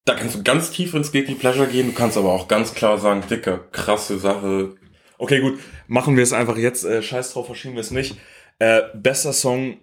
da 0.05 0.15
kannst 0.15 0.37
du 0.37 0.43
ganz 0.43 0.71
tief 0.71 0.95
ins 0.95 1.11
Guilty 1.11 1.35
Pleasure 1.35 1.67
gehen, 1.67 1.89
du 1.89 1.93
kannst 1.93 2.17
aber 2.17 2.33
auch 2.33 2.49
ganz 2.49 2.75
klar 2.75 2.97
sagen, 2.99 3.25
dicker, 3.29 3.59
krasse 3.73 4.19
Sache. 4.19 4.77
Okay, 5.19 5.41
gut, 5.41 5.59
machen 5.89 6.17
wir 6.17 6.23
es 6.23 6.33
einfach 6.33 6.57
jetzt, 6.57 6.85
äh, 6.85 7.03
scheiß 7.03 7.33
drauf, 7.33 7.47
verschieben 7.47 7.75
wir 7.75 7.81
es 7.81 7.91
nicht. 7.91 8.17
Äh, 8.61 8.83
bester 8.95 9.33
Song 9.33 9.79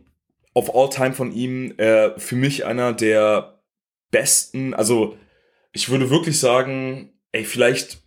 of 0.54 0.74
all 0.74 0.90
time 0.90 1.14
von 1.14 1.34
ihm, 1.34 1.74
äh, 1.78 2.18
für 2.18 2.38
mich 2.38 2.66
einer 2.66 2.94
der 2.94 3.55
besten, 4.16 4.74
also 4.74 5.18
ich 5.74 5.90
würde 5.90 6.10
wirklich 6.10 6.40
sagen, 6.40 7.12
ey, 7.34 7.44
vielleicht 7.44 7.98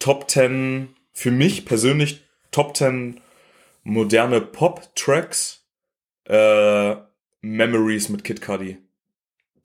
Top 0.00 0.28
10, 0.28 0.96
für 1.12 1.30
mich 1.30 1.64
persönlich 1.64 2.24
Top 2.50 2.76
10 2.76 3.20
moderne 3.84 4.40
Pop-Tracks, 4.40 5.64
äh, 6.24 6.96
Memories 7.40 8.08
mit 8.08 8.24
Kid 8.24 8.42
Cudi. 8.42 8.78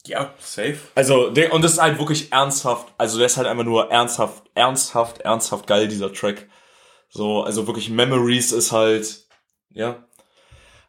Ja, 0.06 0.36
safe. 0.38 0.78
Also, 0.94 1.32
der, 1.32 1.54
und 1.54 1.64
das 1.64 1.74
ist 1.74 1.82
halt 1.82 1.98
wirklich 1.98 2.32
ernsthaft. 2.32 2.94
Also, 3.00 3.18
der 3.18 3.26
ist 3.26 3.38
halt 3.38 3.48
einfach 3.48 3.64
nur 3.64 3.90
ernsthaft, 3.90 4.44
ernsthaft, 4.54 5.22
ernsthaft 5.22 5.66
geil, 5.66 5.88
dieser 5.88 6.14
Track. 6.14 6.48
So, 7.10 7.42
also 7.42 7.66
wirklich 7.66 7.90
Memories 7.90 8.52
ist 8.52 8.72
halt, 8.72 9.28
ja, 9.72 10.08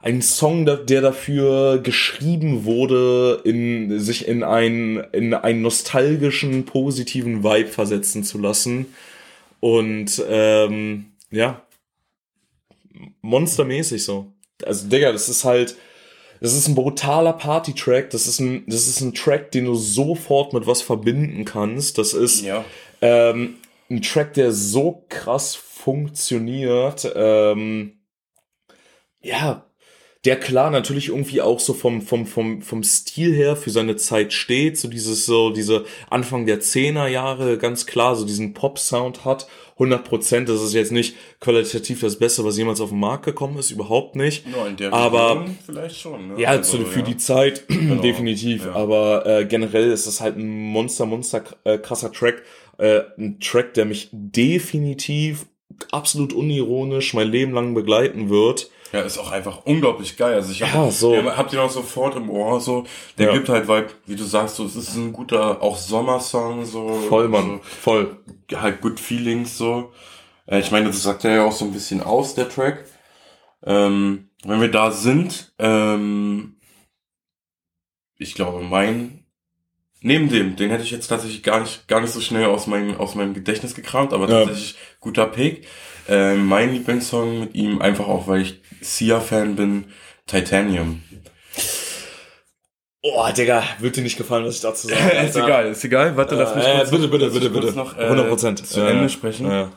ein 0.02 0.22
Song, 0.22 0.64
der 0.64 1.00
dafür 1.02 1.78
geschrieben 1.78 2.64
wurde, 2.64 3.40
in, 3.44 4.00
sich 4.00 4.26
in 4.26 4.42
einen, 4.42 4.98
in 5.12 5.34
einen 5.34 5.60
nostalgischen, 5.60 6.64
positiven 6.64 7.44
Vibe 7.44 7.68
versetzen 7.68 8.24
zu 8.24 8.38
lassen. 8.38 8.86
Und, 9.60 10.22
ähm, 10.26 11.12
ja, 11.30 11.62
monstermäßig 13.20 14.02
so. 14.02 14.32
Also, 14.64 14.88
Digga, 14.88 15.12
das 15.12 15.28
ist 15.28 15.44
halt, 15.44 15.76
das 16.40 16.54
ist 16.54 16.66
ein 16.66 16.74
brutaler 16.74 17.34
Party-Track. 17.34 18.08
Das 18.10 18.26
ist 18.26 18.40
ein, 18.40 18.64
das 18.66 18.88
ist 18.88 19.02
ein 19.02 19.12
Track, 19.12 19.52
den 19.52 19.66
du 19.66 19.74
sofort 19.74 20.54
mit 20.54 20.66
was 20.66 20.80
verbinden 20.80 21.44
kannst. 21.44 21.98
Das 21.98 22.14
ist 22.14 22.42
ja. 22.42 22.64
ähm, 23.02 23.56
ein 23.90 24.00
Track, 24.00 24.32
der 24.32 24.52
so 24.52 25.04
krass 25.10 25.54
funktioniert. 25.54 27.10
Ähm, 27.14 27.98
ja, 29.20 29.69
der 30.26 30.36
klar 30.36 30.70
natürlich 30.70 31.08
irgendwie 31.08 31.40
auch 31.40 31.60
so 31.60 31.72
vom, 31.72 32.02
vom, 32.02 32.26
vom, 32.26 32.60
vom 32.60 32.82
Stil 32.82 33.34
her 33.34 33.56
für 33.56 33.70
seine 33.70 33.96
Zeit 33.96 34.34
steht, 34.34 34.76
so 34.76 34.88
dieses, 34.88 35.24
so 35.24 35.50
diese 35.50 35.86
Anfang 36.10 36.44
der 36.44 36.60
Zehner 36.60 37.08
Jahre 37.08 37.56
ganz 37.56 37.86
klar 37.86 38.14
so 38.14 38.26
diesen 38.26 38.52
Pop-Sound 38.52 39.24
hat 39.24 39.48
100 39.80 40.04
Prozent. 40.04 40.48
Das 40.50 40.60
ist 40.60 40.74
jetzt 40.74 40.92
nicht 40.92 41.16
qualitativ 41.40 42.00
das 42.00 42.18
Beste, 42.18 42.44
was 42.44 42.58
jemals 42.58 42.82
auf 42.82 42.90
den 42.90 43.00
Markt 43.00 43.24
gekommen 43.24 43.58
ist, 43.58 43.70
überhaupt 43.70 44.14
nicht. 44.14 44.44
Ja, 44.54 44.66
in 44.66 44.76
der 44.76 44.92
aber 44.92 45.46
vielleicht 45.64 45.98
schon. 45.98 46.28
Ne? 46.28 46.40
Ja, 46.40 46.50
also, 46.50 46.84
für 46.84 47.00
ja. 47.00 47.04
die 47.06 47.16
Zeit 47.16 47.66
genau. 47.68 48.02
definitiv. 48.02 48.66
Ja. 48.66 48.74
Aber 48.74 49.24
äh, 49.24 49.46
generell 49.46 49.90
ist 49.90 50.06
das 50.06 50.20
halt 50.20 50.36
ein 50.36 50.48
Monster, 50.48 51.06
Monster 51.06 51.44
äh, 51.64 51.78
krasser 51.78 52.12
Track. 52.12 52.42
Äh, 52.76 53.00
ein 53.18 53.40
Track, 53.40 53.72
der 53.72 53.86
mich 53.86 54.10
definitiv 54.12 55.46
absolut 55.92 56.34
unironisch 56.34 57.14
mein 57.14 57.28
Leben 57.28 57.52
lang 57.52 57.72
begleiten 57.72 58.28
wird. 58.28 58.70
Ja, 58.92 59.00
ist 59.02 59.18
auch 59.18 59.30
einfach 59.30 59.64
unglaublich 59.64 60.16
geil. 60.16 60.34
Also 60.34 60.50
ich 60.50 60.62
hab, 60.62 60.74
ja, 60.74 60.90
so. 60.90 61.14
ja, 61.14 61.36
habt 61.36 61.52
ihr 61.52 61.60
noch 61.60 61.70
sofort 61.70 62.16
im 62.16 62.28
Ohr 62.28 62.60
so. 62.60 62.84
Der 63.18 63.28
ja. 63.28 63.32
gibt 63.34 63.48
halt, 63.48 63.68
weil, 63.68 63.86
wie 64.06 64.16
du 64.16 64.24
sagst, 64.24 64.56
so, 64.56 64.64
es 64.64 64.74
ist 64.74 64.96
ein 64.96 65.12
guter, 65.12 65.62
auch 65.62 65.76
Sommersong, 65.76 66.64
so. 66.64 66.88
Voll, 67.08 67.28
Mann. 67.28 67.60
So, 67.62 67.68
voll. 67.80 68.16
Halt 68.52 68.80
good 68.80 68.98
feelings, 68.98 69.56
so. 69.56 69.92
Äh, 70.46 70.60
ich 70.60 70.70
meine, 70.70 70.88
das 70.88 71.02
sagt 71.02 71.24
ja 71.24 71.44
auch 71.44 71.52
so 71.52 71.64
ein 71.64 71.72
bisschen 71.72 72.02
aus, 72.02 72.34
der 72.34 72.48
Track. 72.48 72.84
Ähm, 73.64 74.30
wenn 74.44 74.60
wir 74.60 74.70
da 74.70 74.90
sind, 74.90 75.52
ähm, 75.58 76.56
ich 78.16 78.34
glaube, 78.34 78.62
mein, 78.62 79.24
neben 80.00 80.28
dem, 80.28 80.56
den 80.56 80.70
hätte 80.70 80.82
ich 80.82 80.90
jetzt 80.90 81.08
tatsächlich 81.08 81.42
gar 81.42 81.60
nicht, 81.60 81.86
gar 81.88 82.00
nicht 82.00 82.12
so 82.12 82.20
schnell 82.20 82.46
aus 82.46 82.66
meinem, 82.66 82.96
aus 82.96 83.14
meinem 83.14 83.34
Gedächtnis 83.34 83.74
gekramt, 83.74 84.12
aber 84.12 84.28
ja. 84.28 84.44
tatsächlich 84.44 84.76
guter 84.98 85.26
Pick. 85.26 85.66
Äh, 86.08 86.34
mein 86.34 86.72
Lieblingssong 86.72 87.40
mit 87.40 87.54
ihm, 87.54 87.80
einfach 87.80 88.08
auch, 88.08 88.26
weil 88.26 88.42
ich 88.42 88.60
Sia-Fan 88.80 89.56
bin, 89.56 89.84
Titanium. 90.26 91.02
Oh, 93.02 93.26
Digga, 93.34 93.62
wird 93.78 93.96
dir 93.96 94.02
nicht 94.02 94.18
gefallen, 94.18 94.44
was 94.44 94.56
ich 94.56 94.60
dazu 94.60 94.88
sage. 94.88 95.00
ist 95.26 95.36
egal, 95.36 95.68
ist 95.68 95.84
egal. 95.84 96.16
Warte, 96.16 96.34
lass 96.34 96.54
mich 96.54 96.66
äh, 96.66 96.78
kurz, 96.78 96.90
bitte, 96.90 97.08
bitte, 97.08 97.30
bitte, 97.30 97.50
bitte. 97.50 97.72
noch 97.72 97.96
äh, 97.96 98.10
100% 98.10 98.62
zu 98.62 98.80
Ende 98.82 99.08
sprechen. 99.08 99.50
Ja. 99.50 99.72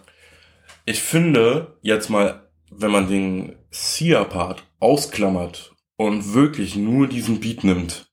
Ich 0.86 1.02
finde, 1.02 1.78
jetzt 1.82 2.10
mal, 2.10 2.50
wenn 2.70 2.92
man 2.92 3.08
den 3.08 3.56
Sia-Part 3.72 4.64
ausklammert 4.80 5.74
und 5.96 6.34
wirklich 6.34 6.76
nur 6.76 7.08
diesen 7.08 7.40
Beat 7.40 7.64
nimmt, 7.64 8.13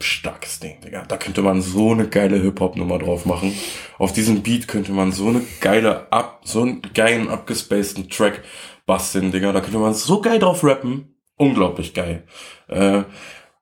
starkes 0.00 0.60
Ding, 0.60 0.80
Digga. 0.80 1.04
Da 1.06 1.16
könnte 1.16 1.42
man 1.42 1.60
so 1.62 1.92
eine 1.92 2.08
geile 2.08 2.36
Hip-Hop-Nummer 2.36 2.98
drauf 2.98 3.24
machen. 3.26 3.52
Auf 3.98 4.12
diesem 4.12 4.42
Beat 4.42 4.68
könnte 4.68 4.92
man 4.92 5.12
so 5.12 5.28
eine 5.28 5.42
geile, 5.60 6.10
ab, 6.12 6.42
so 6.44 6.62
einen 6.62 6.82
geilen, 6.94 7.28
abgespaceden 7.28 8.08
Track 8.08 8.42
basteln, 8.86 9.32
Digga. 9.32 9.52
Da 9.52 9.60
könnte 9.60 9.78
man 9.78 9.94
so 9.94 10.20
geil 10.20 10.38
drauf 10.38 10.64
rappen. 10.64 11.16
Unglaublich 11.36 11.94
geil. 11.94 12.24
Äh, 12.68 13.04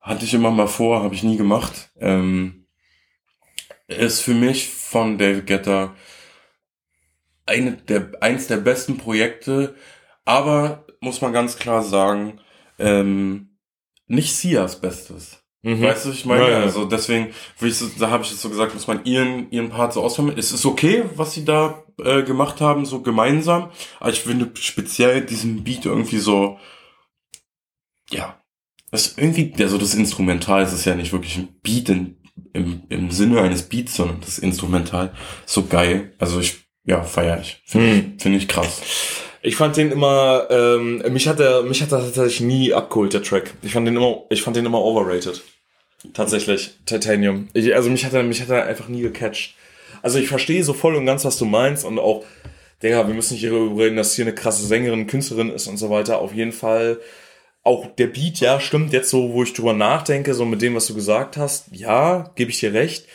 hatte 0.01 0.25
ich 0.25 0.35
immer 0.35 0.51
mal 0.51 0.69
vor, 0.69 1.03
habe 1.03 1.15
ich 1.15 1.23
nie 1.23 1.37
gemacht. 1.37 1.91
Ähm, 1.99 2.67
ist 3.89 4.21
für 4.21 4.35
mich 4.35 4.69
von 4.69 5.19
David 5.19 5.47
Guetta 5.47 5.95
eine 7.47 7.73
der, 7.73 8.11
eins 8.21 8.49
der 8.49 8.57
besten 8.57 8.99
Projekte, 8.99 9.77
aber 10.25 10.87
muss 11.01 11.21
man 11.21 11.33
ganz 11.33 11.57
klar 11.57 11.83
sagen, 11.83 12.41
ähm, 12.79 13.57
nicht 14.07 14.35
Sias 14.35 14.81
Bestes. 14.81 15.46
Mhm. 15.67 15.83
Weißt 15.83 16.07
du, 16.07 16.11
ich 16.11 16.25
meine? 16.25 16.49
Ja. 16.49 16.61
Also 16.61 16.85
deswegen, 16.85 17.35
wie 17.59 17.67
ich 17.67 17.77
so, 17.77 17.87
da 17.99 18.09
habe 18.09 18.23
ich 18.23 18.31
jetzt 18.31 18.41
so 18.41 18.49
gesagt, 18.49 18.73
muss 18.75 18.87
man 18.87 19.05
ihren, 19.05 19.51
ihren 19.51 19.69
Part 19.69 19.95
so 19.95 20.01
ausführen. 20.01 20.33
Es 20.37 20.53
ist 20.53 20.65
okay, 20.65 21.03
was 21.17 21.35
sie 21.35 21.45
da 21.45 21.83
äh, 22.01 22.23
gemacht 22.23 22.61
haben, 22.61 22.87
so 22.87 23.03
gemeinsam. 23.03 23.71
Aber 23.99 24.11
ich 24.11 24.21
finde 24.21 24.49
speziell 24.55 25.23
diesen 25.23 25.65
Beat 25.65 25.85
irgendwie 25.85 26.19
so, 26.19 26.61
ja, 28.11 28.41
das 28.93 29.09
ist 29.09 29.19
irgendwie, 29.19 29.53
also 29.61 29.77
das 29.77 29.95
Instrumental, 29.95 30.63
es 30.63 30.73
ist 30.73 30.85
ja 30.85 30.95
nicht 30.95 31.13
wirklich 31.13 31.37
ein 31.37 31.49
Beat 31.65 31.89
in, 31.89 32.17
im, 32.53 32.83
im 32.89 33.11
Sinne 33.11 33.41
eines 33.41 33.69
Beats, 33.69 33.97
sondern 33.97 34.21
das 34.21 34.39
Instrumental 34.39 35.15
so 35.47 35.67
geil. 35.67 36.15
Also 36.21 36.39
ich, 36.39 36.59
ja, 36.85 37.03
feier 37.03 37.41
ich. 37.41 37.61
Finde 37.67 37.89
ich, 38.15 38.23
find 38.23 38.37
ich 38.37 38.47
krass. 38.47 38.83
Ich 39.43 39.57
fand 39.57 39.77
den 39.77 39.91
immer, 39.91 40.47
ähm, 40.49 41.03
mich 41.11 41.27
hat 41.27 41.41
er, 41.41 41.65
mich 41.65 41.83
hat 41.83 41.91
er 41.91 42.03
tatsächlich 42.03 42.41
nie 42.41 42.73
abgeholt, 42.73 43.15
der 43.15 43.23
Track. 43.25 43.55
Ich 43.63 43.73
fand 43.73 43.89
den 43.89 43.97
immer, 43.97 44.23
ich 44.31 44.43
fand 44.43 44.57
den 44.57 44.67
immer 44.67 44.81
overrated. 44.81 45.43
Tatsächlich, 46.13 46.75
Titanium. 46.87 47.49
Ich, 47.53 47.75
also 47.75 47.91
mich 47.91 48.05
hat 48.05 48.13
er, 48.13 48.23
mich 48.23 48.41
hat 48.41 48.51
er 48.51 48.65
einfach 48.65 48.89
nie 48.89 49.03
gecatcht. 49.03 49.55
Also 50.03 50.19
ich 50.19 50.29
verstehe 50.29 50.63
so 50.63 50.73
voll 50.73 50.95
und 50.95 51.07
ganz, 51.07 51.25
was 51.25 51.39
du 51.39 51.45
meinst 51.45 51.85
und 51.85 51.99
auch, 51.99 52.25
Digga, 52.83 53.07
wir 53.07 53.15
müssen 53.15 53.35
nicht 53.35 53.45
darüber 53.47 53.85
reden, 53.85 53.97
dass 53.97 54.15
hier 54.15 54.25
eine 54.25 54.35
krasse 54.35 54.67
Sängerin, 54.67 55.07
Künstlerin 55.07 55.51
ist 55.51 55.67
und 55.67 55.79
so 55.79 55.91
weiter. 55.91 56.19
Auf 56.19 56.35
jeden 56.35 56.53
Fall 56.53 57.01
auch 57.63 57.87
der 57.97 58.07
Beat, 58.07 58.39
ja, 58.39 58.61
stimmt 58.61 58.93
jetzt 58.93 59.11
so, 59.11 59.33
wo 59.33 59.43
ich 59.43 59.53
drüber 59.53 59.73
nachdenke, 59.73 60.35
so 60.35 60.45
mit 60.45 60.63
dem, 60.63 60.75
was 60.75 60.87
du 60.87 60.95
gesagt 60.95 61.37
hast, 61.37 61.67
ja, 61.73 62.31
gebe 62.37 62.51
ich 62.51 62.61
dir 62.61 62.73
recht. 62.73 63.07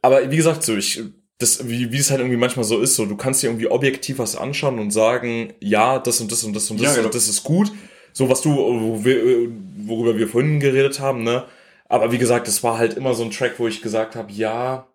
Aber 0.00 0.30
wie 0.30 0.36
gesagt, 0.36 0.62
so, 0.62 0.74
ich, 0.76 1.02
das, 1.38 1.68
wie, 1.68 1.92
wie 1.92 1.98
es 1.98 2.10
halt 2.10 2.20
irgendwie 2.20 2.38
manchmal 2.38 2.64
so 2.64 2.80
ist, 2.80 2.94
so, 2.94 3.04
du 3.04 3.16
kannst 3.16 3.42
dir 3.42 3.48
irgendwie 3.48 3.68
objektiv 3.68 4.18
was 4.18 4.36
anschauen 4.36 4.78
und 4.78 4.92
sagen, 4.92 5.52
ja, 5.60 5.98
das 5.98 6.20
und 6.20 6.32
das 6.32 6.44
und 6.44 6.54
das 6.54 6.70
und 6.70 6.78
das, 6.80 6.84
Ja, 6.84 6.90
und 6.92 6.96
genau. 6.96 7.08
das 7.10 7.28
ist 7.28 7.42
gut. 7.42 7.70
So, 8.12 8.28
was 8.28 8.40
du, 8.40 9.04
wir, 9.04 9.48
worüber 9.90 10.16
wir 10.16 10.28
vorhin 10.28 10.58
geredet 10.60 11.00
haben, 11.00 11.22
ne? 11.22 11.44
Aber 11.88 12.12
wie 12.12 12.18
gesagt, 12.18 12.48
es 12.48 12.62
war 12.62 12.78
halt 12.78 12.94
immer 12.94 13.12
so 13.14 13.24
ein 13.24 13.30
Track, 13.30 13.54
wo 13.58 13.66
ich 13.66 13.82
gesagt 13.82 14.16
habe, 14.16 14.32
ja, 14.32 14.86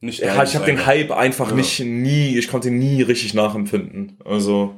Nicht 0.00 0.20
ja, 0.20 0.42
ich 0.44 0.54
habe 0.54 0.66
den 0.66 0.84
Hype 0.86 1.10
einfach 1.10 1.48
Ja. 1.48 1.54
nicht 1.56 1.80
nie, 1.80 2.36
ich 2.38 2.48
konnte 2.48 2.68
ihn 2.68 2.78
nie 2.78 3.00
richtig 3.02 3.32
nachempfinden. 3.34 4.18
Also, 4.24 4.74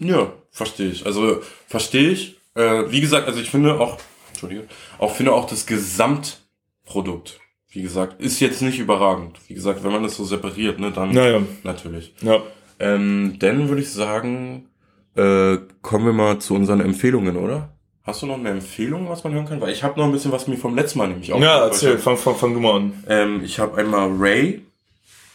Ja, 0.00 0.32
verstehe 0.50 0.90
ich. 0.90 1.06
Also 1.06 1.40
verstehe 1.68 2.10
ich. 2.10 2.36
Äh, 2.54 2.90
wie 2.90 3.00
gesagt, 3.00 3.28
also 3.28 3.40
ich 3.40 3.50
finde 3.50 3.78
auch, 3.80 3.98
Entschuldige, 4.30 4.64
auch 4.98 5.14
finde 5.14 5.32
auch 5.32 5.46
das 5.46 5.64
Gesamtprodukt, 5.66 7.40
wie 7.70 7.82
gesagt, 7.82 8.20
ist 8.20 8.40
jetzt 8.40 8.62
nicht 8.62 8.78
überragend. 8.78 9.38
Wie 9.46 9.54
gesagt, 9.54 9.84
wenn 9.84 9.92
man 9.92 10.02
das 10.02 10.16
so 10.16 10.24
separiert, 10.24 10.78
ne, 10.80 10.90
dann 10.90 11.12
naja, 11.12 11.40
natürlich. 11.62 12.14
ja. 12.22 12.42
Ähm, 12.80 13.36
dann 13.40 13.68
würde 13.68 13.82
ich 13.82 13.90
sagen, 13.92 14.68
äh, 15.16 15.58
kommen 15.82 16.06
wir 16.06 16.12
mal 16.12 16.38
zu 16.40 16.54
unseren 16.54 16.80
Empfehlungen, 16.80 17.36
oder? 17.36 17.76
Hast 18.08 18.22
du 18.22 18.26
noch 18.26 18.38
eine 18.38 18.48
Empfehlung, 18.48 19.10
was 19.10 19.22
man 19.22 19.34
hören 19.34 19.44
kann? 19.44 19.60
Weil 19.60 19.68
ich 19.70 19.82
habe 19.82 20.00
noch 20.00 20.06
ein 20.06 20.12
bisschen 20.12 20.32
was 20.32 20.46
mir 20.46 20.56
vom 20.56 20.74
letzten 20.74 20.98
Mal 20.98 21.08
nämlich 21.08 21.30
auch. 21.30 21.40
Ja, 21.42 21.66
erzähl, 21.66 21.98
fang, 21.98 22.16
fang, 22.16 22.34
fang 22.36 22.54
du 22.54 22.60
mal 22.60 22.76
an. 22.76 23.04
Ähm, 23.06 23.44
ich 23.44 23.58
habe 23.58 23.76
einmal 23.76 24.08
Ray, 24.10 24.64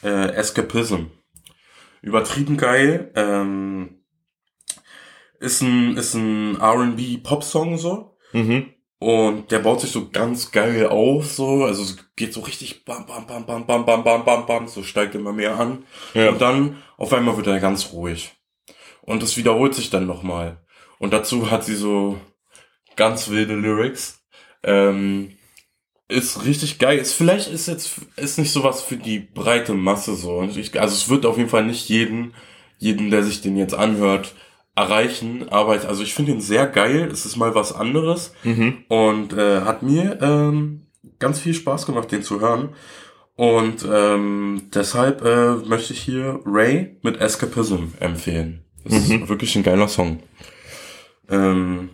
äh, 0.04 0.32
Escapism. 0.32 1.12
Übertrieben 2.02 2.58
geil. 2.58 3.12
Ähm, 3.14 4.00
ist 5.40 5.62
ein, 5.62 5.98
ist 5.98 6.16
ein 6.16 6.60
R&B 6.60 7.20
Pop-Song 7.20 7.78
so. 7.78 8.18
Mhm. 8.32 8.74
Und 8.98 9.52
der 9.52 9.60
baut 9.60 9.82
sich 9.82 9.92
so 9.92 10.10
ganz 10.10 10.52
geil 10.52 10.88
auf, 10.88 11.28
so. 11.28 11.66
Also 11.66 11.84
es 11.84 11.98
geht 12.16 12.34
so 12.34 12.42
richtig 12.42 12.86
bam, 12.86 13.06
bam, 13.06 13.28
bam, 13.28 13.46
bam, 13.46 13.68
bam, 13.68 13.86
bam, 13.86 14.04
bam, 14.04 14.26
bam, 14.26 14.48
bam, 14.48 14.68
so 14.68 14.82
steigt 14.82 15.14
immer 15.14 15.32
mehr 15.32 15.60
an. 15.60 15.84
Ja. 16.16 16.30
Und 16.30 16.42
dann 16.42 16.82
auf 16.98 17.14
einmal 17.14 17.38
wird 17.38 17.46
er 17.46 17.60
ganz 17.60 17.94
ruhig. 17.94 18.32
Und 19.02 19.22
das 19.22 19.38
wiederholt 19.38 19.76
sich 19.76 19.92
dann 19.92 20.08
nochmal. 20.08 20.58
Und 20.98 21.14
dazu 21.14 21.52
hat 21.52 21.64
sie 21.64 21.76
so 21.76 22.18
ganz 22.96 23.30
wilde 23.30 23.56
Lyrics. 23.56 24.22
Ähm, 24.64 25.32
ist 26.08 26.46
richtig 26.46 26.80
geil. 26.80 26.98
Ist 27.00 27.14
vielleicht 27.14 27.52
ist 27.52 27.68
jetzt 27.68 28.02
ist 28.18 28.38
nicht 28.38 28.52
sowas 28.52 28.82
für 28.82 28.98
die 28.98 29.20
breite 29.20 29.74
Masse 29.74 30.16
so. 30.16 30.40
Also 30.40 30.60
es 30.60 31.10
wird 31.10 31.26
auf 31.26 31.38
jeden 31.38 31.50
Fall 31.50 31.66
nicht 31.66 31.90
jeden 31.90 32.34
jeden, 32.78 33.10
der 33.12 33.24
sich 33.24 33.42
den 33.42 33.56
jetzt 33.56 33.74
anhört, 33.74 34.36
erreichen. 34.76 35.48
Aber 35.50 35.76
ich, 35.78 35.88
also 35.88 36.04
ich 36.04 36.14
finde 36.14 36.34
ihn 36.34 36.42
sehr 36.42 36.68
geil. 36.68 37.10
Es 37.12 37.26
ist 37.26 37.38
mal 37.38 37.56
was 37.56 37.74
anderes 37.74 38.34
Mhm. 38.44 38.84
und 38.90 39.34
äh, 39.34 39.62
hat 39.62 39.84
mir 39.84 40.20
ähm, 40.22 40.88
ganz 41.20 41.40
viel 41.40 41.54
Spaß 41.54 41.86
gemacht, 41.86 42.12
den 42.12 42.24
zu 42.24 42.42
hören. 42.42 42.70
Und 43.36 43.88
ähm, 43.90 44.64
deshalb 44.74 45.24
äh, 45.24 45.56
möchte 45.68 45.94
ich 45.94 46.02
hier 46.02 46.40
Ray 46.46 46.98
mit 47.02 47.20
Escapism 47.20 47.94
empfehlen. 48.00 48.64
Das 48.84 48.94
ist 49.10 49.30
wirklich 49.30 49.56
ein 49.56 49.64
geiler 49.64 49.88
Song. 49.88 50.20
Ähm, 51.30 51.90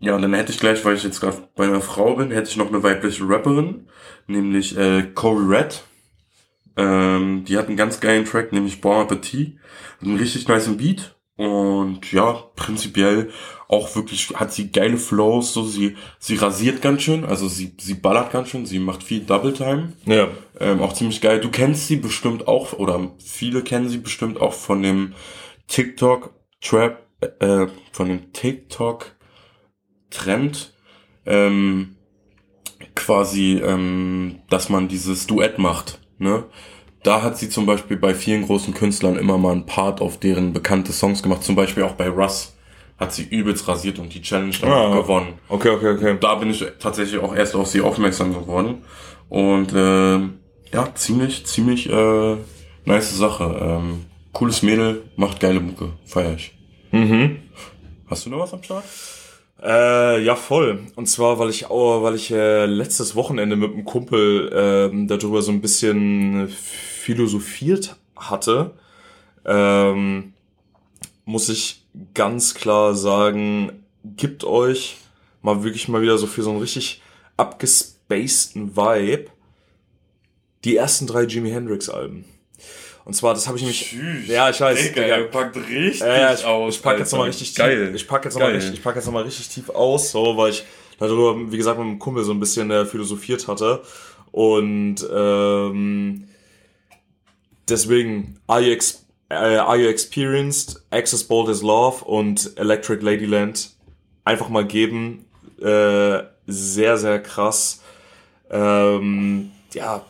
ja, 0.00 0.14
und 0.14 0.22
dann 0.22 0.34
hätte 0.34 0.52
ich 0.52 0.60
gleich, 0.60 0.84
weil 0.84 0.96
ich 0.96 1.04
jetzt 1.04 1.20
gerade 1.20 1.48
bei 1.56 1.64
einer 1.64 1.80
Frau 1.80 2.14
bin, 2.16 2.30
hätte 2.30 2.48
ich 2.50 2.56
noch 2.56 2.68
eine 2.68 2.82
weibliche 2.82 3.28
Rapperin, 3.28 3.86
nämlich 4.26 4.76
äh, 4.76 5.04
Corey 5.14 5.46
Red. 5.56 5.82
Ähm, 6.76 7.44
die 7.46 7.58
hat 7.58 7.66
einen 7.66 7.76
ganz 7.76 8.00
geilen 8.00 8.24
Track, 8.24 8.52
nämlich 8.52 8.80
Bon 8.80 9.00
Appetit. 9.00 9.56
Hat 10.00 10.06
einen 10.06 10.18
richtig 10.18 10.46
niceen 10.46 10.76
Beat. 10.76 11.14
Und 11.36 12.10
ja, 12.10 12.32
prinzipiell 12.56 13.30
auch 13.68 13.94
wirklich 13.94 14.30
hat 14.34 14.52
sie 14.52 14.72
geile 14.72 14.96
Flows, 14.96 15.52
so 15.52 15.62
sie 15.62 15.96
sie 16.18 16.34
rasiert 16.34 16.82
ganz 16.82 17.02
schön, 17.02 17.24
also 17.24 17.46
sie 17.46 17.74
sie 17.78 17.94
ballert 17.94 18.32
ganz 18.32 18.48
schön, 18.48 18.66
sie 18.66 18.80
macht 18.80 19.04
viel 19.04 19.20
Double 19.20 19.52
Time, 19.52 19.92
Ja. 20.04 20.26
ähm, 20.58 20.80
auch 20.80 20.94
ziemlich 20.94 21.20
geil. 21.20 21.40
Du 21.40 21.50
kennst 21.50 21.86
sie 21.86 21.94
bestimmt 21.94 22.48
auch 22.48 22.72
oder 22.72 23.12
viele 23.24 23.62
kennen 23.62 23.88
sie 23.88 23.98
bestimmt 23.98 24.40
auch 24.40 24.52
von 24.52 24.82
dem 24.82 25.14
TikTok 25.68 26.34
Trap, 26.60 27.06
äh, 27.38 27.66
von 27.92 28.08
dem 28.08 28.32
TikTok 28.32 29.12
Trend, 30.10 30.72
ähm, 31.26 31.96
quasi, 32.94 33.60
ähm, 33.64 34.40
dass 34.50 34.68
man 34.68 34.88
dieses 34.88 35.26
Duett 35.26 35.58
macht, 35.58 36.00
ne? 36.18 36.44
Da 37.04 37.22
hat 37.22 37.38
sie 37.38 37.48
zum 37.48 37.64
Beispiel 37.64 37.96
bei 37.96 38.12
vielen 38.12 38.44
großen 38.44 38.74
Künstlern 38.74 39.16
immer 39.16 39.38
mal 39.38 39.52
einen 39.52 39.66
Part 39.66 40.00
auf 40.00 40.18
deren 40.18 40.52
bekannte 40.52 40.92
Songs 40.92 41.22
gemacht, 41.22 41.44
zum 41.44 41.54
Beispiel 41.54 41.84
auch 41.84 41.92
bei 41.92 42.08
Russ 42.08 42.54
hat 42.98 43.12
sie 43.12 43.22
übelst 43.22 43.68
rasiert 43.68 44.00
und 44.00 44.12
die 44.12 44.20
Challenge 44.20 44.54
dann 44.60 44.70
Ah. 44.72 44.96
gewonnen 44.96 45.34
Okay, 45.48 45.68
okay, 45.68 45.90
okay. 45.90 46.16
da 46.20 46.34
bin 46.34 46.50
ich 46.50 46.64
tatsächlich 46.80 47.20
auch 47.22 47.32
erst 47.34 47.54
auf 47.54 47.68
sie 47.68 47.80
aufmerksam 47.80 48.34
geworden. 48.34 48.82
Und 49.28 49.72
äh, 49.72 50.18
ja, 50.74 50.94
ziemlich, 50.94 51.46
ziemlich 51.46 51.88
äh, 51.88 52.36
nice 52.84 53.16
Sache. 53.16 53.44
Ähm, 53.62 54.06
cooles 54.32 54.62
Mädel, 54.62 55.04
macht 55.14 55.38
geile 55.38 55.60
Mucke, 55.60 55.92
feier 56.04 56.34
ich. 56.34 56.52
Mhm. 56.90 57.36
Hast 58.08 58.26
du 58.26 58.30
noch 58.30 58.40
was 58.40 58.52
am 58.52 58.64
Start? 58.64 58.84
Äh, 59.62 60.22
ja, 60.22 60.36
voll. 60.36 60.86
Und 60.94 61.06
zwar, 61.06 61.38
weil 61.38 61.50
ich 61.50 61.66
auch, 61.66 62.02
weil 62.02 62.14
ich 62.14 62.30
äh, 62.30 62.66
letztes 62.66 63.16
Wochenende 63.16 63.56
mit 63.56 63.72
einem 63.72 63.84
Kumpel 63.84 64.50
ähm, 64.54 65.08
darüber 65.08 65.42
so 65.42 65.50
ein 65.50 65.60
bisschen 65.60 66.48
philosophiert 66.48 67.96
hatte, 68.16 68.72
ähm, 69.44 70.32
muss 71.24 71.48
ich 71.48 71.84
ganz 72.14 72.54
klar 72.54 72.94
sagen, 72.94 73.84
gibt 74.04 74.44
euch 74.44 74.98
mal 75.42 75.64
wirklich 75.64 75.88
mal 75.88 76.02
wieder 76.02 76.18
so 76.18 76.26
für 76.26 76.42
so 76.42 76.50
einen 76.50 76.60
richtig 76.60 77.02
abgespaceden 77.36 78.76
Vibe 78.76 79.30
die 80.64 80.76
ersten 80.76 81.06
drei 81.06 81.22
Jimi 81.22 81.50
Hendrix 81.50 81.88
Alben. 81.88 82.24
Und 83.08 83.14
zwar, 83.14 83.32
das 83.32 83.46
habe 83.46 83.56
ich 83.56 83.62
nämlich, 83.62 83.96
ja, 84.28 84.50
ich 84.50 84.60
weiß, 84.60 84.92
Digga, 84.92 85.02
Digga. 85.02 85.28
packt 85.30 85.56
richtig 85.56 86.00
ja, 86.00 86.34
ich, 86.34 86.44
aus. 86.44 86.74
ich 86.74 86.82
packe 86.82 86.98
jetzt 86.98 87.10
nochmal 87.10 87.28
richtig 87.28 87.54
Geil. 87.54 87.86
tief. 87.86 87.94
Ich 87.94 88.06
packe 88.06 88.28
jetzt 88.28 88.34
nochmal 88.34 88.52
richtig, 88.52 88.74
ich 88.74 88.82
pack 88.82 88.96
jetzt 88.96 89.06
noch 89.06 89.14
mal 89.14 89.22
richtig 89.22 89.48
tief 89.48 89.70
aus, 89.70 90.10
so, 90.10 90.36
weil 90.36 90.50
ich 90.50 90.62
darüber, 90.98 91.50
wie 91.50 91.56
gesagt, 91.56 91.78
mit 91.78 91.86
einem 91.86 91.98
Kumpel 91.98 92.22
so 92.22 92.32
ein 92.32 92.38
bisschen 92.38 92.70
äh, 92.70 92.84
philosophiert 92.84 93.48
hatte. 93.48 93.80
Und 94.30 94.96
ähm, 95.10 96.28
deswegen, 97.66 98.40
are 98.46 98.60
you, 98.60 98.72
ex 98.72 99.06
äh, 99.30 99.36
are 99.36 99.78
you 99.78 99.88
experienced? 99.88 100.82
Access 100.90 101.24
Bold 101.24 101.48
as 101.48 101.62
Love 101.62 102.04
und 102.04 102.58
Electric 102.58 103.02
Ladyland 103.02 103.70
einfach 104.24 104.50
mal 104.50 104.66
geben. 104.66 105.24
Äh, 105.62 106.24
sehr, 106.46 106.98
sehr 106.98 107.22
krass. 107.22 107.82
Ähm, 108.50 109.50
ja, 109.72 110.04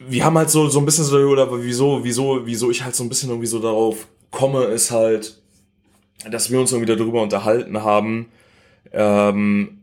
wir 0.00 0.24
haben 0.24 0.38
halt 0.38 0.50
so, 0.50 0.68
so 0.68 0.78
ein 0.78 0.86
bisschen 0.86 1.04
so, 1.04 1.16
oder 1.18 1.48
wieso, 1.62 2.02
wieso, 2.02 2.46
wieso 2.46 2.70
ich 2.70 2.82
halt 2.82 2.94
so 2.94 3.04
ein 3.04 3.08
bisschen 3.08 3.28
irgendwie 3.28 3.46
so 3.46 3.58
darauf 3.58 4.08
komme, 4.30 4.64
ist 4.64 4.90
halt, 4.90 5.38
dass 6.30 6.50
wir 6.50 6.58
uns 6.58 6.72
irgendwie 6.72 6.94
darüber 6.94 7.22
unterhalten 7.22 7.82
haben. 7.82 8.28
Ähm, 8.92 9.82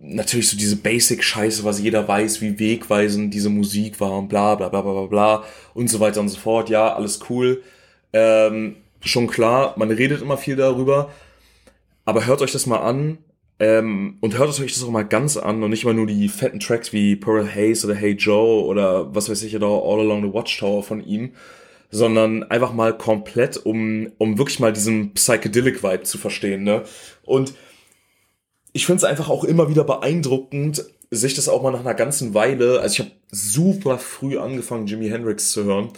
natürlich 0.00 0.50
so 0.50 0.56
diese 0.56 0.76
Basic-Scheiße, 0.76 1.64
was 1.64 1.80
jeder 1.80 2.06
weiß, 2.06 2.42
wie 2.42 2.58
wegweisend 2.58 3.32
diese 3.32 3.48
Musik 3.48 3.98
war 4.00 4.18
und 4.18 4.28
bla 4.28 4.56
bla 4.56 4.68
bla 4.68 4.82
bla 4.82 4.92
bla 4.92 5.06
bla 5.06 5.44
und 5.74 5.88
so 5.88 5.98
weiter 6.00 6.20
und 6.20 6.28
so 6.28 6.38
fort. 6.38 6.68
Ja, 6.68 6.94
alles 6.94 7.20
cool. 7.30 7.62
Ähm, 8.12 8.76
schon 9.00 9.26
klar, 9.26 9.74
man 9.78 9.90
redet 9.90 10.20
immer 10.20 10.36
viel 10.36 10.56
darüber, 10.56 11.10
aber 12.04 12.26
hört 12.26 12.42
euch 12.42 12.52
das 12.52 12.66
mal 12.66 12.80
an. 12.80 13.18
Ähm, 13.62 14.16
und 14.20 14.36
hört 14.36 14.48
euch 14.58 14.74
das 14.74 14.82
auch 14.82 14.90
mal 14.90 15.04
ganz 15.04 15.36
an 15.36 15.62
und 15.62 15.70
nicht 15.70 15.84
immer 15.84 15.94
nur 15.94 16.08
die 16.08 16.28
fetten 16.28 16.58
Tracks 16.58 16.92
wie 16.92 17.14
Pearl 17.14 17.48
Haze 17.48 17.86
oder 17.86 17.94
Hey 17.94 18.14
Joe 18.14 18.64
oder 18.64 19.14
was 19.14 19.30
weiß 19.30 19.40
ich 19.44 19.54
oder 19.54 19.68
All 19.68 20.00
Along 20.00 20.26
the 20.26 20.34
Watchtower 20.34 20.82
von 20.82 21.00
ihm, 21.00 21.34
sondern 21.88 22.42
einfach 22.42 22.72
mal 22.72 22.98
komplett, 22.98 23.64
um, 23.64 24.10
um 24.18 24.36
wirklich 24.36 24.58
mal 24.58 24.72
diesen 24.72 25.14
Psychedelic-Vibe 25.14 26.02
zu 26.02 26.18
verstehen. 26.18 26.64
Ne? 26.64 26.82
Und 27.22 27.54
ich 28.72 28.84
finde 28.84 28.96
es 28.96 29.04
einfach 29.04 29.28
auch 29.28 29.44
immer 29.44 29.68
wieder 29.68 29.84
beeindruckend, 29.84 30.84
sich 31.12 31.34
das 31.34 31.48
auch 31.48 31.62
mal 31.62 31.70
nach 31.70 31.80
einer 31.80 31.94
ganzen 31.94 32.34
Weile, 32.34 32.80
also 32.80 32.94
ich 32.94 32.98
habe 32.98 33.12
super 33.30 33.98
früh 33.98 34.38
angefangen, 34.38 34.88
Jimi 34.88 35.08
Hendrix 35.08 35.52
zu 35.52 35.62
hören. 35.62 35.90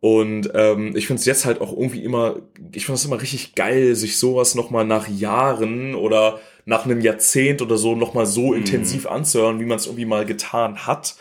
Und 0.00 0.50
ähm, 0.54 0.94
ich 0.96 1.06
finde 1.08 1.18
es 1.20 1.26
jetzt 1.26 1.44
halt 1.44 1.60
auch 1.60 1.72
irgendwie 1.72 2.04
immer, 2.04 2.36
ich 2.72 2.86
finde 2.86 2.96
es 2.96 3.04
immer 3.04 3.20
richtig 3.20 3.54
geil, 3.56 3.96
sich 3.96 4.16
sowas 4.18 4.54
nochmal 4.54 4.84
nach 4.84 5.08
Jahren 5.08 5.94
oder 5.96 6.38
nach 6.64 6.84
einem 6.84 7.00
Jahrzehnt 7.00 7.62
oder 7.62 7.76
so 7.78 7.96
nochmal 7.96 8.26
so 8.26 8.52
intensiv 8.54 9.06
anzuhören, 9.06 9.58
wie 9.58 9.64
man 9.64 9.76
es 9.78 9.86
irgendwie 9.86 10.04
mal 10.04 10.24
getan 10.24 10.86
hat. 10.86 11.16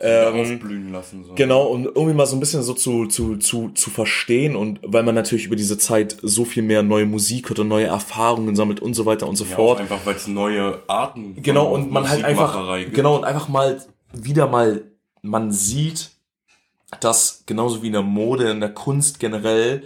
Ähm, 0.00 0.34
Aufblühen 0.40 0.92
lassen. 0.92 1.24
So. 1.24 1.34
Genau, 1.34 1.62
und 1.68 1.86
irgendwie 1.86 2.12
mal 2.14 2.26
so 2.26 2.36
ein 2.36 2.40
bisschen 2.40 2.62
so 2.64 2.74
zu, 2.74 3.06
zu, 3.06 3.36
zu, 3.36 3.68
zu 3.70 3.90
verstehen 3.90 4.56
und 4.56 4.80
weil 4.82 5.04
man 5.04 5.14
natürlich 5.14 5.46
über 5.46 5.54
diese 5.56 5.78
Zeit 5.78 6.16
so 6.20 6.44
viel 6.44 6.64
mehr 6.64 6.82
neue 6.82 7.06
Musik 7.06 7.48
und 7.52 7.68
neue 7.68 7.86
Erfahrungen 7.86 8.56
sammelt 8.56 8.80
und 8.80 8.94
so 8.94 9.06
weiter 9.06 9.28
und 9.28 9.36
so 9.36 9.44
Ja, 9.44 9.54
fort. 9.54 9.80
einfach, 9.80 10.00
weil 10.04 10.16
es 10.16 10.26
neue 10.26 10.80
Arten 10.88 11.36
Genau, 11.40 11.72
und 11.72 11.92
man 11.92 12.08
halt 12.08 12.24
einfach, 12.24 12.48
Musikmacherei 12.54 12.82
gibt. 12.84 12.96
genau, 12.96 13.16
und 13.16 13.24
einfach 13.24 13.48
mal 13.48 13.80
wieder 14.12 14.48
mal, 14.48 14.82
man 15.22 15.52
sieht, 15.52 16.10
dass 17.00 17.44
genauso 17.46 17.82
wie 17.82 17.88
in 17.88 17.92
der 17.94 18.02
Mode, 18.02 18.50
in 18.50 18.60
der 18.60 18.72
Kunst 18.74 19.18
generell, 19.20 19.84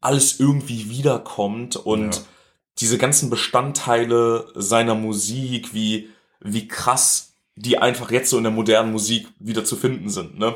alles 0.00 0.38
irgendwie 0.38 0.90
wiederkommt 0.90 1.76
und 1.76 2.14
Ja. 2.16 2.22
diese 2.78 2.98
ganzen 2.98 3.30
Bestandteile 3.30 4.46
seiner 4.54 4.94
Musik, 4.94 5.74
wie, 5.74 6.10
wie 6.40 6.68
krass 6.68 7.32
die 7.56 7.78
einfach 7.78 8.10
jetzt 8.10 8.30
so 8.30 8.36
in 8.36 8.44
der 8.44 8.52
modernen 8.52 8.92
Musik 8.92 9.26
wieder 9.38 9.64
zu 9.64 9.76
finden 9.76 10.10
sind, 10.10 10.38
ne? 10.38 10.54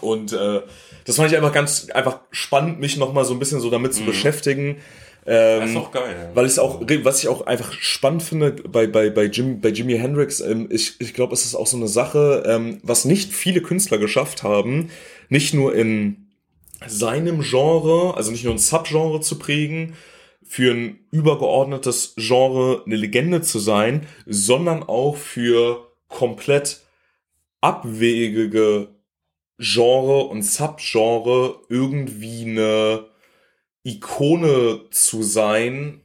Und 0.00 0.32
äh, 0.32 0.62
das 1.04 1.16
fand 1.16 1.30
ich 1.30 1.36
einfach 1.36 1.52
ganz 1.52 1.90
einfach 1.90 2.20
spannend, 2.30 2.80
mich 2.80 2.96
nochmal 2.96 3.24
so 3.26 3.34
ein 3.34 3.38
bisschen 3.38 3.60
so 3.60 3.68
damit 3.68 3.92
zu 3.92 4.04
beschäftigen. 4.04 4.78
Ähm, 5.24 5.60
Das 5.60 5.70
ist 5.70 5.76
auch 5.76 5.92
geil. 5.92 6.30
weil 6.34 6.46
ich 6.46 6.58
auch, 6.58 6.80
was 6.80 7.22
ich 7.22 7.28
auch 7.28 7.46
einfach 7.46 7.72
spannend 7.72 8.22
finde 8.22 8.52
bei, 8.52 8.86
bei, 8.86 9.10
bei, 9.10 9.24
Jim, 9.24 9.60
bei 9.60 9.68
Jimi 9.68 9.96
Hendrix, 9.96 10.40
ähm, 10.40 10.68
ich, 10.70 11.00
ich 11.00 11.14
glaube, 11.14 11.32
es 11.34 11.44
ist 11.44 11.54
auch 11.54 11.66
so 11.66 11.76
eine 11.76 11.88
Sache, 11.88 12.42
ähm, 12.46 12.78
was 12.82 13.04
nicht 13.04 13.32
viele 13.32 13.62
Künstler 13.62 13.98
geschafft 13.98 14.42
haben, 14.42 14.90
nicht 15.28 15.54
nur 15.54 15.74
in 15.74 16.28
seinem 16.86 17.42
Genre, 17.42 18.16
also 18.16 18.32
nicht 18.32 18.44
nur 18.44 18.54
ein 18.54 18.58
Subgenre 18.58 19.20
zu 19.20 19.38
prägen, 19.38 19.94
für 20.42 20.74
ein 20.74 20.98
übergeordnetes 21.12 22.14
Genre 22.16 22.82
eine 22.84 22.96
Legende 22.96 23.40
zu 23.42 23.58
sein, 23.58 24.06
sondern 24.26 24.82
auch 24.82 25.16
für 25.16 25.92
komplett 26.08 26.80
abwegige 27.60 28.88
Genre 29.58 30.24
und 30.24 30.42
Subgenre 30.42 31.60
irgendwie 31.68 32.42
eine 32.42 33.11
Ikone 33.84 34.82
zu 34.90 35.22
sein 35.22 36.00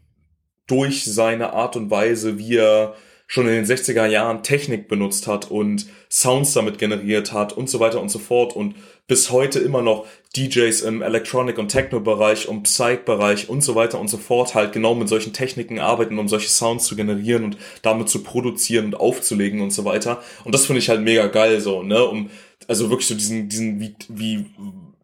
durch 0.68 1.06
seine 1.06 1.54
Art 1.54 1.76
und 1.76 1.90
Weise, 1.90 2.38
wie 2.38 2.58
er 2.58 2.96
schon 3.28 3.48
in 3.48 3.54
den 3.54 3.66
60er 3.66 4.06
Jahren 4.06 4.42
Technik 4.42 4.88
benutzt 4.88 5.28
hat 5.28 5.52
und 5.52 5.86
Sounds 6.10 6.54
damit 6.54 6.80
generiert 6.80 7.34
hat 7.34 7.52
und 7.52 7.70
so 7.70 7.82
weiter 7.82 8.02
und 8.02 8.10
so 8.10 8.20
fort 8.20 8.56
und 8.56 8.76
bis 9.06 9.32
heute 9.32 9.60
immer 9.60 9.82
noch 9.82 10.06
DJs 10.36 10.82
im 10.82 11.02
Electronic- 11.02 11.58
und 11.58 11.68
Techno-Bereich 11.70 12.48
und 12.48 12.64
Psych-Bereich 12.64 13.50
und 13.50 13.62
so 13.62 13.76
weiter 13.76 14.00
und 14.00 14.10
so 14.10 14.18
fort 14.18 14.56
halt 14.56 14.72
genau 14.72 14.96
mit 14.96 15.10
solchen 15.10 15.34
Techniken 15.34 15.80
arbeiten, 15.80 16.18
um 16.20 16.30
solche 16.30 16.50
Sounds 16.50 16.86
zu 16.86 16.96
generieren 16.96 17.44
und 17.44 17.58
damit 17.82 18.08
zu 18.08 18.24
produzieren 18.24 18.86
und 18.86 18.96
aufzulegen 18.96 19.62
und 19.62 19.72
so 19.72 19.84
weiter. 19.84 20.22
Und 20.46 20.56
das 20.56 20.66
finde 20.66 20.80
ich 20.80 20.90
halt 20.90 21.02
mega 21.02 21.28
geil 21.28 21.60
so, 21.60 21.84
ne, 21.84 22.04
um 22.04 22.30
also 22.68 22.90
wirklich 22.90 23.08
so 23.08 23.16
diesen, 23.16 23.50
diesen, 23.50 23.80
wie, 23.80 23.96
wie, 24.10 24.46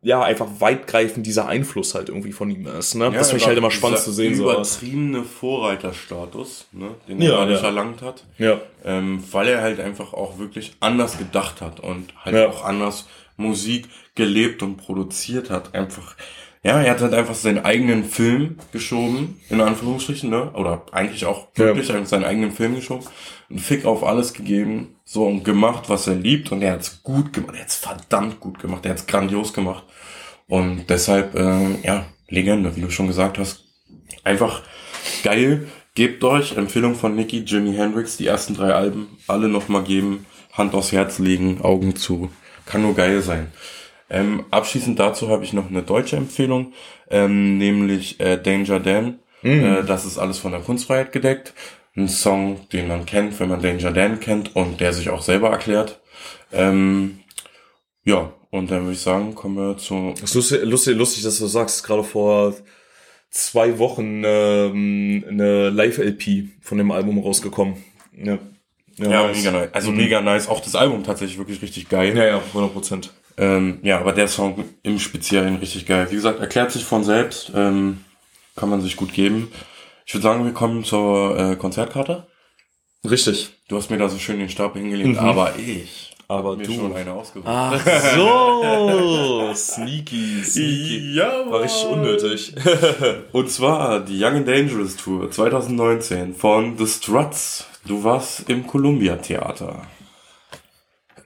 ja, 0.04 0.22
einfach 0.22 0.48
weitgreifend 0.60 1.26
dieser 1.26 1.48
Einfluss 1.48 1.96
halt 1.96 2.10
irgendwie 2.10 2.34
von 2.34 2.50
ihm 2.52 2.68
ist, 2.68 2.94
ne? 2.96 3.10
das 3.12 3.30
finde 3.30 3.42
ich 3.42 3.48
halt 3.48 3.58
immer 3.58 3.72
spannend 3.72 4.00
zu 4.00 4.12
sehen, 4.12 4.36
sowas. 4.36 4.78
Übertriebene 4.78 5.24
Vorreiterstatus, 5.24 6.68
ne, 6.72 6.90
den 7.08 7.22
Ja, 7.22 7.32
er 7.32 7.38
dadurch 7.40 7.62
ja. 7.62 7.68
erlangt 7.68 8.02
hat. 8.02 8.24
Ja. 8.38 8.60
ähm, 8.86 9.24
weil 9.32 9.48
er 9.48 9.62
halt 9.62 9.80
einfach 9.80 10.14
auch 10.14 10.38
wirklich 10.40 10.74
anders 10.80 11.18
gedacht 11.18 11.62
hat 11.62 11.80
und 11.80 12.14
halt 12.24 12.36
Ja. 12.36 12.50
auch 12.50 12.64
anders 12.66 13.08
Musik 13.38 13.88
gelebt 14.16 14.62
und 14.62 14.78
produziert 14.78 15.50
hat. 15.50 15.74
Einfach, 15.74 16.16
ja, 16.64 16.80
er 16.82 16.92
hat 16.92 17.02
halt 17.02 17.14
einfach 17.14 17.34
seinen 17.36 17.64
eigenen 17.66 18.04
Film 18.04 18.58
geschoben, 18.72 19.40
in 19.50 19.60
Anführungsstrichen, 19.62 20.30
ne? 20.30 20.52
Oder 20.54 20.84
eigentlich 20.92 21.26
auch 21.26 21.48
Ja. 21.58 21.66
wirklich 21.66 21.92
einfach 21.92 22.08
seinen 22.08 22.26
eigenen 22.26 22.52
Film 22.52 22.76
geschoben, 22.76 23.06
einen 23.50 23.60
Fick 23.60 23.86
auf 23.86 24.04
alles 24.04 24.34
gegeben, 24.34 24.93
so 25.06 25.26
und 25.26 25.44
gemacht, 25.44 25.90
was 25.90 26.08
er 26.08 26.16
liebt 26.16 26.52
und 26.52 26.62
er 26.62 26.74
hat's 26.74 27.04
gut 27.04 27.34
gemacht, 27.34 27.56
er 27.56 27.62
hat's 27.62 27.76
verdammt 27.76 28.40
gut 28.40 28.60
gemacht, 28.60 28.86
er 28.86 28.92
hat's 28.92 29.06
grandios 29.06 29.54
gemacht. 29.54 29.84
Und 30.48 30.90
deshalb, 30.90 31.36
äh, 31.36 31.82
ja, 31.84 32.06
Legende, 32.30 32.76
wie 32.76 32.82
du 32.82 32.90
schon 32.90 33.08
gesagt 33.08 33.38
hast, 33.38 33.64
einfach 34.24 34.64
geil. 35.24 35.68
Gebt 35.96 36.24
euch, 36.24 36.58
Empfehlung 36.58 36.96
von 36.96 37.16
Nicky, 37.16 37.40
Jimi 37.40 37.76
Hendrix, 37.76 38.18
die 38.18 38.26
ersten 38.26 38.56
drei 38.56 38.74
Alben, 38.74 39.18
alle 39.28 39.48
nochmal 39.48 39.84
geben, 39.84 40.26
Hand 40.52 40.74
aufs 40.74 40.92
Herz 40.92 41.20
legen, 41.20 41.62
Augen 41.62 41.96
zu. 41.96 42.32
Kann 42.66 42.82
nur 42.82 42.96
geil 42.96 43.22
sein. 43.22 43.52
Ähm, 44.10 44.46
abschließend 44.52 45.00
dazu 45.00 45.30
habe 45.30 45.44
ich 45.44 45.54
noch 45.54 45.70
eine 45.70 45.84
deutsche 45.84 46.16
Empfehlung, 46.16 46.74
ähm, 47.10 47.58
nämlich 47.58 48.20
äh, 48.20 48.38
Danger 48.38 48.80
Dan. 48.80 49.20
Äh, 49.44 49.84
das 49.84 50.06
ist 50.06 50.18
alles 50.18 50.40
von 50.40 50.52
der 50.52 50.62
Kunstfreiheit 50.62 51.12
gedeckt. 51.12 51.54
Ein 51.96 52.08
Song, 52.08 52.68
den 52.72 52.88
man 52.88 53.06
kennt, 53.06 53.40
wenn 53.40 53.50
man 53.50 53.62
Danger 53.62 53.92
Dan 53.92 54.20
kennt 54.20 54.56
und 54.56 54.80
der 54.82 54.94
sich 54.94 55.10
auch 55.10 55.22
selber 55.22 55.50
erklärt. 55.52 56.02
Ähm, 56.52 57.20
ja, 58.04 58.34
und 58.50 58.72
dann 58.72 58.82
würde 58.84 58.94
ich 58.94 59.02
sagen, 59.02 59.36
kommen 59.36 59.56
wir 59.58 59.78
zu 59.78 60.14
Das 60.20 60.24
ist 60.24 60.34
lustig, 60.36 60.64
lustig, 60.64 60.98
lustig, 60.98 61.24
dass 61.24 61.40
du 61.40 61.46
sagst, 61.48 61.84
gerade 61.84 62.04
vor 62.04 62.54
zwei 63.30 63.78
Wochen 63.80 64.24
ähm, 64.26 65.24
eine 65.28 65.70
Live-LP 65.70 66.50
von 66.62 66.78
dem 66.78 66.92
Album 66.92 67.20
rausgekommen. 67.20 67.84
Ja, 68.16 68.38
Ja, 68.98 69.28
nice. 69.28 69.38
mega 69.38 69.52
nice. 69.52 69.70
Also 69.74 69.92
mega 69.92 70.22
nice. 70.22 70.48
Auch 70.48 70.60
das 70.62 70.76
Album 70.76 71.04
tatsächlich 71.04 71.38
wirklich 71.38 71.62
richtig 71.62 71.90
geil. 71.90 72.16
ja, 72.16 72.26
ja, 72.26 72.38
100 72.38 72.74
Prozent. 72.74 73.12
Ähm, 73.38 73.80
ja, 73.82 74.00
aber 74.00 74.14
der 74.14 74.28
Song 74.28 74.64
im 74.84 75.00
Speziellen 75.00 75.56
richtig 75.56 75.88
geil. 75.88 76.08
Wie 76.12 76.16
gesagt, 76.16 76.40
erklärt 76.40 76.72
sich 76.72 76.84
von 76.86 77.04
selbst. 77.04 77.52
Ähm, 77.56 78.02
kann 78.56 78.70
man 78.70 78.82
sich 78.82 78.96
gut 78.96 79.14
geben. 79.14 79.52
Ich 80.06 80.14
würde 80.14 80.24
sagen, 80.24 80.46
wir 80.46 80.54
kommen 80.54 80.84
zur 80.84 81.38
äh, 81.38 81.56
Konzertkarte. 81.56 82.28
Richtig. 83.10 83.52
Du 83.68 83.78
hast 83.78 83.90
mir 83.90 83.98
da 83.98 84.08
so 84.10 84.18
schön 84.18 84.40
den 84.40 84.50
Stab 84.50 84.76
hingelegt, 84.76 85.18
aber 85.18 85.54
ich 85.58 86.16
Aber 86.28 86.56
mir 86.56 86.66
du. 86.66 86.74
schon 86.74 86.96
eine 86.96 87.12
ausgesucht. 87.14 87.48
Ach 87.48 87.80
so, 88.16 89.52
sneaky, 89.56 90.44
sneaky. 90.44 91.16
Ja, 91.16 91.50
War 91.52 91.62
richtig 91.62 91.86
unnötig. 91.88 92.54
Und 93.34 93.50
zwar 93.50 94.00
die 94.02 94.22
Young 94.24 94.36
and 94.38 94.48
Dangerous 94.48 94.96
Tour 94.96 95.30
2019 95.32 96.34
von 96.36 96.78
The 96.78 96.88
Struts. 96.88 97.66
Du 97.86 98.04
warst 98.04 98.50
im 98.50 98.66
Columbia 98.68 99.18
Theater. 99.18 99.82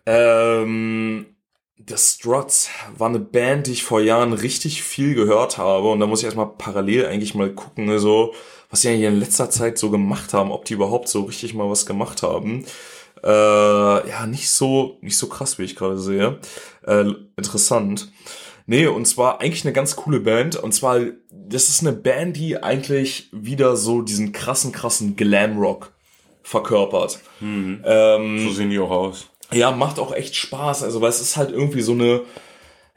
ähm, 0.06 1.28
The 1.88 1.96
Struts 1.98 2.70
war 2.98 3.10
eine 3.10 3.20
Band, 3.20 3.68
die 3.68 3.74
ich 3.74 3.84
vor 3.84 4.02
Jahren 4.02 4.34
richtig 4.34 4.82
viel 4.84 5.14
gehört 5.14 5.58
habe. 5.58 5.90
Und 5.92 6.00
da 6.00 6.08
muss 6.08 6.20
ich 6.20 6.26
erstmal 6.26 6.48
parallel 6.58 7.06
eigentlich 7.06 7.36
mal 7.36 7.52
gucken, 7.54 7.86
ne, 7.86 8.00
so, 8.00 8.34
was 8.70 8.82
die 8.82 8.90
eigentlich 8.90 9.04
in 9.08 9.20
letzter 9.20 9.50
Zeit 9.50 9.78
so 9.78 9.90
gemacht 9.90 10.34
haben, 10.34 10.52
ob 10.52 10.66
die 10.66 10.74
überhaupt 10.74 11.08
so 11.08 11.22
richtig 11.24 11.54
mal 11.54 11.70
was 11.70 11.86
gemacht 11.86 12.24
haben. 12.24 12.66
Äh, 13.24 13.28
ja, 14.10 14.26
nicht 14.28 14.50
so, 14.50 14.98
nicht 15.02 15.18
so 15.18 15.28
krass, 15.28 15.58
wie 15.58 15.64
ich 15.64 15.76
gerade 15.76 15.98
sehe. 15.98 16.40
Äh, 16.86 17.06
interessant. 17.36 18.12
Nee, 18.66 18.88
und 18.88 19.06
zwar 19.06 19.40
eigentlich 19.42 19.64
eine 19.64 19.74
ganz 19.74 19.96
coole 19.96 20.20
Band. 20.20 20.58
Und 20.58 20.74
zwar, 20.74 21.00
das 21.32 21.70
ist 21.70 21.82
eine 21.82 21.94
Band, 21.94 22.36
die 22.38 22.62
eigentlich 22.62 23.30
wieder 23.32 23.76
so 23.78 24.02
diesen 24.02 24.34
krassen, 24.34 24.72
krassen 24.72 25.16
Glamrock 25.16 25.94
verkörpert. 26.44 27.20
Ähm, 27.42 28.40
So 28.46 28.52
sehen 28.54 28.70
die 28.70 28.80
auch 28.80 28.92
aus. 28.92 29.28
ja, 29.54 29.72
macht 29.72 30.00
auch 30.00 30.14
echt 30.14 30.36
Spaß. 30.36 30.84
Also, 30.84 31.02
weil 31.02 31.10
es 31.10 31.22
ist 31.22 31.38
halt 31.38 31.52
irgendwie 31.52 31.82
so 31.82 31.94
eine, 31.94 32.22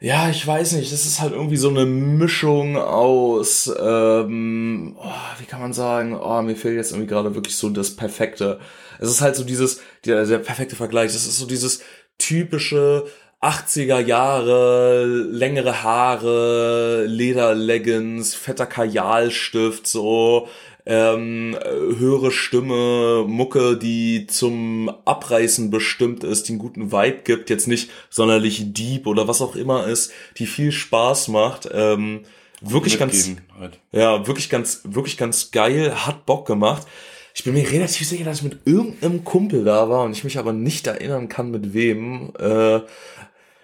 ja, 0.01 0.29
ich 0.31 0.45
weiß 0.45 0.71
nicht, 0.73 0.91
das 0.91 1.05
ist 1.05 1.21
halt 1.21 1.31
irgendwie 1.33 1.57
so 1.57 1.69
eine 1.69 1.85
Mischung 1.85 2.75
aus, 2.75 3.71
ähm, 3.79 4.95
oh, 4.99 5.39
wie 5.39 5.45
kann 5.45 5.61
man 5.61 5.73
sagen, 5.73 6.19
oh, 6.19 6.41
mir 6.41 6.55
fehlt 6.55 6.75
jetzt 6.75 6.91
irgendwie 6.91 7.07
gerade 7.07 7.35
wirklich 7.35 7.55
so 7.55 7.69
das 7.69 7.95
Perfekte. 7.95 8.59
Es 8.99 9.09
ist 9.09 9.21
halt 9.21 9.35
so 9.35 9.43
dieses, 9.43 9.79
der, 10.03 10.25
der 10.25 10.39
perfekte 10.39 10.75
Vergleich, 10.75 11.13
das 11.13 11.27
ist 11.27 11.37
so 11.37 11.45
dieses 11.45 11.83
typische 12.17 13.05
80er 13.41 13.99
Jahre, 13.99 15.05
längere 15.05 15.83
Haare, 15.83 17.05
Lederleggings, 17.05 18.33
fetter 18.33 18.65
Kajalstift, 18.65 19.85
so, 19.85 20.47
ähm, 20.85 21.55
äh, 21.55 21.69
höhere 21.97 22.31
Stimme, 22.31 23.25
Mucke, 23.27 23.77
die 23.77 24.27
zum 24.27 24.89
Abreißen 25.05 25.69
bestimmt 25.69 26.23
ist, 26.23 26.47
die 26.47 26.53
einen 26.53 26.59
guten 26.59 26.91
Vibe 26.91 27.21
gibt, 27.23 27.49
jetzt 27.49 27.67
nicht 27.67 27.89
sonderlich 28.09 28.73
deep 28.73 29.07
oder 29.07 29.27
was 29.27 29.41
auch 29.41 29.55
immer 29.55 29.87
ist, 29.87 30.11
die 30.37 30.45
viel 30.45 30.71
Spaß 30.71 31.27
macht, 31.27 31.69
ähm, 31.71 32.21
wirklich 32.61 32.97
ganz, 32.97 33.31
halt. 33.59 33.79
ja, 33.91 34.25
wirklich 34.27 34.49
ganz, 34.49 34.81
wirklich 34.83 35.17
ganz 35.17 35.51
geil, 35.51 35.93
hat 36.05 36.25
Bock 36.25 36.47
gemacht. 36.47 36.87
Ich 37.33 37.43
bin 37.43 37.53
mir 37.53 37.69
relativ 37.69 38.07
sicher, 38.07 38.25
dass 38.25 38.37
ich 38.39 38.43
mit 38.43 38.59
irgendeinem 38.65 39.23
Kumpel 39.23 39.63
da 39.63 39.89
war 39.89 40.03
und 40.03 40.11
ich 40.11 40.23
mich 40.23 40.37
aber 40.37 40.51
nicht 40.51 40.87
erinnern 40.87 41.29
kann, 41.29 41.49
mit 41.49 41.73
wem. 41.73 42.33
Äh, 42.37 42.81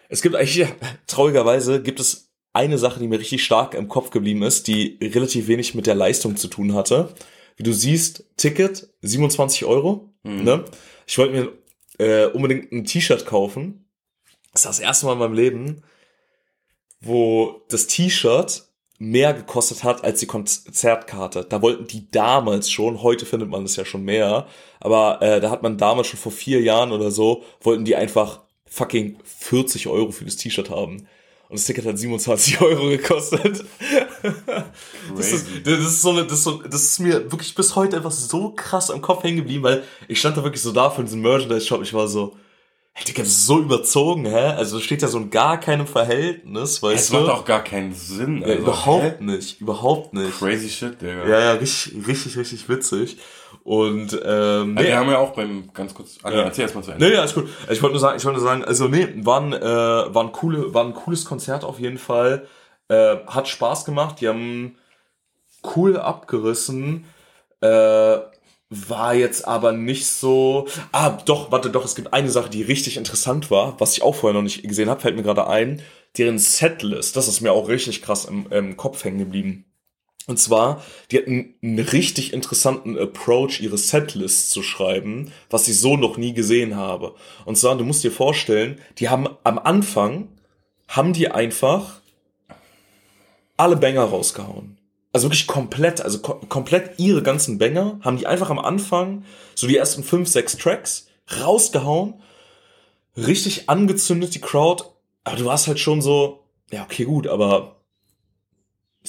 es 0.10 0.22
gibt 0.22 0.36
eigentlich, 0.36 0.68
traurigerweise 1.08 1.82
gibt 1.82 2.00
es 2.00 2.27
eine 2.58 2.78
Sache, 2.78 3.00
die 3.00 3.08
mir 3.08 3.20
richtig 3.20 3.44
stark 3.44 3.76
im 3.76 3.88
Kopf 3.88 4.10
geblieben 4.10 4.42
ist, 4.42 4.68
die 4.68 4.98
relativ 5.02 5.48
wenig 5.48 5.76
mit 5.76 5.86
der 5.86 5.96
Leistung 5.96 6.36
zu 6.36 6.48
tun 6.48 6.74
hatte. 6.74 7.14
Wie 7.56 7.64
du 7.64 7.72
siehst, 7.72 8.26
Ticket 8.36 8.90
27 9.02 9.66
Euro. 9.66 10.10
Ne? 10.24 10.66
Ich 11.06 11.18
wollte 11.18 11.34
mir 11.34 11.52
äh, 12.06 12.26
unbedingt 12.28 12.72
ein 12.72 12.86
T-Shirt 12.86 13.26
kaufen. 13.26 13.86
Das 14.52 14.62
ist 14.62 14.68
das 14.68 14.80
erste 14.80 15.06
Mal 15.06 15.14
in 15.14 15.20
meinem 15.20 15.34
Leben, 15.34 15.84
wo 17.00 17.62
das 17.70 17.88
T-Shirt 17.88 18.64
mehr 19.00 19.34
gekostet 19.34 19.84
hat 19.84 20.04
als 20.04 20.20
die 20.20 20.26
Konzertkarte. 20.26 21.46
Da 21.48 21.62
wollten 21.62 21.86
die 21.86 22.10
damals 22.10 22.72
schon, 22.72 23.04
heute 23.04 23.26
findet 23.26 23.50
man 23.50 23.64
es 23.64 23.76
ja 23.76 23.86
schon 23.86 24.04
mehr, 24.04 24.48
aber 24.80 25.22
äh, 25.22 25.40
da 25.40 25.52
hat 25.52 25.62
man 25.62 25.78
damals 25.78 26.08
schon 26.08 26.20
vor 26.20 26.32
vier 26.32 26.62
Jahren 26.62 26.92
oder 26.92 27.12
so, 27.12 27.44
wollten 27.62 27.86
die 27.86 27.96
einfach 27.96 28.42
fucking 28.66 29.20
40 29.24 29.88
Euro 29.88 30.12
für 30.12 30.26
das 30.26 30.38
T-Shirt 30.38 30.70
haben. 30.72 31.08
Und 31.50 31.58
das 31.58 31.66
Ticket 31.66 31.86
hat 31.86 31.98
27 31.98 32.60
Euro 32.62 32.90
gekostet. 32.90 33.64
Das 35.16 35.32
ist, 35.32 35.48
das, 35.66 35.80
ist 35.80 36.02
so 36.02 36.10
eine, 36.10 36.24
das, 36.26 36.40
ist 36.40 36.44
so, 36.44 36.62
das 36.64 36.84
ist 36.84 37.00
mir 37.00 37.32
wirklich 37.32 37.56
bis 37.56 37.76
heute 37.76 37.96
einfach 37.98 38.12
so 38.12 38.52
krass 38.52 38.92
am 38.92 39.02
Kopf 39.02 39.24
hängen 39.24 39.38
geblieben, 39.38 39.64
weil 39.64 39.84
ich 40.08 40.20
stand 40.20 40.36
da 40.38 40.44
wirklich 40.44 40.62
so 40.62 40.72
da 40.72 40.90
für 40.90 41.04
diesen 41.04 41.22
Merchandise-Shop. 41.22 41.82
Ich 41.84 41.94
war 41.94 42.08
so, 42.08 42.36
hey, 42.92 43.06
Digga, 43.06 43.24
das 43.24 43.30
ist 43.32 43.46
so 43.46 43.60
überzogen, 43.60 44.26
hä? 44.26 44.36
Also 44.58 44.80
steht 44.82 45.02
ja 45.02 45.08
so 45.08 45.20
in 45.20 45.30
gar 45.30 45.58
keinem 45.60 45.88
Verhältnis, 45.88 46.84
weißt 46.84 47.04
Es 47.06 47.10
du? 47.12 47.18
macht 47.22 47.30
auch 47.32 47.46
gar 47.46 47.64
keinen 47.64 47.94
Sinn. 47.94 48.42
ja, 48.42 48.48
Also, 48.48 48.60
überhaupt 48.60 49.20
hä? 49.20 49.24
nicht, 49.24 49.62
überhaupt 49.62 50.14
nicht. 50.14 50.38
Crazy 50.40 50.70
shit, 50.70 51.02
Digga. 51.02 51.28
Ja, 51.28 51.40
ja, 51.40 51.52
richtig, 51.54 52.06
richtig, 52.08 52.38
richtig 52.38 52.68
witzig. 52.68 53.18
Und 53.68 54.14
ähm, 54.24 54.78
Ja, 54.78 54.82
nee, 54.82 54.84
wir 54.88 54.98
haben 54.98 55.10
ja 55.10 55.18
auch 55.18 55.32
beim, 55.34 55.70
ganz 55.74 55.94
kurz, 55.94 56.20
nee, 56.24 56.32
Ja. 56.32 56.44
erzähl 56.44 56.62
erst 56.62 56.76
mal 56.76 56.84
zu 56.84 56.92
Ende. 56.92 57.06
Nee, 57.06 57.14
ja, 57.14 57.26
ist 57.26 57.36
gut. 57.36 57.50
Ich 57.70 57.82
wollte 57.84 57.96
nur 57.96 58.00
sagen, 58.00 58.16
ich 58.18 58.24
wollte 58.24 58.40
nur 58.40 58.48
sagen, 58.48 58.64
also 58.64 58.88
nee, 58.88 59.10
war 59.18 59.42
ein, 59.42 59.52
äh, 59.52 59.60
war 59.62 60.24
ein, 60.24 60.32
coole, 60.32 60.74
war 60.74 60.86
ein 60.86 60.94
cooles 60.94 61.26
Konzert 61.26 61.66
auf 61.66 61.78
jeden 61.78 61.98
Fall. 61.98 62.48
Äh, 62.88 63.18
hat 63.28 63.50
Spaß 63.50 63.84
gemacht, 63.84 64.22
die 64.22 64.30
haben 64.30 64.78
cool 65.76 65.98
abgerissen. 65.98 67.04
Äh, 67.60 68.20
war 68.70 69.14
jetzt 69.14 69.46
aber 69.46 69.74
nicht 69.74 70.08
so. 70.08 70.70
Ah, 70.94 71.18
doch, 71.26 71.52
warte, 71.52 71.70
doch, 71.70 71.84
es 71.84 71.96
gibt 71.96 72.14
eine 72.14 72.30
Sache, 72.30 72.50
die 72.50 72.62
richtig 72.64 72.96
interessant 72.96 73.52
war, 73.52 73.78
was 73.82 73.98
ich 73.98 74.02
auch 74.02 74.16
vorher 74.16 74.34
noch 74.34 74.44
nicht 74.44 74.64
gesehen 74.64 74.90
habe, 74.90 75.02
fällt 75.02 75.18
mir 75.18 75.24
gerade 75.24 75.46
ein. 75.46 75.82
Deren 76.18 76.40
Setlist, 76.40 77.18
das 77.18 77.28
ist 77.28 77.42
mir 77.42 77.52
auch 77.52 77.68
richtig 77.68 78.02
krass 78.02 78.24
im, 78.24 78.48
im 78.50 78.78
Kopf 78.78 79.04
hängen 79.04 79.20
geblieben. 79.20 79.66
Und 80.28 80.38
zwar, 80.38 80.84
die 81.10 81.18
hatten 81.18 81.56
einen 81.64 81.80
richtig 81.80 82.34
interessanten 82.34 83.00
Approach, 83.00 83.62
ihre 83.62 83.78
Setlist 83.78 84.52
zu 84.52 84.62
schreiben, 84.62 85.32
was 85.50 85.70
ich 85.70 85.80
so 85.80 85.96
noch 85.96 86.18
nie 86.18 86.34
gesehen 86.34 86.76
habe. 86.76 87.16
Und 87.46 87.58
zwar, 87.58 87.78
du 87.78 87.86
musst 87.86 88.04
dir 88.04 88.12
vorstellen, 88.12 88.80
die 89.00 89.08
haben 89.08 89.30
am 89.46 89.58
Anfang, 89.58 90.28
haben 90.90 91.14
die 91.14 91.32
einfach 91.32 92.02
alle 93.56 93.78
Banger 93.78 94.04
rausgehauen. 94.04 94.78
Also 95.14 95.28
wirklich 95.28 95.48
komplett, 95.48 96.02
also 96.02 96.20
ko 96.20 96.34
komplett 96.50 97.00
ihre 97.00 97.24
ganzen 97.24 97.58
Banger 97.58 97.98
haben 98.04 98.18
die 98.18 98.28
einfach 98.28 98.50
am 98.50 98.60
Anfang, 98.60 99.24
so 99.56 99.66
die 99.66 99.78
ersten 99.78 100.04
fünf, 100.04 100.28
sechs 100.28 100.58
Tracks, 100.58 101.08
rausgehauen, 101.42 102.16
richtig 103.16 103.70
angezündet, 103.70 104.36
die 104.36 104.42
Crowd. 104.42 104.84
Aber 105.24 105.38
du 105.38 105.46
warst 105.46 105.68
halt 105.68 105.80
schon 105.80 106.02
so, 106.02 106.44
ja, 106.70 106.84
okay, 106.84 107.06
gut, 107.06 107.28
aber 107.28 107.77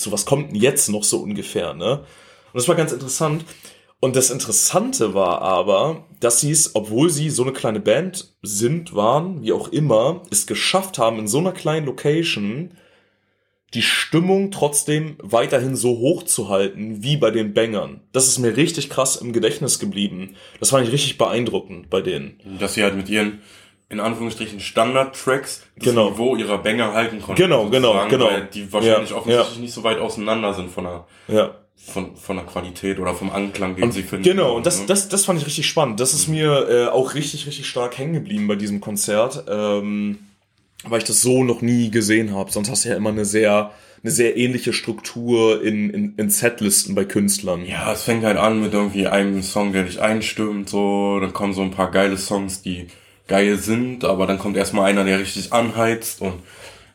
so 0.01 0.13
was 0.13 0.27
kommt 0.27 0.51
denn 0.51 0.61
jetzt 0.61 0.89
noch 0.89 1.05
so 1.05 1.19
ungefähr, 1.19 1.75
ne? 1.75 2.05
Und 2.53 2.55
das 2.55 2.69
war 2.69 2.75
ganz 2.75 2.93
interessant. 2.93 3.45
Und 4.01 4.15
das 4.15 4.31
Interessante 4.31 5.13
war 5.13 5.43
aber, 5.43 6.07
dass 6.21 6.41
sie 6.41 6.53
es, 6.53 6.77
obwohl 6.77 7.11
sie 7.11 7.31
so 7.31 7.43
eine 7.43 7.53
kleine 7.53 7.81
Band 7.81 8.37
sind, 8.43 8.95
waren, 8.95 9.43
wie 9.43 9.53
auch 9.53 9.69
immer, 9.69 10.23
es 10.31 10.47
geschafft 10.47 10.99
haben, 10.99 11.19
in 11.19 11.27
so 11.27 11.39
einer 11.39 11.53
kleinen 11.53 11.87
Location 11.87 12.77
die 13.75 13.83
Stimmung 13.83 14.51
trotzdem 14.51 15.17
weiterhin 15.19 15.77
so 15.77 15.99
hoch 15.99 16.23
zu 16.23 16.49
halten, 16.49 17.03
wie 17.03 17.17
bei 17.17 17.31
den 17.31 17.53
Bangern. 17.53 18.01
Das 18.13 18.27
ist 18.27 18.39
mir 18.39 18.57
richtig 18.57 18.89
krass 18.89 19.17
im 19.17 19.33
Gedächtnis 19.33 19.79
geblieben. 19.79 20.37
Das 20.59 20.71
fand 20.71 20.87
ich 20.87 20.93
richtig 20.93 21.19
beeindruckend 21.19 21.91
bei 21.91 22.01
denen. 22.01 22.41
Dass 22.59 22.75
sie 22.75 22.83
halt 22.83 22.97
mit 22.97 23.11
ihren, 23.11 23.41
in 23.91 24.01
Anführungsstrichen, 24.01 24.61
Standard-Tracks 24.61 25.63
das 25.77 25.85
Genau. 25.85 26.11
Niveau 26.11 26.37
ihrer 26.37 26.59
Banger 26.59 26.93
halten 26.93 27.21
konnten. 27.23 27.41
Genau, 27.41 27.69
genau, 27.71 28.07
genau. 28.09 28.27
Weil 28.27 28.47
die 28.53 28.71
wahrscheinlich 28.73 29.11
Ja, 29.11 29.17
offensichtlich 29.17 29.57
ja. 29.57 29.61
nicht 29.63 29.73
so 29.73 29.83
weit 29.85 29.99
auseinander 29.99 30.53
sind 30.53 30.71
von 30.71 30.85
der, 30.85 31.07
Ja. 31.29 31.55
von, 31.77 32.15
von 32.17 32.37
der 32.37 32.45
Qualität 32.45 32.99
oder 32.99 33.15
vom 33.15 33.31
Anklang, 33.31 33.77
den 33.77 33.85
Und 33.85 33.93
sie 33.93 34.03
finden. 34.03 34.25
Genau, 34.25 34.57
und 34.57 34.67
das, 34.67 34.81
ne? 34.81 34.87
das, 34.89 35.09
das 35.09 35.25
fand 35.25 35.41
ich 35.41 35.47
richtig 35.47 35.67
spannend. 35.67 36.01
Das 36.01 36.13
ist 36.13 36.29
mir 36.29 36.69
äh, 36.69 36.87
auch 36.89 37.15
richtig, 37.15 37.47
richtig 37.47 37.67
stark 37.67 37.97
hängen 37.97 38.13
geblieben 38.13 38.47
bei 38.47 38.57
diesem 38.57 38.81
Konzert, 38.83 39.45
ähm, 39.49 40.19
weil 40.85 40.99
ich 40.99 41.05
das 41.05 41.23
so 41.23 41.43
noch 41.43 41.63
nie 41.63 41.91
gesehen 41.91 42.35
habe. 42.35 42.53
Sonst 42.53 42.71
hast 42.71 42.85
du 42.85 42.91
ja 42.91 42.97
immer 42.97 43.11
eine 43.11 43.25
sehr, 43.25 43.71
eine 44.03 44.13
sehr 44.13 44.37
ähnliche 44.37 44.75
Struktur 44.75 45.63
in, 45.65 45.89
in, 45.91 46.15
in 46.19 46.29
Setlisten 46.31 46.95
bei 46.95 47.05
Künstlern. 47.07 47.65
Ja, 47.65 47.91
es 47.93 48.03
fängt 48.03 48.23
halt 48.25 48.37
an 48.37 48.61
mit 48.61 48.75
irgendwie 48.75 49.07
einem 49.07 49.43
Song, 49.43 49.73
der 49.73 49.85
dich 49.85 50.01
einstimmt, 50.03 50.69
so, 50.69 51.19
dann 51.21 51.33
kommen 51.33 51.55
so 51.55 51.63
ein 51.63 51.71
paar 51.71 51.91
geile 51.91 52.19
Songs, 52.19 52.61
die 52.61 52.87
geil 53.29 53.57
sind, 53.59 54.05
aber 54.05 54.27
dann 54.27 54.39
kommt 54.39 54.57
erstmal 54.57 54.91
einer, 54.91 55.05
der 55.05 55.21
richtig 55.21 55.53
anheizt 55.53 56.21
und 56.21 56.43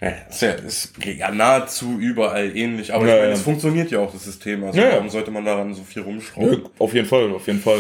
ja, 0.01 0.09
ist 0.29 0.41
ja, 0.41 0.51
ist 0.51 0.93
ja 1.05 1.31
nahezu 1.31 1.97
überall 1.99 2.55
ähnlich, 2.57 2.93
aber 2.93 3.07
Ja, 3.07 3.15
ich 3.15 3.21
meine, 3.21 3.33
es 3.33 3.41
funktioniert 3.41 3.89
ja 3.91 3.99
auch, 3.99 4.11
das 4.11 4.25
System, 4.25 4.63
also 4.65 4.77
warum 4.81 5.09
sollte 5.09 5.31
man 5.31 5.45
daran 5.45 5.73
so 5.73 5.83
viel 5.83 6.01
rumschrauben? 6.01 6.63
auf 6.77 6.93
jeden 6.93 7.07
Fall, 7.07 7.31
auf 7.31 7.47
jeden 7.47 7.61
Fall. 7.61 7.79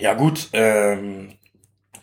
Ja 0.00 0.14
gut, 0.14 0.48
ähm, 0.52 1.28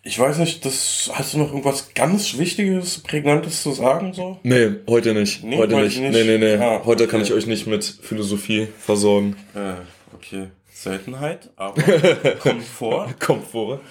ich 0.04 0.18
weiß 0.18 0.38
nicht, 0.38 0.64
das, 0.64 1.12
hast 1.14 1.34
du 1.34 1.38
noch 1.38 1.50
irgendwas 1.50 1.94
ganz 1.94 2.38
Wichtiges, 2.38 3.00
Prägnantes 3.00 3.62
zu 3.62 3.74
sagen, 3.74 4.14
so? 4.14 4.40
Nee, 4.44 4.70
heute 4.88 5.14
nicht. 5.14 5.44
Nee, 5.44 5.58
heute 5.58 5.76
nicht. 5.76 6.00
nicht. 6.00 6.14
Nee, 6.14 6.24
nee, 6.24 6.38
nee. 6.38 6.56
Ah, 6.56 6.82
heute 6.86 7.08
kann 7.08 7.20
okay. 7.20 7.30
ich 7.30 7.36
euch 7.36 7.46
nicht 7.46 7.68
mit 7.68 7.84
Philosophie 7.84 8.70
versorgen. 8.80 9.36
Äh, 9.54 9.74
okay. 10.16 10.48
Seltenheit, 10.82 11.50
aber. 11.56 11.82
Kommt 12.40 12.64
vor. 12.64 13.80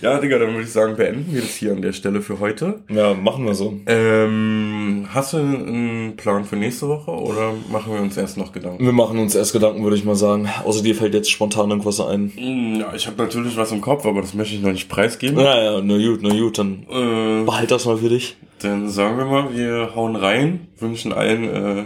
Ja, 0.00 0.18
Digga, 0.18 0.38
dann 0.38 0.50
würde 0.52 0.62
ich 0.64 0.72
sagen, 0.72 0.96
beenden 0.96 1.32
wir 1.32 1.40
das 1.40 1.50
hier 1.54 1.72
an 1.72 1.80
der 1.80 1.92
Stelle 1.92 2.20
für 2.20 2.40
heute. 2.40 2.80
Ja, 2.90 3.14
machen 3.14 3.46
wir 3.46 3.54
so. 3.54 3.74
Ähm, 3.86 5.06
hast 5.14 5.32
du 5.32 5.36
einen 5.38 6.16
Plan 6.16 6.44
für 6.44 6.56
nächste 6.56 6.88
Woche 6.88 7.10
oder 7.12 7.52
machen 7.70 7.92
wir 7.94 8.00
uns 8.02 8.16
erst 8.16 8.36
noch 8.36 8.52
Gedanken? 8.52 8.84
Wir 8.84 8.92
machen 8.92 9.18
uns 9.18 9.34
erst 9.34 9.52
Gedanken, 9.52 9.82
würde 9.84 9.96
ich 9.96 10.04
mal 10.04 10.16
sagen. 10.16 10.48
Außer 10.64 10.82
dir 10.82 10.94
fällt 10.94 11.14
jetzt 11.14 11.30
spontan 11.30 11.70
irgendwas 11.70 12.00
ein. 12.00 12.32
Hm, 12.34 12.80
Ja, 12.80 12.92
ich 12.94 13.06
habe 13.06 13.22
natürlich 13.22 13.56
was 13.56 13.70
im 13.72 13.80
Kopf, 13.80 14.04
aber 14.06 14.20
das 14.22 14.34
möchte 14.34 14.56
ich 14.56 14.60
noch 14.62 14.72
nicht 14.72 14.88
preisgeben. 14.88 15.38
Ja, 15.38 15.62
ja, 15.62 15.80
na 15.82 15.96
gut, 15.98 16.20
na 16.22 16.30
gut, 16.30 16.58
dann 16.58 16.84
Äh, 16.90 17.44
behalt 17.44 17.70
das 17.70 17.84
mal 17.86 17.96
für 17.98 18.08
dich. 18.08 18.36
dann 18.60 18.88
sagen 18.90 19.16
wir 19.18 19.24
mal, 19.26 19.54
wir 19.56 19.94
hauen 19.94 20.16
rein, 20.16 20.68
wünschen 20.80 21.12
allen 21.12 21.44
äh, 21.44 21.84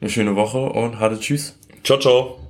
eine 0.00 0.10
schöne 0.10 0.34
Woche 0.36 0.58
und 0.58 0.98
harte 1.00 1.20
Tschüss. 1.20 1.58
Ciao, 1.84 1.98
ciao. 1.98 2.43